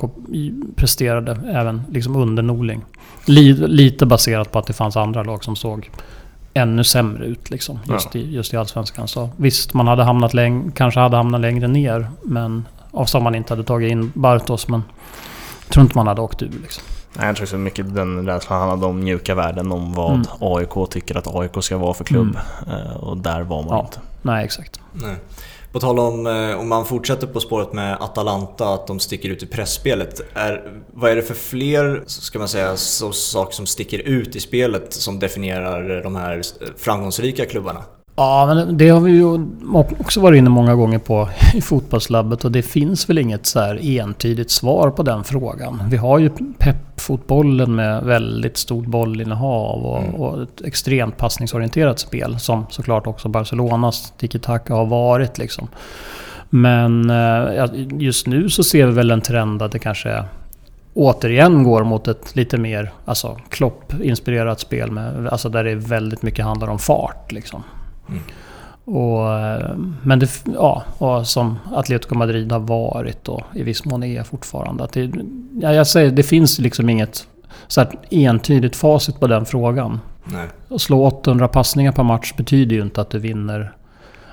presterade 0.77 1.39
även 1.53 1.83
liksom 1.93 2.17
under 2.17 2.43
Norling. 2.43 2.81
Li, 3.27 3.53
lite 3.53 4.07
baserat 4.07 4.53
på 4.53 4.59
att 4.59 4.67
det 4.67 4.73
fanns 4.73 4.97
andra 4.97 5.23
lag 5.23 5.45
som 5.45 5.57
såg 5.57 5.91
ännu 6.55 6.85
sämre 6.85 7.25
ut 7.25 7.51
liksom, 7.51 7.79
just, 7.89 8.17
i, 8.17 8.35
just 8.35 8.55
i 8.55 8.57
Allsvenskan. 8.57 9.09
Så 9.09 9.29
visst, 9.37 9.75
man 9.75 9.87
hade 9.89 10.03
hamnat 10.05 10.35
läng- 10.35 10.71
kanske 10.75 11.01
hade 11.01 11.17
hamnat 11.17 11.41
längre 11.41 11.69
ner. 11.69 12.11
Men 12.23 12.65
av 12.94 13.04
som 13.04 13.22
man 13.22 13.35
inte 13.35 13.52
hade 13.52 13.64
tagit 13.64 13.90
in 13.92 14.12
Bartos. 14.14 14.68
Men 14.68 14.83
jag 15.66 15.72
tror 15.72 15.83
inte 15.83 15.98
man 15.98 16.07
hade 16.07 16.20
åkt 16.20 16.42
ur 16.42 16.50
liksom. 16.62 16.83
Nej, 17.16 17.26
jag 17.26 17.37
tror 17.37 17.46
så 17.46 17.57
mycket 17.57 17.94
den 17.94 18.26
rädslan 18.26 18.59
handlade 18.68 18.90
om 18.90 19.00
mjuka 19.04 19.35
värden, 19.35 19.72
om 19.72 19.92
vad 19.92 20.11
Mm. 20.14 20.26
AIK 20.40 20.90
tycker 20.90 21.16
att 21.16 21.35
AIK 21.35 21.64
ska 21.64 21.76
vara 21.76 21.94
för 21.94 22.04
klubb. 22.04 22.38
Eh, 22.66 22.96
Och 22.96 23.16
där 23.16 23.42
var 23.42 23.62
man 23.62 23.70
Ja. 23.76 23.80
inte. 23.85 23.98
Nej, 24.22 24.44
exakt. 24.44 24.80
Nej. 24.92 25.16
På 25.72 25.80
tal 25.80 25.98
om, 25.98 26.26
eh, 26.26 26.61
om 26.61 26.68
man 26.68 26.85
fortsätter 26.85 27.26
på 27.26 27.40
spåret 27.40 27.72
med 27.72 27.96
Atalanta, 28.00 28.74
att 28.74 28.87
de 28.87 29.00
sticker 29.00 29.28
ut 29.28 29.42
i 29.42 29.46
pressspelet. 29.46 30.20
Är, 30.35 30.62
vad 30.92 31.11
är 31.11 31.16
det 31.16 31.22
för 31.22 31.35
fler, 31.35 32.02
ska 32.07 32.38
man 32.38 32.48
säga, 32.48 32.76
så, 32.76 33.12
saker 33.12 33.54
som 33.54 33.66
sticker 33.66 33.98
ut 33.98 34.37
i 34.37 34.40
spelet 34.40 34.92
som 34.92 35.18
definierar 35.18 36.02
de 36.02 36.16
här 36.16 36.42
framgångsrika 36.78 37.46
klubbarna? 37.46 37.83
Ja, 38.16 38.46
men 38.55 38.77
det 38.79 38.88
har 38.88 39.00
vi 39.00 39.12
ju 39.12 39.46
också 39.98 40.20
varit 40.20 40.38
inne 40.38 40.50
många 40.50 40.74
gånger 40.74 40.98
på 40.98 41.29
i 41.55 41.61
fotbollslabbet 41.61 42.44
och 42.44 42.53
det 42.53 42.62
finns 42.62 43.09
väl 43.11 43.18
inget 43.18 43.46
så 43.46 43.61
här 43.61 43.98
entydigt 44.00 44.50
svar 44.50 44.90
på 44.90 45.03
den 45.03 45.24
frågan. 45.24 45.83
Vi 45.88 45.96
har 45.96 46.18
ju 46.18 46.31
peppfotbollen 46.59 47.74
med 47.74 48.03
väldigt 48.05 48.57
stort 48.57 48.87
bollinnehav 48.87 49.87
och, 49.87 49.98
Mm. 50.03 50.14
och 50.14 50.42
ett 50.42 50.61
extremt 50.64 51.16
passningsorienterat 51.16 51.98
spel 51.98 52.38
som 52.38 52.66
såklart 52.70 53.07
också 53.07 53.29
Barcelonas 53.29 54.12
tiki-taka 54.18 54.74
har 54.74 54.87
varit 54.87 55.38
liksom. 55.38 55.68
Men 56.50 57.11
eh, 57.11 57.64
just 57.98 58.27
nu 58.27 58.50
så 58.50 58.64
ser 58.64 58.87
vi 58.87 58.92
väl 58.92 59.11
en 59.11 59.20
trend 59.20 59.62
att 59.62 59.72
det 59.72 59.79
kanske 59.79 60.24
återigen 60.94 61.62
går 61.64 61.85
mot 61.85 62.09
ett 62.09 62.37
lite 62.37 62.59
mer 62.59 62.92
alltså, 63.05 63.37
Klopp-inspirerat 63.48 64.61
spel 64.61 64.90
med, 64.90 65.29
alltså 65.29 65.48
där 65.48 65.64
det 65.64 65.74
väldigt 65.74 66.22
mycket 66.22 66.44
handlar 66.44 66.68
om 66.68 66.79
fart. 66.79 67.33
Liksom. 67.33 67.62
Mm. 68.09 68.21
Och, 68.87 69.33
eh, 69.33 69.77
men 70.03 70.19
det, 70.19 70.31
ja, 70.55 70.83
och 70.99 71.27
som 71.27 71.59
Atletico 71.75 72.14
Madrid 72.14 72.53
har 72.53 72.59
varit 72.61 73.29
och 73.29 73.43
i 73.55 73.62
viss 73.62 73.85
mån 73.85 74.03
är 74.03 74.23
fortfarande. 74.23 74.85
Att 74.85 74.93
det, 74.93 75.11
ja, 75.61 75.73
jag 75.73 75.87
säger, 75.87 76.11
det 76.11 76.23
finns 76.23 76.59
liksom 76.59 76.88
inget 76.88 77.27
så 77.67 77.81
här 77.81 77.90
entydigt 78.11 78.77
facit 78.77 79.21
på 79.21 79.27
den 79.27 79.47
frågan. 79.47 80.01
Nej. 80.25 80.47
Att 80.71 80.81
slå 80.81 81.05
800 81.07 81.49
passningar 81.49 81.93
per 81.93 82.03
match 82.03 82.33
betyder 82.37 82.77
ju 82.77 82.83
inte 82.83 83.01
att 83.01 83.11
du 83.11 83.19
vinner 83.19 83.73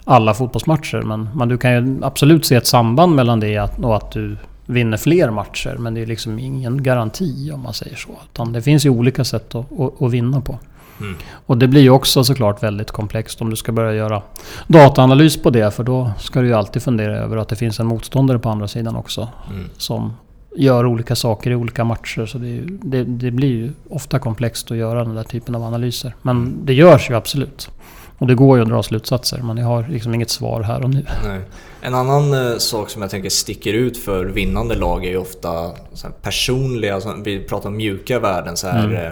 alla 0.04 0.34
fotbollsmatcher. 0.34 1.02
Men, 1.02 1.30
men 1.36 1.48
du 1.50 1.58
kan 1.58 1.72
ju 1.74 2.00
absolut 2.04 2.46
se 2.46 2.56
ett 2.56 2.68
samband 2.68 3.16
mellan 3.16 3.40
det 3.40 3.58
att- 3.58 3.80
och 3.80 3.96
att 3.98 4.12
du 4.12 4.38
vinner 4.66 4.98
fler 4.98 5.30
matcher. 5.32 5.76
Men 5.80 5.94
det 5.94 6.02
är 6.02 6.06
liksom 6.06 6.40
ingen 6.40 6.84
garanti 6.84 7.52
om 7.54 7.62
man 7.62 7.74
säger 7.74 7.96
så. 7.96 8.10
Utan 8.34 8.54
det 8.54 8.62
finns 8.62 8.86
ju 8.86 8.90
olika 8.90 9.24
sätt 9.24 9.56
att, 9.56 9.80
att, 9.80 10.02
att 10.02 10.12
vinna 10.12 10.42
på. 10.42 10.60
Mm. 11.02 11.16
Och 11.46 11.58
det 11.58 11.68
blir 11.68 11.82
ju 11.82 11.90
också 11.90 12.24
såklart 12.24 12.64
väldigt 12.64 12.92
komplext 12.92 13.42
om 13.42 13.50
du 13.50 13.56
ska 13.56 13.72
börja 13.72 13.94
göra 13.94 14.22
dataanalys 14.68 15.42
på 15.42 15.50
det. 15.50 15.72
För 15.72 15.84
då 15.84 16.12
ska 16.20 16.42
du 16.42 16.48
ju 16.48 16.54
alltid 16.54 16.82
fundera 16.84 17.18
över 17.18 17.38
att 17.38 17.50
det 17.50 17.56
finns 17.56 17.80
en 17.80 17.88
motståndare 17.88 18.40
på 18.40 18.50
andra 18.50 18.68
sidan 18.68 18.96
också. 18.96 19.30
Mm. 19.50 19.70
Som 19.78 20.14
gör 20.56 20.86
olika 20.86 21.16
saker 21.16 21.52
i 21.52 21.56
olika 21.56 21.84
matcher. 21.84 22.26
Så 22.26 22.38
det, 22.38 22.62
det, 22.66 23.04
det 23.04 23.32
blir 23.32 23.50
ju 23.50 23.72
ofta 23.90 24.20
komplext 24.20 24.72
att 24.72 24.78
göra 24.78 25.04
den 25.04 25.16
där 25.16 25.24
typen 25.24 25.56
av 25.56 25.64
analyser. 25.64 26.16
Men 26.22 26.66
det 26.66 26.74
görs 26.74 27.10
ju 27.10 27.16
absolut. 27.16 27.70
Och 28.18 28.28
det 28.28 28.36
går 28.36 28.58
ju 28.58 28.64
att 28.64 28.70
dra 28.70 28.84
slutsatser. 28.84 29.38
Men 29.38 29.58
jag 29.58 29.66
har 29.68 29.86
liksom 29.90 30.14
inget 30.16 30.30
svar 30.30 30.62
här 30.62 30.84
och 30.84 30.90
nu. 30.90 31.06
Nej. 31.28 31.42
En 31.82 31.96
annan 31.96 32.34
eh, 32.34 32.58
sak 32.58 32.90
som 32.90 33.02
jag 33.02 33.12
tänker 33.12 33.30
sticker 33.30 33.74
ut 33.74 33.98
för 33.98 34.26
vinnande 34.26 34.76
lag 34.76 35.06
är 35.06 35.10
ju 35.10 35.18
ofta 35.18 35.72
personliga, 36.22 36.96
alltså, 36.96 37.16
vi 37.24 37.40
pratar 37.40 37.70
om 37.70 37.78
mjuka 37.78 38.20
värden, 38.20 38.58
så 38.58 38.68
här 38.68 38.84
Mm. 38.86 39.06
eh, 39.06 39.12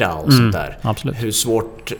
hjärta 0.00 0.14
och 0.14 0.24
Mm. 0.28 0.36
sånt 0.36 0.52
där. 0.52 0.78
Absolut. 0.82 1.22
Hur 1.22 1.30
svårt 1.30 1.92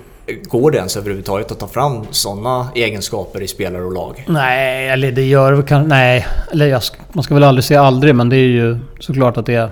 går 0.49 0.71
det 0.71 0.79
ens 0.79 0.97
överhuvudtaget 0.97 1.53
att 1.53 1.59
ta 1.61 1.67
fram 1.69 2.07
sådana 2.11 2.69
egenskaper 2.75 3.41
i 3.43 3.49
spelare 3.49 3.83
och 3.85 3.93
lag? 3.93 4.25
Nej, 4.29 4.89
eller 4.89 5.13
det 5.13 5.25
gör 5.27 5.63
kan 5.63 5.89
Nej, 5.89 6.27
eller 6.53 6.67
jag, 6.67 6.83
man 7.13 7.25
ska 7.25 7.35
väl 7.35 7.43
aldrig 7.45 7.65
säga 7.65 7.83
aldrig. 7.83 8.15
Men 8.15 8.29
det 8.29 8.37
är 8.37 8.49
ju 8.49 8.79
såklart 9.01 9.37
att 9.37 9.47
det 9.47 9.71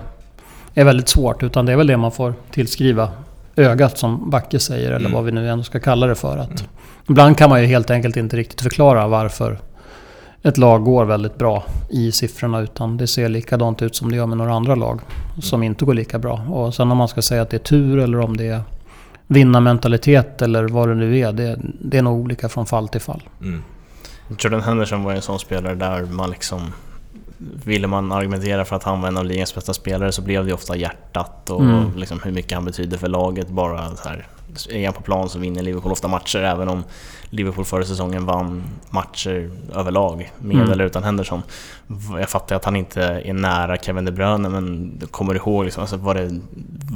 är, 0.74 0.84
väldigt 0.84 1.08
svårt. 1.08 1.42
Utan 1.42 1.66
det 1.66 1.72
är 1.72 1.76
väl 1.76 1.87
det 1.87 1.96
man 1.96 2.12
får 2.12 2.34
tillskriva 2.50 3.08
ögat 3.56 3.98
som 3.98 4.30
Backe 4.30 4.58
säger. 4.58 4.87
Eller 4.87 4.96
Mm. 5.00 5.12
vad 5.12 5.24
vi 5.24 5.32
nu 5.32 5.48
ändå 5.50 5.64
ska 5.64 5.80
kalla 5.80 6.06
det 6.06 6.14
för. 6.14 6.38
Att 6.38 6.64
Ibland 7.08 7.38
kan 7.38 7.50
man 7.50 7.60
ju 7.60 7.66
helt 7.66 7.90
enkelt 7.90 8.16
inte 8.16 8.37
riktigt 8.37 8.60
förklara 8.60 9.06
varför 9.08 9.58
ett 10.44 10.59
lag 10.59 10.85
går 10.85 11.04
väldigt 11.04 11.38
bra 11.38 11.64
i 11.90 12.12
siffrorna. 12.12 12.61
Utan 12.61 12.96
det 12.96 13.07
ser 13.07 13.28
likadant 13.28 13.83
ut 13.83 13.96
som 13.96 14.11
det 14.11 14.16
gör 14.16 14.26
med 14.26 14.38
några 14.38 14.52
andra 14.54 14.74
lag. 14.74 15.00
Som 15.42 15.62
inte 15.62 15.85
går 15.85 15.94
lika 15.94 16.18
bra. 16.18 16.33
Och 16.48 16.74
sen 16.74 16.90
om 16.90 16.98
man 16.98 17.09
ska 17.09 17.22
säga 17.22 17.42
att 17.42 17.50
det 17.50 17.57
är 17.57 17.59
tur 17.59 17.98
eller 17.98 18.20
om 18.20 18.37
det 18.37 18.48
är 18.48 18.61
vinnarmentalitet 19.26 20.42
eller 20.42 20.68
vad 20.68 20.88
det 20.88 20.94
nu 20.94 21.18
är. 21.18 21.33
Det, 21.33 21.59
det 21.80 21.98
är 21.98 22.02
nog 22.02 22.20
olika 22.20 22.48
från 22.48 22.66
fall 22.66 22.88
till 22.88 23.00
fall. 23.00 23.22
Mm. 23.40 23.62
Jordan 24.38 24.61
Henderson 24.62 25.02
var 25.04 25.12
en 25.12 25.22
sån 25.22 25.38
spelare 25.38 25.74
där 25.74 26.02
man 26.02 26.30
liksom... 26.30 26.61
Ville 27.64 27.87
man 27.87 28.12
argumentera 28.12 28.64
för 28.64 28.76
att 28.76 28.83
han 28.83 29.00
var 29.00 29.09
en 29.09 29.16
av 29.16 29.24
ligans 29.24 29.54
bästa 29.54 29.74
spelare 29.74 30.12
så 30.12 30.22
blev 30.22 30.46
det 30.46 30.52
ofta 30.52 30.76
hjärtat 30.76 31.50
och 31.50 31.61
Mm. 31.61 31.96
liksom 31.96 32.20
hur 32.24 32.33
mycket 32.33 32.52
han 32.52 32.64
betyder 32.64 32.98
för 32.98 33.09
laget. 33.09 33.48
Bara 33.48 33.96
så 33.96 34.09
här, 34.09 34.26
är 34.71 34.90
på 34.90 35.03
plan 35.03 35.29
så 35.29 35.38
vinner 35.38 35.62
Liverpool 35.62 35.93
ofta 35.93 36.09
matcher 36.09 36.38
även 36.38 36.69
om 36.69 36.85
Liverpool 37.31 37.64
förra 37.64 37.85
säsongen 37.85 38.27
vann 38.27 38.62
matcher 38.90 39.51
överlag 39.75 40.33
med 40.38 40.57
Mm. 40.57 40.71
eller 40.73 40.85
utan 40.85 41.03
Henderson. 41.05 41.43
Jag 42.19 42.29
fattar 42.29 42.57
att 42.57 42.64
han 42.64 42.77
inte 42.77 43.03
är 43.03 43.33
nära 43.33 43.77
Kevin 43.77 44.05
De 44.05 44.11
Bruyne 44.12 44.49
men 44.49 44.93
kommer 45.11 45.35
du 45.35 45.38
ihåg 45.40 45.64
liksom, 45.64 45.81
alltså 45.81 45.97
var, 45.97 46.14
det, 46.14 46.40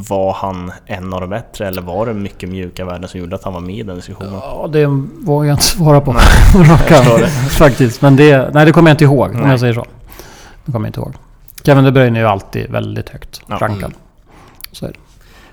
var 0.09 0.33
han 0.33 0.73
en 0.87 1.13
av 1.15 1.21
de 1.21 1.31
bättre 1.31 1.67
eller 1.69 1.83
var 1.83 2.07
det 2.07 2.15
mycket 2.15 2.49
mjuka 2.49 2.85
värden 2.85 3.09
som 3.09 3.21
gjorde 3.21 3.35
att 3.37 3.45
han 3.45 3.53
var 3.53 3.61
med 3.61 3.75
i 3.75 3.83
den 3.83 3.97
diskussionen? 3.97 4.33
Ja, 4.35 4.69
det 4.73 4.87
vågar 5.27 5.49
jag 5.49 5.55
inte 5.55 5.65
svara 5.65 6.01
på. 6.01 6.13
Nej, 6.13 7.27
faktiskt. 7.59 8.03
Men 8.03 8.17
det, 8.17 8.51
nej, 8.55 8.65
det 8.67 8.73
kommer 8.73 8.91
jag 8.91 8.95
inte 8.95 9.05
ihåg 9.05 9.31
om 9.31 9.37
Nej. 9.41 9.51
jag 9.51 9.61
säger 9.61 9.75
så. 9.75 9.87
Det 10.65 10.73
kommer 10.73 10.87
jag 10.87 10.89
inte 10.91 11.01
ihåg. 11.01 11.15
Kevin 11.63 11.85
De 11.85 11.91
Bruyne 11.93 12.19
är 12.19 12.23
ju 12.23 12.29
alltid 12.29 12.71
väldigt 12.71 13.09
högt 13.09 13.41
Ja. 13.47 13.57
rankad. 13.61 13.85
Mm. 13.85 13.97
Så 14.73 14.87
är 14.87 14.89
det. 14.93 14.99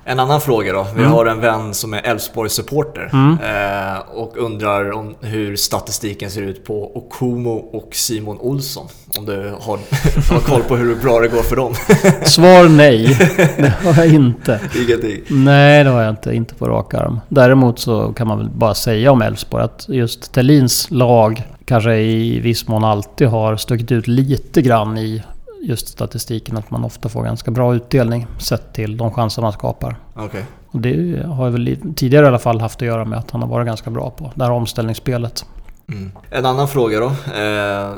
En 0.08 0.20
annan 0.20 0.42
fråga 0.42 0.74
då. 0.74 0.88
Vi 0.96 1.00
Mm. 1.02 1.12
har 1.12 1.26
en 1.26 1.40
vän 1.42 1.74
som 1.74 1.94
är 1.94 2.02
Elfsborg-supporter 2.02 3.10
Mm. 3.14 3.32
eh, 3.32 4.00
och 4.14 4.38
undrar 4.38 4.92
om 4.92 5.16
hur 5.22 5.56
statistiken 5.56 6.32
ser 6.32 6.42
ut 6.42 6.66
på 6.66 6.98
Okumo 6.98 7.50
och 7.52 7.90
Simon 7.92 8.38
Olsson. 8.40 8.88
Om 9.18 9.26
du 9.26 9.54
har, 9.62 9.78
har 10.34 10.40
koll 10.40 10.62
på 10.62 10.76
hur 10.76 10.96
bra 10.96 11.20
det 11.20 11.28
går 11.28 11.42
för 11.44 11.56
dem. 11.56 11.74
Svar 12.24 12.70
nej. 12.70 13.18
Det 13.58 13.74
har 13.84 14.04
jag 14.04 14.14
inte. 14.14 14.60
Ingenting. 14.88 15.22
Nej, 15.30 15.84
det 15.84 15.90
har 15.90 16.02
jag 16.02 16.10
inte. 16.10 16.34
Inte 16.36 16.56
på 16.56 16.66
rak 16.68 16.94
arm. 16.94 17.20
Däremot 17.30 17.80
så 17.80 18.14
kan 18.14 18.28
man 18.28 18.38
väl 18.38 18.50
bara 18.50 18.74
säga 18.74 19.12
om 19.12 19.22
Elfsborg 19.22 19.64
att 19.64 19.86
just 19.90 20.34
Thelins 20.34 20.88
lag 20.92 21.44
kanske 21.66 21.96
i 21.96 22.40
viss 22.40 22.68
mån 22.68 22.84
alltid 22.84 23.28
har 23.28 23.58
stuckit 23.58 23.92
ut 23.92 24.08
lite 24.08 24.62
grann 24.62 24.98
i 24.98 25.24
just 25.66 25.88
statistiken. 25.88 26.58
Att 26.58 26.72
man 26.72 26.84
ofta 26.86 27.10
får 27.10 27.24
ganska 27.24 27.52
bra 27.52 27.76
utdelning 27.76 28.28
sett 28.40 28.74
till 28.74 28.98
de 28.98 29.12
chanser 29.12 29.42
man 29.42 29.54
skapar. 29.54 29.96
Okej. 30.16 30.46
Och 30.68 30.80
det 30.82 31.26
har 31.28 31.50
väl 31.50 31.68
i- 31.68 31.80
tidigare 31.96 32.26
i 32.26 32.28
alla 32.28 32.40
fall 32.40 32.60
haft 32.62 32.82
att 32.82 32.88
göra 32.88 33.06
med 33.06 33.20
att 33.20 33.32
han 33.32 33.42
har 33.42 33.50
varit 33.50 33.68
ganska 33.68 33.90
bra 33.90 34.10
på 34.10 34.32
det 34.36 34.44
här 34.44 34.52
omställningsspelet. 34.52 35.46
Mm. 35.90 36.12
En 36.30 36.46
annan 36.46 36.68
fråga 36.68 37.00
då. 37.00 37.06
Eh, 37.42 37.94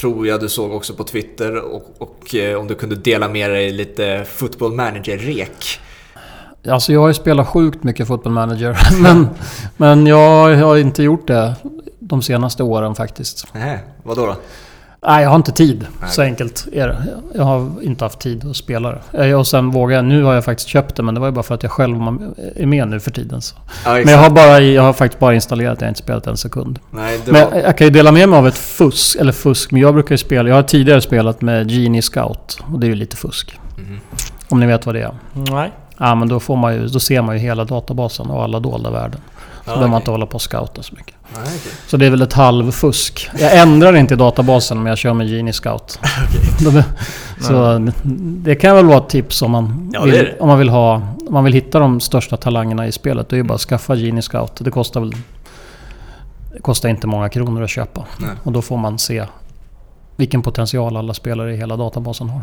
tror 0.00 0.26
jag 0.26 0.40
du 0.40 0.48
såg 0.48 0.72
också 0.74 0.94
på 0.94 1.04
Twitter 1.04 1.56
och, 1.74 1.82
och 1.98 2.34
eh, 2.34 2.58
om 2.60 2.66
du 2.66 2.74
kunde 2.74 2.96
dela 2.96 3.28
med 3.28 3.50
dig 3.50 3.72
lite 3.72 4.24
football 4.28 4.72
manager-rek. 4.72 5.80
Alltså 6.68 6.92
jag 6.92 7.00
har 7.00 7.08
ju 7.08 7.14
spelat 7.14 7.46
sjukt 7.48 7.84
mycket 7.84 8.06
Football 8.08 8.32
Manager. 8.32 8.78
Men, 9.02 9.28
men 9.76 10.06
jag 10.06 10.56
har 10.56 10.76
inte 10.76 11.02
gjort 11.02 11.26
det 11.26 11.54
de 11.98 12.22
senaste 12.22 12.62
åren 12.62 12.94
faktiskt. 12.94 13.46
Nej, 13.52 13.78
vadå 14.02 14.26
då? 14.26 14.36
Nej, 15.06 15.22
jag 15.22 15.30
har 15.30 15.36
inte 15.36 15.52
tid. 15.52 15.86
Nej. 16.00 16.10
Så 16.10 16.22
enkelt 16.22 16.66
är 16.72 16.88
det. 16.88 16.96
Jag 17.34 17.44
har 17.44 17.70
inte 17.82 18.04
haft 18.04 18.18
tid 18.20 18.44
att 18.50 18.56
spela 18.56 18.90
det. 19.12 19.28
Eh, 19.28 19.38
Och 19.38 19.46
sen 19.46 19.70
vågar 19.70 19.96
jag... 19.96 20.04
Nu 20.04 20.22
har 20.22 20.34
jag 20.34 20.44
faktiskt 20.44 20.68
köpt 20.68 20.96
det, 20.96 21.02
men 21.02 21.14
det 21.14 21.20
var 21.20 21.26
ju 21.28 21.32
bara 21.32 21.42
för 21.42 21.54
att 21.54 21.62
jag 21.62 21.72
själv 21.72 21.96
är 22.56 22.66
med 22.66 22.88
nu 22.88 23.00
för 23.00 23.10
tiden. 23.10 23.40
Så. 23.40 23.56
Ja, 23.84 23.92
Men 23.92 24.08
jag 24.08 24.18
har, 24.18 24.30
bara, 24.30 24.60
jag 24.60 24.82
har 24.82 24.92
faktiskt 24.92 25.20
bara 25.20 25.34
installerat 25.34 25.78
det, 25.78 25.82
jag 25.84 25.86
har 25.86 25.90
inte 25.90 26.02
spelat 26.02 26.26
en 26.26 26.36
sekund. 26.36 26.78
Nej, 26.90 27.20
det 27.24 27.32
Men 27.32 27.50
var... 27.50 27.56
jag, 27.56 27.64
jag 27.68 27.78
kan 27.78 27.86
ju 27.86 27.90
dela 27.90 28.12
med 28.12 28.28
mig 28.28 28.38
av 28.38 28.48
ett 28.48 28.56
fusk, 28.58 29.16
eller 29.20 29.32
fusk, 29.32 29.70
men 29.70 29.80
jag 29.82 29.94
brukar 29.94 30.12
ju 30.12 30.18
spela... 30.18 30.48
Jag 30.48 30.56
har 30.56 30.62
tidigare 30.62 31.00
spelat 31.00 31.40
med 31.42 31.70
Genie 31.70 32.02
Scout 32.02 32.58
och 32.72 32.80
det 32.80 32.86
är 32.86 32.88
ju 32.88 32.94
lite 32.94 33.16
fusk. 33.16 33.58
Mhm. 33.78 34.00
Om 34.48 34.60
ni 34.60 34.66
vet 34.66 34.86
vad 34.86 34.94
det 34.94 35.00
är. 35.02 35.14
Nej. 35.32 35.72
Ja, 35.98 36.14
men 36.14 36.28
då, 36.28 36.40
får 36.40 36.56
man 36.56 36.74
ju, 36.74 36.86
då 36.86 37.00
ser 37.00 37.22
man 37.22 37.34
ju 37.36 37.40
hela 37.42 37.64
databasen 37.64 38.30
och 38.30 38.42
alla 38.44 38.60
dolda 38.60 38.90
värden. 38.90 39.20
Så 39.64 39.70
behöver 39.70 39.88
man 39.88 40.00
inte 40.00 40.10
hålla 40.10 40.26
på 40.26 40.34
och 40.34 40.42
scouta 40.42 40.82
så 40.82 40.94
mycket. 40.94 41.14
Nej, 41.34 41.42
okej. 41.44 41.72
Så 41.86 41.96
det 41.96 42.06
är 42.06 42.10
väl 42.10 42.22
ett 42.22 42.32
halvfusk. 42.32 43.30
Jag 43.38 43.58
ändrar 43.58 43.96
inte 43.96 44.14
i 44.14 44.16
databasen 44.16 44.78
men 44.78 44.86
jag 44.86 44.98
kör 44.98 45.14
med 45.14 45.28
Genie 45.28 45.52
Scout. 45.52 45.98
Då- 46.60 46.82
så 47.40 47.78
det 48.44 48.54
kan 48.54 48.76
väl 48.76 48.84
vara 48.86 48.98
ett 48.98 49.08
tips 49.08 49.42
om 49.42 49.50
man, 49.50 49.90
Ja, 49.94 50.02
vill, 50.04 50.32
om 50.40 50.48
man 50.48 50.58
vill 50.58 50.68
ha... 50.68 50.94
Om 50.94 51.32
man 51.34 51.44
vill 51.44 51.52
hitta 51.52 51.78
de 51.78 52.00
största 52.00 52.36
talangerna 52.36 52.86
i 52.86 52.92
spelet. 52.92 53.28
Det 53.28 53.34
är 53.36 53.38
ju 53.38 53.42
bara 53.42 53.54
att 53.54 53.60
skaffa 53.60 53.94
Genie 53.94 54.22
Scout. 54.22 54.52
Det 54.58 54.70
kostar 54.70 55.00
väl... 55.00 55.12
Det 56.52 56.60
kostar 56.62 56.88
inte 56.88 57.06
många 57.06 57.28
kronor 57.28 57.62
att 57.62 57.70
köpa. 57.70 58.04
Nej. 58.18 58.30
Och 58.42 58.52
då 58.52 58.62
får 58.62 58.76
man 58.76 58.98
se 58.98 59.24
vilken 60.16 60.42
potential 60.42 60.96
alla 60.96 61.14
spelare 61.14 61.54
i 61.54 61.56
hela 61.56 61.76
databasen 61.76 62.28
har. 62.28 62.42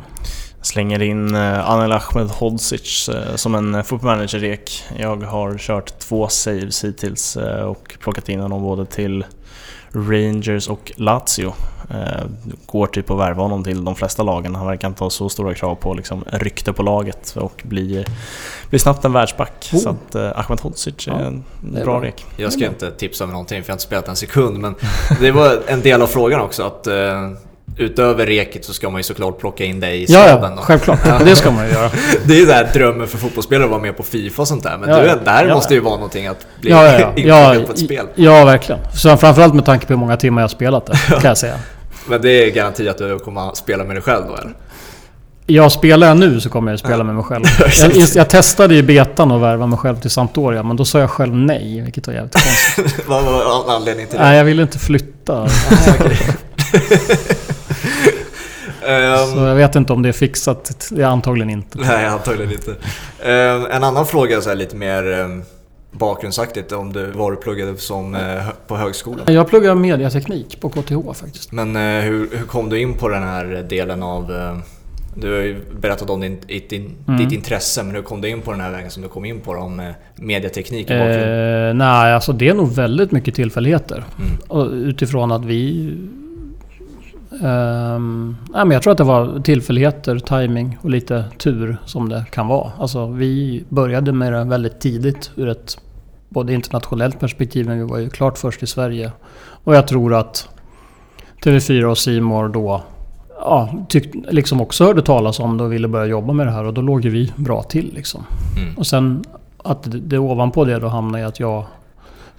Slänger 0.62 1.02
in 1.02 1.36
uh, 1.36 1.70
Anel 1.70 1.92
Ahmed 1.92 2.28
Hodzic 2.30 3.10
eh, 3.10 3.36
som 3.36 3.56
en 3.56 3.76
uh, 3.76 3.82
football 3.84 4.16
manager-rek. 4.16 4.84
Jag 4.98 5.24
har 5.24 5.58
kört 5.58 6.00
två 6.00 6.28
saves 6.28 6.84
hittills 6.84 7.38
eh, 7.38 7.64
och 7.64 7.98
plockat 8.00 8.30
in 8.30 8.40
honom 8.40 8.62
både 8.62 8.86
till 8.86 9.26
Rangers 9.94 10.68
och 10.68 10.92
Lazio. 10.96 11.54
Eh, 11.90 12.26
går 12.66 12.88
typ 12.88 13.12
att 13.12 13.20
värva 13.20 13.44
honom 13.44 13.64
till 13.64 13.84
de 13.84 13.96
flesta 13.96 14.24
lagen. 14.24 14.56
Han 14.56 14.68
verkar 14.68 14.88
inte 14.88 15.04
ha 15.04 15.10
så 15.10 15.30
stora 15.30 15.54
krav 15.54 15.76
på 15.76 15.94
liksom, 15.94 16.24
rykte 16.32 16.74
på 16.74 16.84
laget 16.84 17.36
och 17.36 17.62
bli, 17.66 18.06
bli 18.70 18.80
snabbt 18.80 19.06
en 19.06 19.14
världsback. 19.14 19.70
Oh. 19.74 19.80
Så 19.80 19.90
att 19.90 20.16
Ahmed 20.16 20.60
Hodzic 20.60 21.08
är 21.08 21.12
Ja, 21.12 21.20
en 21.20 21.44
bra 21.60 21.84
bra. 21.84 22.02
rek. 22.02 22.26
Jag 22.38 22.54
ska 22.54 22.66
inte 22.66 22.92
tipsa 22.92 23.24
om 23.24 23.30
någonting 23.32 23.64
för 23.64 23.70
jag 23.70 23.74
har 23.74 23.76
inte 23.76 23.84
spelat 23.84 24.08
en 24.08 24.16
sekund 24.16 24.58
men 24.58 24.76
det 25.20 25.32
var 25.32 25.62
en 25.68 25.82
del 25.82 26.02
av 26.02 26.08
frågan 26.08 26.42
också 26.42 26.64
att 26.64 26.88
eh, 26.88 27.32
utöver 27.78 28.26
reket 28.26 28.66
så 28.66 28.74
ska 28.74 28.90
man 28.90 29.00
ju 29.00 29.04
såklart 29.04 29.40
plocka 29.40 29.64
in 29.66 29.80
dig 29.80 29.98
i 30.02 30.06
Ja, 30.10 30.24
staden. 30.24 30.52
ja, 30.52 30.56
då. 30.56 30.62
självklart. 30.62 31.00
Det 31.26 31.36
ska 31.36 31.52
man 31.52 31.66
ju 31.68 31.72
göra. 31.72 31.90
Det 32.26 32.34
är 32.34 32.38
ju 32.40 32.46
där 32.46 32.70
drömmen 32.74 33.08
för 33.08 33.18
fotbollsspelare 33.18 33.64
att 33.66 33.72
vara 33.72 33.82
med 33.82 33.98
på 33.98 34.04
Fifa 34.04 34.42
och 34.42 34.48
sånt 34.48 34.64
där. 34.64 34.78
Men 34.78 34.90
Ja, 34.90 35.00
du, 35.00 35.06
ja. 35.08 35.16
det 35.24 35.30
här 35.32 35.46
Ja, 35.48 35.54
måste 35.56 35.74
ja. 35.74 35.76
ju 35.76 35.82
vara 35.82 35.96
någonting 35.96 36.28
att 36.28 36.46
bli 36.62 36.72
Ja, 36.72 36.86
ja, 36.86 37.00
ja. 37.00 37.12
Ja, 37.56 37.64
på 37.66 37.72
ett 37.72 37.80
spel. 37.80 38.06
ja, 38.16 38.46
verkligen. 38.46 38.82
Så 38.94 39.18
framförallt 39.18 39.54
med 39.54 39.66
tanke 39.66 39.86
på 39.86 39.94
hur 39.94 40.00
många 40.00 40.18
timmar 40.18 40.42
jag 40.42 40.44
har 40.44 40.50
spelat 40.50 40.86
det, 40.86 40.98
kan 41.10 41.22
jag 41.24 41.38
säga. 41.38 41.56
Men 42.08 42.22
det 42.22 42.30
är 42.30 42.52
garanti 42.52 42.90
att 42.90 42.98
du 42.98 43.20
kommer 43.20 43.50
att 43.50 43.58
spela 43.58 43.84
med 43.84 43.96
dig 43.96 44.04
själv 44.04 44.24
då 44.28 44.36
eller? 44.36 44.54
Jag 45.46 45.72
spelar 45.72 46.08
jag 46.08 46.18
nu 46.18 46.40
så 46.40 46.50
kommer 46.50 46.72
jag 46.72 46.74
att 46.76 46.80
spela 46.86 47.04
med 47.04 47.16
mig 47.16 47.24
själv. 47.24 47.44
Jag, 47.80 47.92
jag 48.16 48.30
testade 48.30 48.76
i 48.76 48.84
betan 48.84 49.32
att 49.32 49.42
värva 49.42 49.68
mig 49.68 49.78
själv 49.80 49.96
till 50.00 50.10
Sampdoria, 50.10 50.64
men 50.64 50.78
då 50.78 50.86
sa 50.86 51.00
jag 51.00 51.10
själv 51.10 51.36
nej, 51.36 51.82
vilket 51.82 52.08
var 52.08 52.14
jävligt 52.14 52.34
konstigt. 52.34 53.08
Vad 53.08 53.24
var 53.24 53.76
anledningen 53.76 54.10
till 54.10 54.20
det? 54.20 54.24
nej, 54.26 54.38
jag 54.38 54.46
ville 54.46 54.62
inte 54.62 54.80
flytta. 54.80 55.38
Ehm, 55.44 55.50
Så 59.34 59.40
jag 59.40 59.56
vet 59.56 59.76
inte 59.76 59.94
om 59.94 60.02
det 60.02 60.10
är 60.10 60.14
fixat. 60.14 60.88
Det 60.92 61.02
är 61.02 61.06
antagligen 61.08 61.50
inte. 61.50 61.78
Nej, 61.78 62.06
antagligen 62.06 62.52
inte. 62.52 62.76
Ehm, 63.24 63.66
en 63.72 63.84
annan 63.84 64.06
fråga 64.06 64.42
så 64.42 64.50
här 64.50 64.56
lite 64.56 64.76
mer 64.76 65.08
um, 65.08 65.44
bakgrundsaktigt 65.92 66.72
om 66.72 66.94
du 66.94 67.06
var 67.12 67.32
och 67.32 67.42
pluggade 67.42 67.78
som, 67.78 68.16
eh, 68.16 68.22
på 68.68 68.78
högskolan. 68.78 69.34
Jag 69.34 69.48
pluggar 69.50 69.76
mediateknik 69.76 70.62
på 70.62 70.70
KTH 70.70 71.14
faktiskt. 71.14 71.52
Men 71.52 71.76
eh, 71.76 72.02
hur, 72.04 72.30
hur 72.38 72.46
kom 72.48 72.70
du 72.70 72.80
in 72.80 72.94
på 72.94 73.10
den 73.10 73.24
här 73.24 73.66
delen 73.70 74.04
av... 74.04 74.28
du 75.16 75.34
har 75.34 75.42
ju 75.42 75.58
berättat 75.82 76.10
om 76.10 76.20
din, 76.22 76.38
din, 76.70 76.96
Mm. 77.08 77.20
ditt 77.24 77.32
intresse, 77.32 77.84
men 77.84 77.96
hur 77.96 78.02
kom 78.02 78.22
du 78.22 78.30
in 78.30 78.42
på 78.42 78.52
den 78.52 78.62
här 78.62 78.72
vägen 78.72 78.92
som 78.92 79.04
du 79.04 79.10
kom 79.10 79.26
in 79.26 79.40
på 79.40 79.52
om 79.52 79.80
eh, 79.80 79.90
mediateknik 80.16 80.90
i? 80.90 80.94
Eh, 80.94 81.74
nej, 81.74 82.14
alltså 82.14 82.34
det 82.34 82.48
är 82.50 82.54
nog 82.54 82.72
väldigt 82.76 83.12
mycket 83.12 83.36
tillfälligheter. 83.36 84.04
Mm. 84.52 84.74
Utifrån 84.74 85.32
att 85.32 85.46
vi... 85.46 85.94
Ehm, 87.32 88.36
nej, 88.54 88.66
men 88.66 88.72
jag 88.72 88.84
tror 88.84 88.92
att 88.92 88.98
det 88.98 89.04
var 89.04 89.40
tillfälligheter, 89.40 90.20
timing 90.20 90.78
och 90.82 90.90
lite 90.90 91.26
tur 91.38 91.78
som 91.86 92.10
det 92.10 92.26
kan 92.32 92.48
vara. 92.48 92.72
Alltså, 92.78 93.08
vi 93.08 93.64
började 93.70 94.12
med 94.12 94.34
det 94.34 94.44
väldigt 94.44 94.80
tidigt 94.80 95.32
ur 95.36 95.50
ett 95.50 95.78
både 96.30 96.54
internationellt 96.54 97.20
perspektiv, 97.20 97.68
men 97.68 97.78
vi 97.78 97.84
var 97.84 97.98
ju 97.98 98.10
klart 98.10 98.38
först 98.38 98.64
i 98.64 98.68
Sverige. 98.68 99.12
Och 99.64 99.76
jag 99.76 99.88
tror 99.88 100.14
att 100.14 100.50
TV4 101.44 102.18
och 102.18 102.24
More 102.24 102.48
då 102.48 102.82
ja, 103.40 103.70
tyck, 103.90 104.16
liksom 104.32 104.62
också 104.62 104.86
hörde 104.86 105.02
talas 105.02 105.40
om 105.40 105.58
det 105.58 105.64
och 105.64 105.74
ville 105.74 105.88
börja 105.88 106.06
jobba 106.06 106.34
med 106.34 106.48
det 106.48 106.52
här 106.52 106.64
och 106.64 106.74
då 106.74 106.82
låg 106.82 107.06
ju 107.06 107.10
vi 107.10 107.34
bra 107.36 107.64
till. 107.64 107.94
Liksom. 107.94 108.24
Mm. 108.62 108.78
Och 108.78 108.88
sen 108.88 109.24
att 109.58 109.84
det, 109.84 110.00
det 110.00 110.18
ovanpå 110.18 110.66
det 110.66 110.80
då 110.80 110.88
hamnar 110.88 111.20
i 111.20 111.24
att 111.24 111.40
jag 111.40 111.66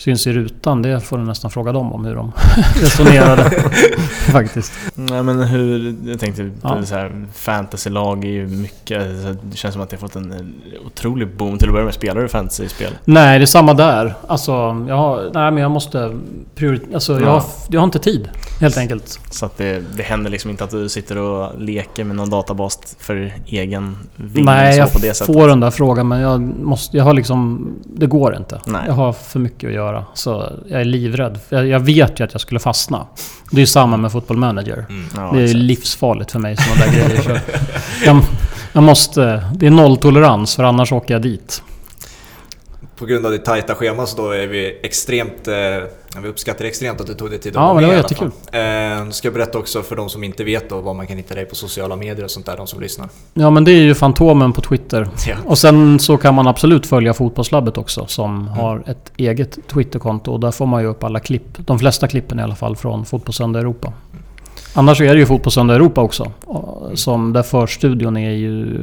syns 0.05 0.26
i 0.26 0.32
rutan. 0.32 0.82
Det 0.82 1.00
får 1.00 1.18
du 1.18 1.24
nästan 1.24 1.50
fråga 1.50 1.72
dem 1.72 1.92
om 1.92 2.05
hur 2.05 2.14
de 2.14 2.32
resonerade. 2.82 3.50
Faktiskt. 4.32 4.72
Nej 4.94 5.22
men 5.22 5.42
hur, 5.42 5.94
jag 6.05 6.20
tänkte 6.20 6.50
Ja. 6.62 6.84
så 6.84 6.94
här, 6.94 7.26
fantasylag 7.34 8.24
är 8.24 8.28
ju 8.28 8.46
mycket, 8.48 9.03
det 9.42 9.57
känns 9.57 9.72
som 9.74 9.82
att 9.82 9.90
det 9.90 9.96
har 9.96 10.00
fått 10.00 10.16
en 10.16 10.55
otrolig 10.86 11.36
boom 11.36 11.59
till 11.59 11.68
att 11.68 11.72
börja 11.72 11.84
med. 11.84 11.94
Spelar 11.94 12.20
du 12.22 12.28
fantasyspel? 12.28 12.92
Nej, 13.05 13.38
det 13.38 13.44
är 13.44 13.46
samma 13.46 13.74
där. 13.74 14.14
Alltså, 14.26 14.53
jag 14.88 14.96
har, 14.96 15.30
nej 15.34 15.50
men 15.50 15.57
jag 15.62 15.70
måste 15.70 16.18
prioritera. 16.55 16.94
Alltså, 16.94 17.12
jag, 17.12 17.22
Ja. 17.22 17.30
har, 17.32 17.42
jag 17.68 17.80
har 17.80 17.84
inte 17.84 17.98
tid. 17.98 18.28
Helt 18.61 18.76
enkelt. 18.78 19.20
Så 19.30 19.46
att 19.46 19.57
det, 19.59 19.82
det 19.96 20.03
händer 20.03 20.30
liksom 20.30 20.50
inte 20.50 20.64
att 20.64 20.70
du 20.70 20.88
sitter 20.88 21.18
och 21.18 21.61
leker 21.61 22.05
med 22.05 22.16
någon 22.16 22.30
databas 22.30 22.78
för 22.98 23.34
egen 23.46 23.96
vinning 24.16 24.44
nej, 24.44 24.76
jag 24.76 24.92
får 25.26 25.48
den 25.48 25.61
där 25.61 25.70
frågan 25.70 26.09
men 26.09 26.20
jag 26.20 26.40
måste... 26.40 26.96
Jag 26.96 27.05
har 27.05 27.12
liksom... 27.14 27.68
Det 27.84 28.07
går 28.07 28.36
inte. 28.36 28.61
Nej. 28.66 28.82
Jag 28.86 28.94
har 28.94 29.12
för 29.12 29.38
mycket 29.38 29.68
att 29.68 29.74
göra. 29.74 29.91
Så 30.14 30.53
jag 30.68 30.80
är 30.80 30.84
livrädd. 30.84 31.38
Jag, 31.49 31.66
jag 31.68 31.80
vet 31.80 32.20
ju 32.20 32.24
att 32.24 32.32
jag 32.32 32.40
skulle 32.40 32.61
fastna. 32.61 33.07
Det 33.51 33.57
är 33.57 33.61
ju 33.61 33.66
samma 33.66 33.97
med 33.97 34.12
Football 34.12 34.36
Manager. 34.36 34.86
Mm. 34.88 35.05
Ja, 35.16 35.20
Det 35.32 35.36
är 35.36 35.40
ju 35.40 35.45
exakt. 35.45 35.59
livsfarligt 35.62 36.30
för 36.32 36.38
mig 36.38 36.57
sådana 36.57 36.84
där 36.86 36.93
grejer. 37.07 37.22
Så 37.22 37.30
jag, 38.05 38.20
jag 38.72 38.82
måste... 38.82 39.43
Det 39.55 39.66
är 39.66 39.70
nolltolerans 39.70 40.57
för 40.57 40.64
annars 40.64 40.93
åker 40.93 41.14
jag 41.14 41.22
dit. 41.22 41.62
På 43.03 43.07
grund 43.07 43.26
av 43.26 43.32
ditt 43.32 43.44
tajta 43.44 43.74
schema 43.74 44.07
så 44.07 44.16
då 44.16 44.30
är 44.30 44.46
vi 44.46 44.78
extremt... 44.82 45.48
Eh, 45.48 45.55
vi 46.22 46.28
uppskattar 46.28 46.64
extremt 46.64 47.00
att 47.00 47.07
du 47.07 47.14
tog 47.14 47.30
dig 47.30 47.38
tid 47.38 47.57
att 47.57 47.62
Ja, 47.62 47.62
vara 47.62 47.74
men 47.74 47.82
det 47.82 47.88
med 47.88 47.96
var 47.96 48.03
jättekul. 48.03 48.30
Eh, 49.07 49.11
ska 49.11 49.28
jag 49.28 49.34
berätta 49.34 49.59
också 49.59 49.82
för 49.82 49.96
de 49.96 50.09
som 50.09 50.24
inte 50.24 50.44
vet 50.44 50.68
då 50.68 50.80
vad 50.80 50.96
man 50.96 51.07
kan 51.07 51.16
hitta 51.16 51.34
dig 51.34 51.44
på 51.44 51.55
sociala 51.55 51.96
medier 51.96 52.24
och 52.24 52.30
sånt 52.30 52.46
där, 52.46 52.57
de 52.57 52.66
som 52.66 52.80
lyssnar. 52.80 53.09
Ja 53.34 53.50
men 53.50 53.64
det 53.64 53.72
är 53.72 53.82
ju 53.82 53.94
Fantomen 53.94 54.53
på 54.53 54.61
Twitter. 54.61 55.09
Ja. 55.26 55.36
Och 55.46 55.59
sen 55.59 55.98
så 55.98 56.16
kan 56.16 56.34
man 56.34 56.46
absolut 56.46 56.86
följa 56.86 57.14
Fotbollslabbet 57.14 57.78
också 57.78 58.07
som 58.07 58.48
har 58.48 58.82
ett 58.86 59.12
eget 59.16 59.68
Twitterkonto. 59.68 60.32
Och 60.32 60.40
där 60.40 60.50
får 60.50 60.66
man 60.66 60.82
ju 60.82 60.88
upp 60.88 61.05
alla 61.05 61.20
klipp. 61.20 61.59
De 61.59 61.78
flesta 61.78 62.09
klippen 62.09 62.38
i 62.40 62.42
alla 62.42 62.55
fall 62.55 62.76
från 62.76 63.05
Fotbollssöndag 63.05 63.61
Europa. 63.61 63.92
Annars 64.75 64.99
så 64.99 65.05
är 65.05 65.14
det 65.14 65.20
ju 65.20 65.27
Fotbollssöndag 65.27 65.75
Europa 65.75 66.01
också. 66.01 66.33
Som 66.95 67.33
där 67.33 67.43
förstudion 67.43 68.16
är 68.16 68.31
ju 68.31 68.79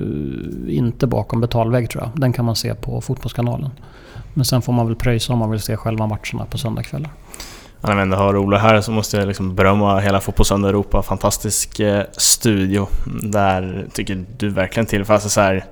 inte 0.68 1.08
bakom 1.08 1.42
betalvägg 1.42 1.90
tror 1.90 2.04
jag. 2.04 2.22
Den 2.22 2.34
kan 2.34 2.46
man 2.46 2.56
se 2.56 2.76
på 2.76 3.02
Fotbollskanalen. 3.02 3.70
Men 4.34 4.46
sen 4.46 4.62
får 4.62 4.74
man 4.74 4.88
väl 4.88 4.96
pröjsa 4.96 5.34
om 5.34 5.40
man 5.40 5.52
vill 5.52 5.60
se 5.60 5.78
själva 5.78 6.08
matcherna 6.08 6.46
på 6.50 6.58
söndagskvällar. 6.58 7.12
Ja, 7.82 7.88
när 7.88 7.96
vi 7.96 8.02
ändå 8.02 8.18
har 8.18 8.38
Ola 8.38 8.58
här 8.58 8.82
så 8.82 8.92
måste 8.92 9.18
jag 9.18 9.28
liksom 9.28 9.56
berömma 9.56 10.00
hela 10.00 10.22
Fotbollssöndag 10.22 10.70
Europa. 10.70 11.02
Fantastisk 11.02 11.80
eh, 11.80 12.04
studio. 12.12 12.88
Där 13.24 13.88
tycker 13.94 14.26
du 14.38 14.50
verkligen 14.50 14.86
till. 14.86 15.06
För 15.06 15.14
alltså 15.14 15.30
så 15.30 15.42
här, 15.42 15.66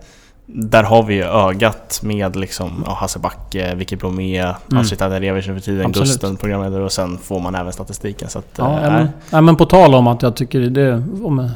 där 0.49 0.83
har 0.83 1.03
vi 1.03 1.13
ju 1.13 1.23
ögat 1.23 1.99
med 2.03 2.35
liksom, 2.35 2.83
ja, 2.85 2.93
Hasse 2.93 3.19
Backe, 3.19 3.75
Vicky 3.75 3.95
Blomé, 3.95 4.39
Mm. 4.41 4.55
Astrid 4.81 4.99
Taderevich 4.99 5.47
nu 5.47 5.53
för 5.53 5.61
tiden, 5.61 5.85
Absolut. 5.85 6.09
Gusten 6.09 6.35
programledare 6.37 6.83
och 6.83 6.91
sen 6.91 7.17
får 7.17 7.39
man 7.39 7.55
även 7.55 7.73
statistiken. 7.73 8.29
Så 8.29 8.39
att, 8.39 8.45
Ja, 8.55 8.79
eh, 8.81 8.91
men, 8.93 9.09
ja, 9.29 9.41
men 9.41 9.55
på 9.55 9.65
tal 9.65 9.95
om 9.95 10.07
att 10.07 10.21
jag 10.21 10.35
tycker 10.35 10.59
det... 10.59 11.03
Om, 11.23 11.49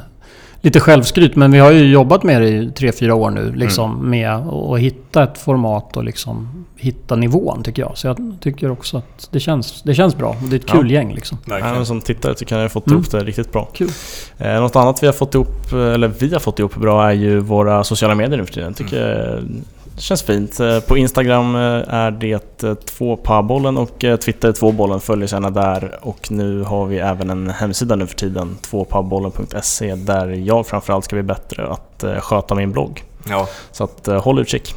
lite 0.62 0.80
självskryt, 0.80 1.36
men 1.36 1.52
vi 1.52 1.58
har 1.58 1.70
ju 1.70 1.86
jobbat 1.92 2.22
med 2.22 2.42
det 2.42 2.48
i 2.48 2.70
tre 2.70 2.92
fyra 2.92 3.14
år 3.14 3.30
nu. 3.30 3.52
Liksom, 3.54 4.10
Med 4.10 4.30
att 4.30 4.78
hitta 4.78 5.22
ett 5.22 5.38
format 5.38 5.96
och 5.96 6.04
liksom 6.04 6.64
hitta 6.76 7.16
nivån 7.16 7.62
tycker 7.62 7.82
jag. 7.82 7.92
Så 7.98 8.06
jag 8.06 8.36
tycker 8.40 8.70
också 8.70 8.96
att 8.96 9.28
det 9.30 9.40
känns, 9.40 9.82
det 9.82 9.94
känns 9.94 10.16
bra. 10.16 10.28
Och 10.28 10.48
det 10.48 10.56
är 10.56 10.60
ett 10.60 10.64
Ja. 10.68 10.74
kul 10.74 10.90
gäng 10.90 11.14
liksom. 11.14 11.38
Ja, 11.44 11.58
men 11.60 11.86
som 11.86 12.00
tittare 12.00 12.34
tycker 12.34 12.56
jag 12.56 12.64
att 12.64 12.72
har 12.74 12.80
fått 12.80 12.86
Mm. 12.86 12.98
ihop 12.98 13.10
det 13.10 13.24
riktigt 13.24 13.52
bra. 13.52 13.68
Kul. 13.74 13.90
Eh, 14.38 14.60
något 14.60 14.76
annat 14.76 15.02
vi 15.02 15.06
har 15.06 15.14
fått 15.14 15.34
ihop, 15.34 15.72
eller 15.72 16.08
vi 16.08 16.32
har 16.32 16.40
fått 16.40 16.58
ihop 16.58 16.74
bra 16.76 17.08
är 17.08 17.12
ju 17.12 17.38
våra 17.38 17.84
sociala 17.84 18.14
medier 18.14 18.38
nu 18.38 18.46
för 18.46 18.54
tiden. 18.54 18.74
Tycker 18.74 19.38
Mm. 19.38 19.62
Det 19.94 20.00
känns 20.00 20.22
fint. 20.22 20.60
Eh, 20.60 20.80
På 20.80 20.96
Instagram 20.96 21.54
eh, 21.54 21.94
är 21.94 22.10
det 22.10 22.62
eh, 22.64 22.74
två 22.74 23.16
pabollen 23.16 23.76
och 23.76 23.98
Twitter 24.24 24.52
tvåbollen. 24.52 25.00
Följ 25.00 25.24
oss 25.24 25.32
gärna 25.32 25.50
där. 25.50 25.98
Och 26.02 26.30
nu 26.30 26.62
har 26.62 26.86
vi 26.86 26.98
även 26.98 27.30
en 27.30 27.50
hemsida 27.50 27.96
nu 27.96 28.06
för 28.06 28.14
tiden, 28.16 28.56
tvåpabollen.se 28.70 29.94
där 29.94 30.28
jag 30.28 30.66
framförallt 30.66 31.04
ska 31.04 31.16
bli 31.16 31.22
bättre 31.22 31.66
att 31.68 32.04
sköta 32.20 32.54
min 32.54 32.72
blogg. 32.72 33.04
Ja, 33.28 33.48
Så 33.72 33.84
att 33.84 34.06
håll 34.06 34.38
utkik. 34.40 34.74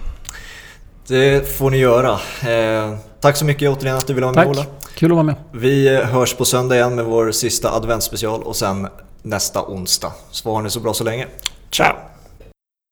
det 1.07 1.57
får 1.57 1.72
ni 1.72 1.78
göra. 1.78 2.11
Eh, 2.11 2.95
tack 3.20 3.38
så 3.38 3.45
mycket 3.45 3.70
återigen 3.70 3.97
att 3.97 4.07
du 4.07 4.13
ville 4.13 4.26
vara 4.26 4.36
med 4.36 4.45
Tack. 4.45 4.55
Ola. 4.57 4.66
Kul 4.95 5.11
att 5.11 5.16
vara 5.16 5.24
med. 5.24 5.36
Vi 5.51 5.97
hörs 6.03 6.34
på 6.34 6.45
söndag 6.45 6.76
igen 6.76 6.95
med 6.95 7.05
vår 7.05 7.32
sista 7.32 7.72
adventsspecial 7.72 8.43
och 8.43 8.55
sen 8.55 8.88
nästa 9.22 9.61
onsdag. 9.63 10.11
Så 10.32 10.55
har 10.55 10.61
ni 10.61 10.70
så 10.70 10.80
bra 10.80 10.93
så 10.93 11.03
länge. 11.03 11.28
Ciao! 11.72 12.14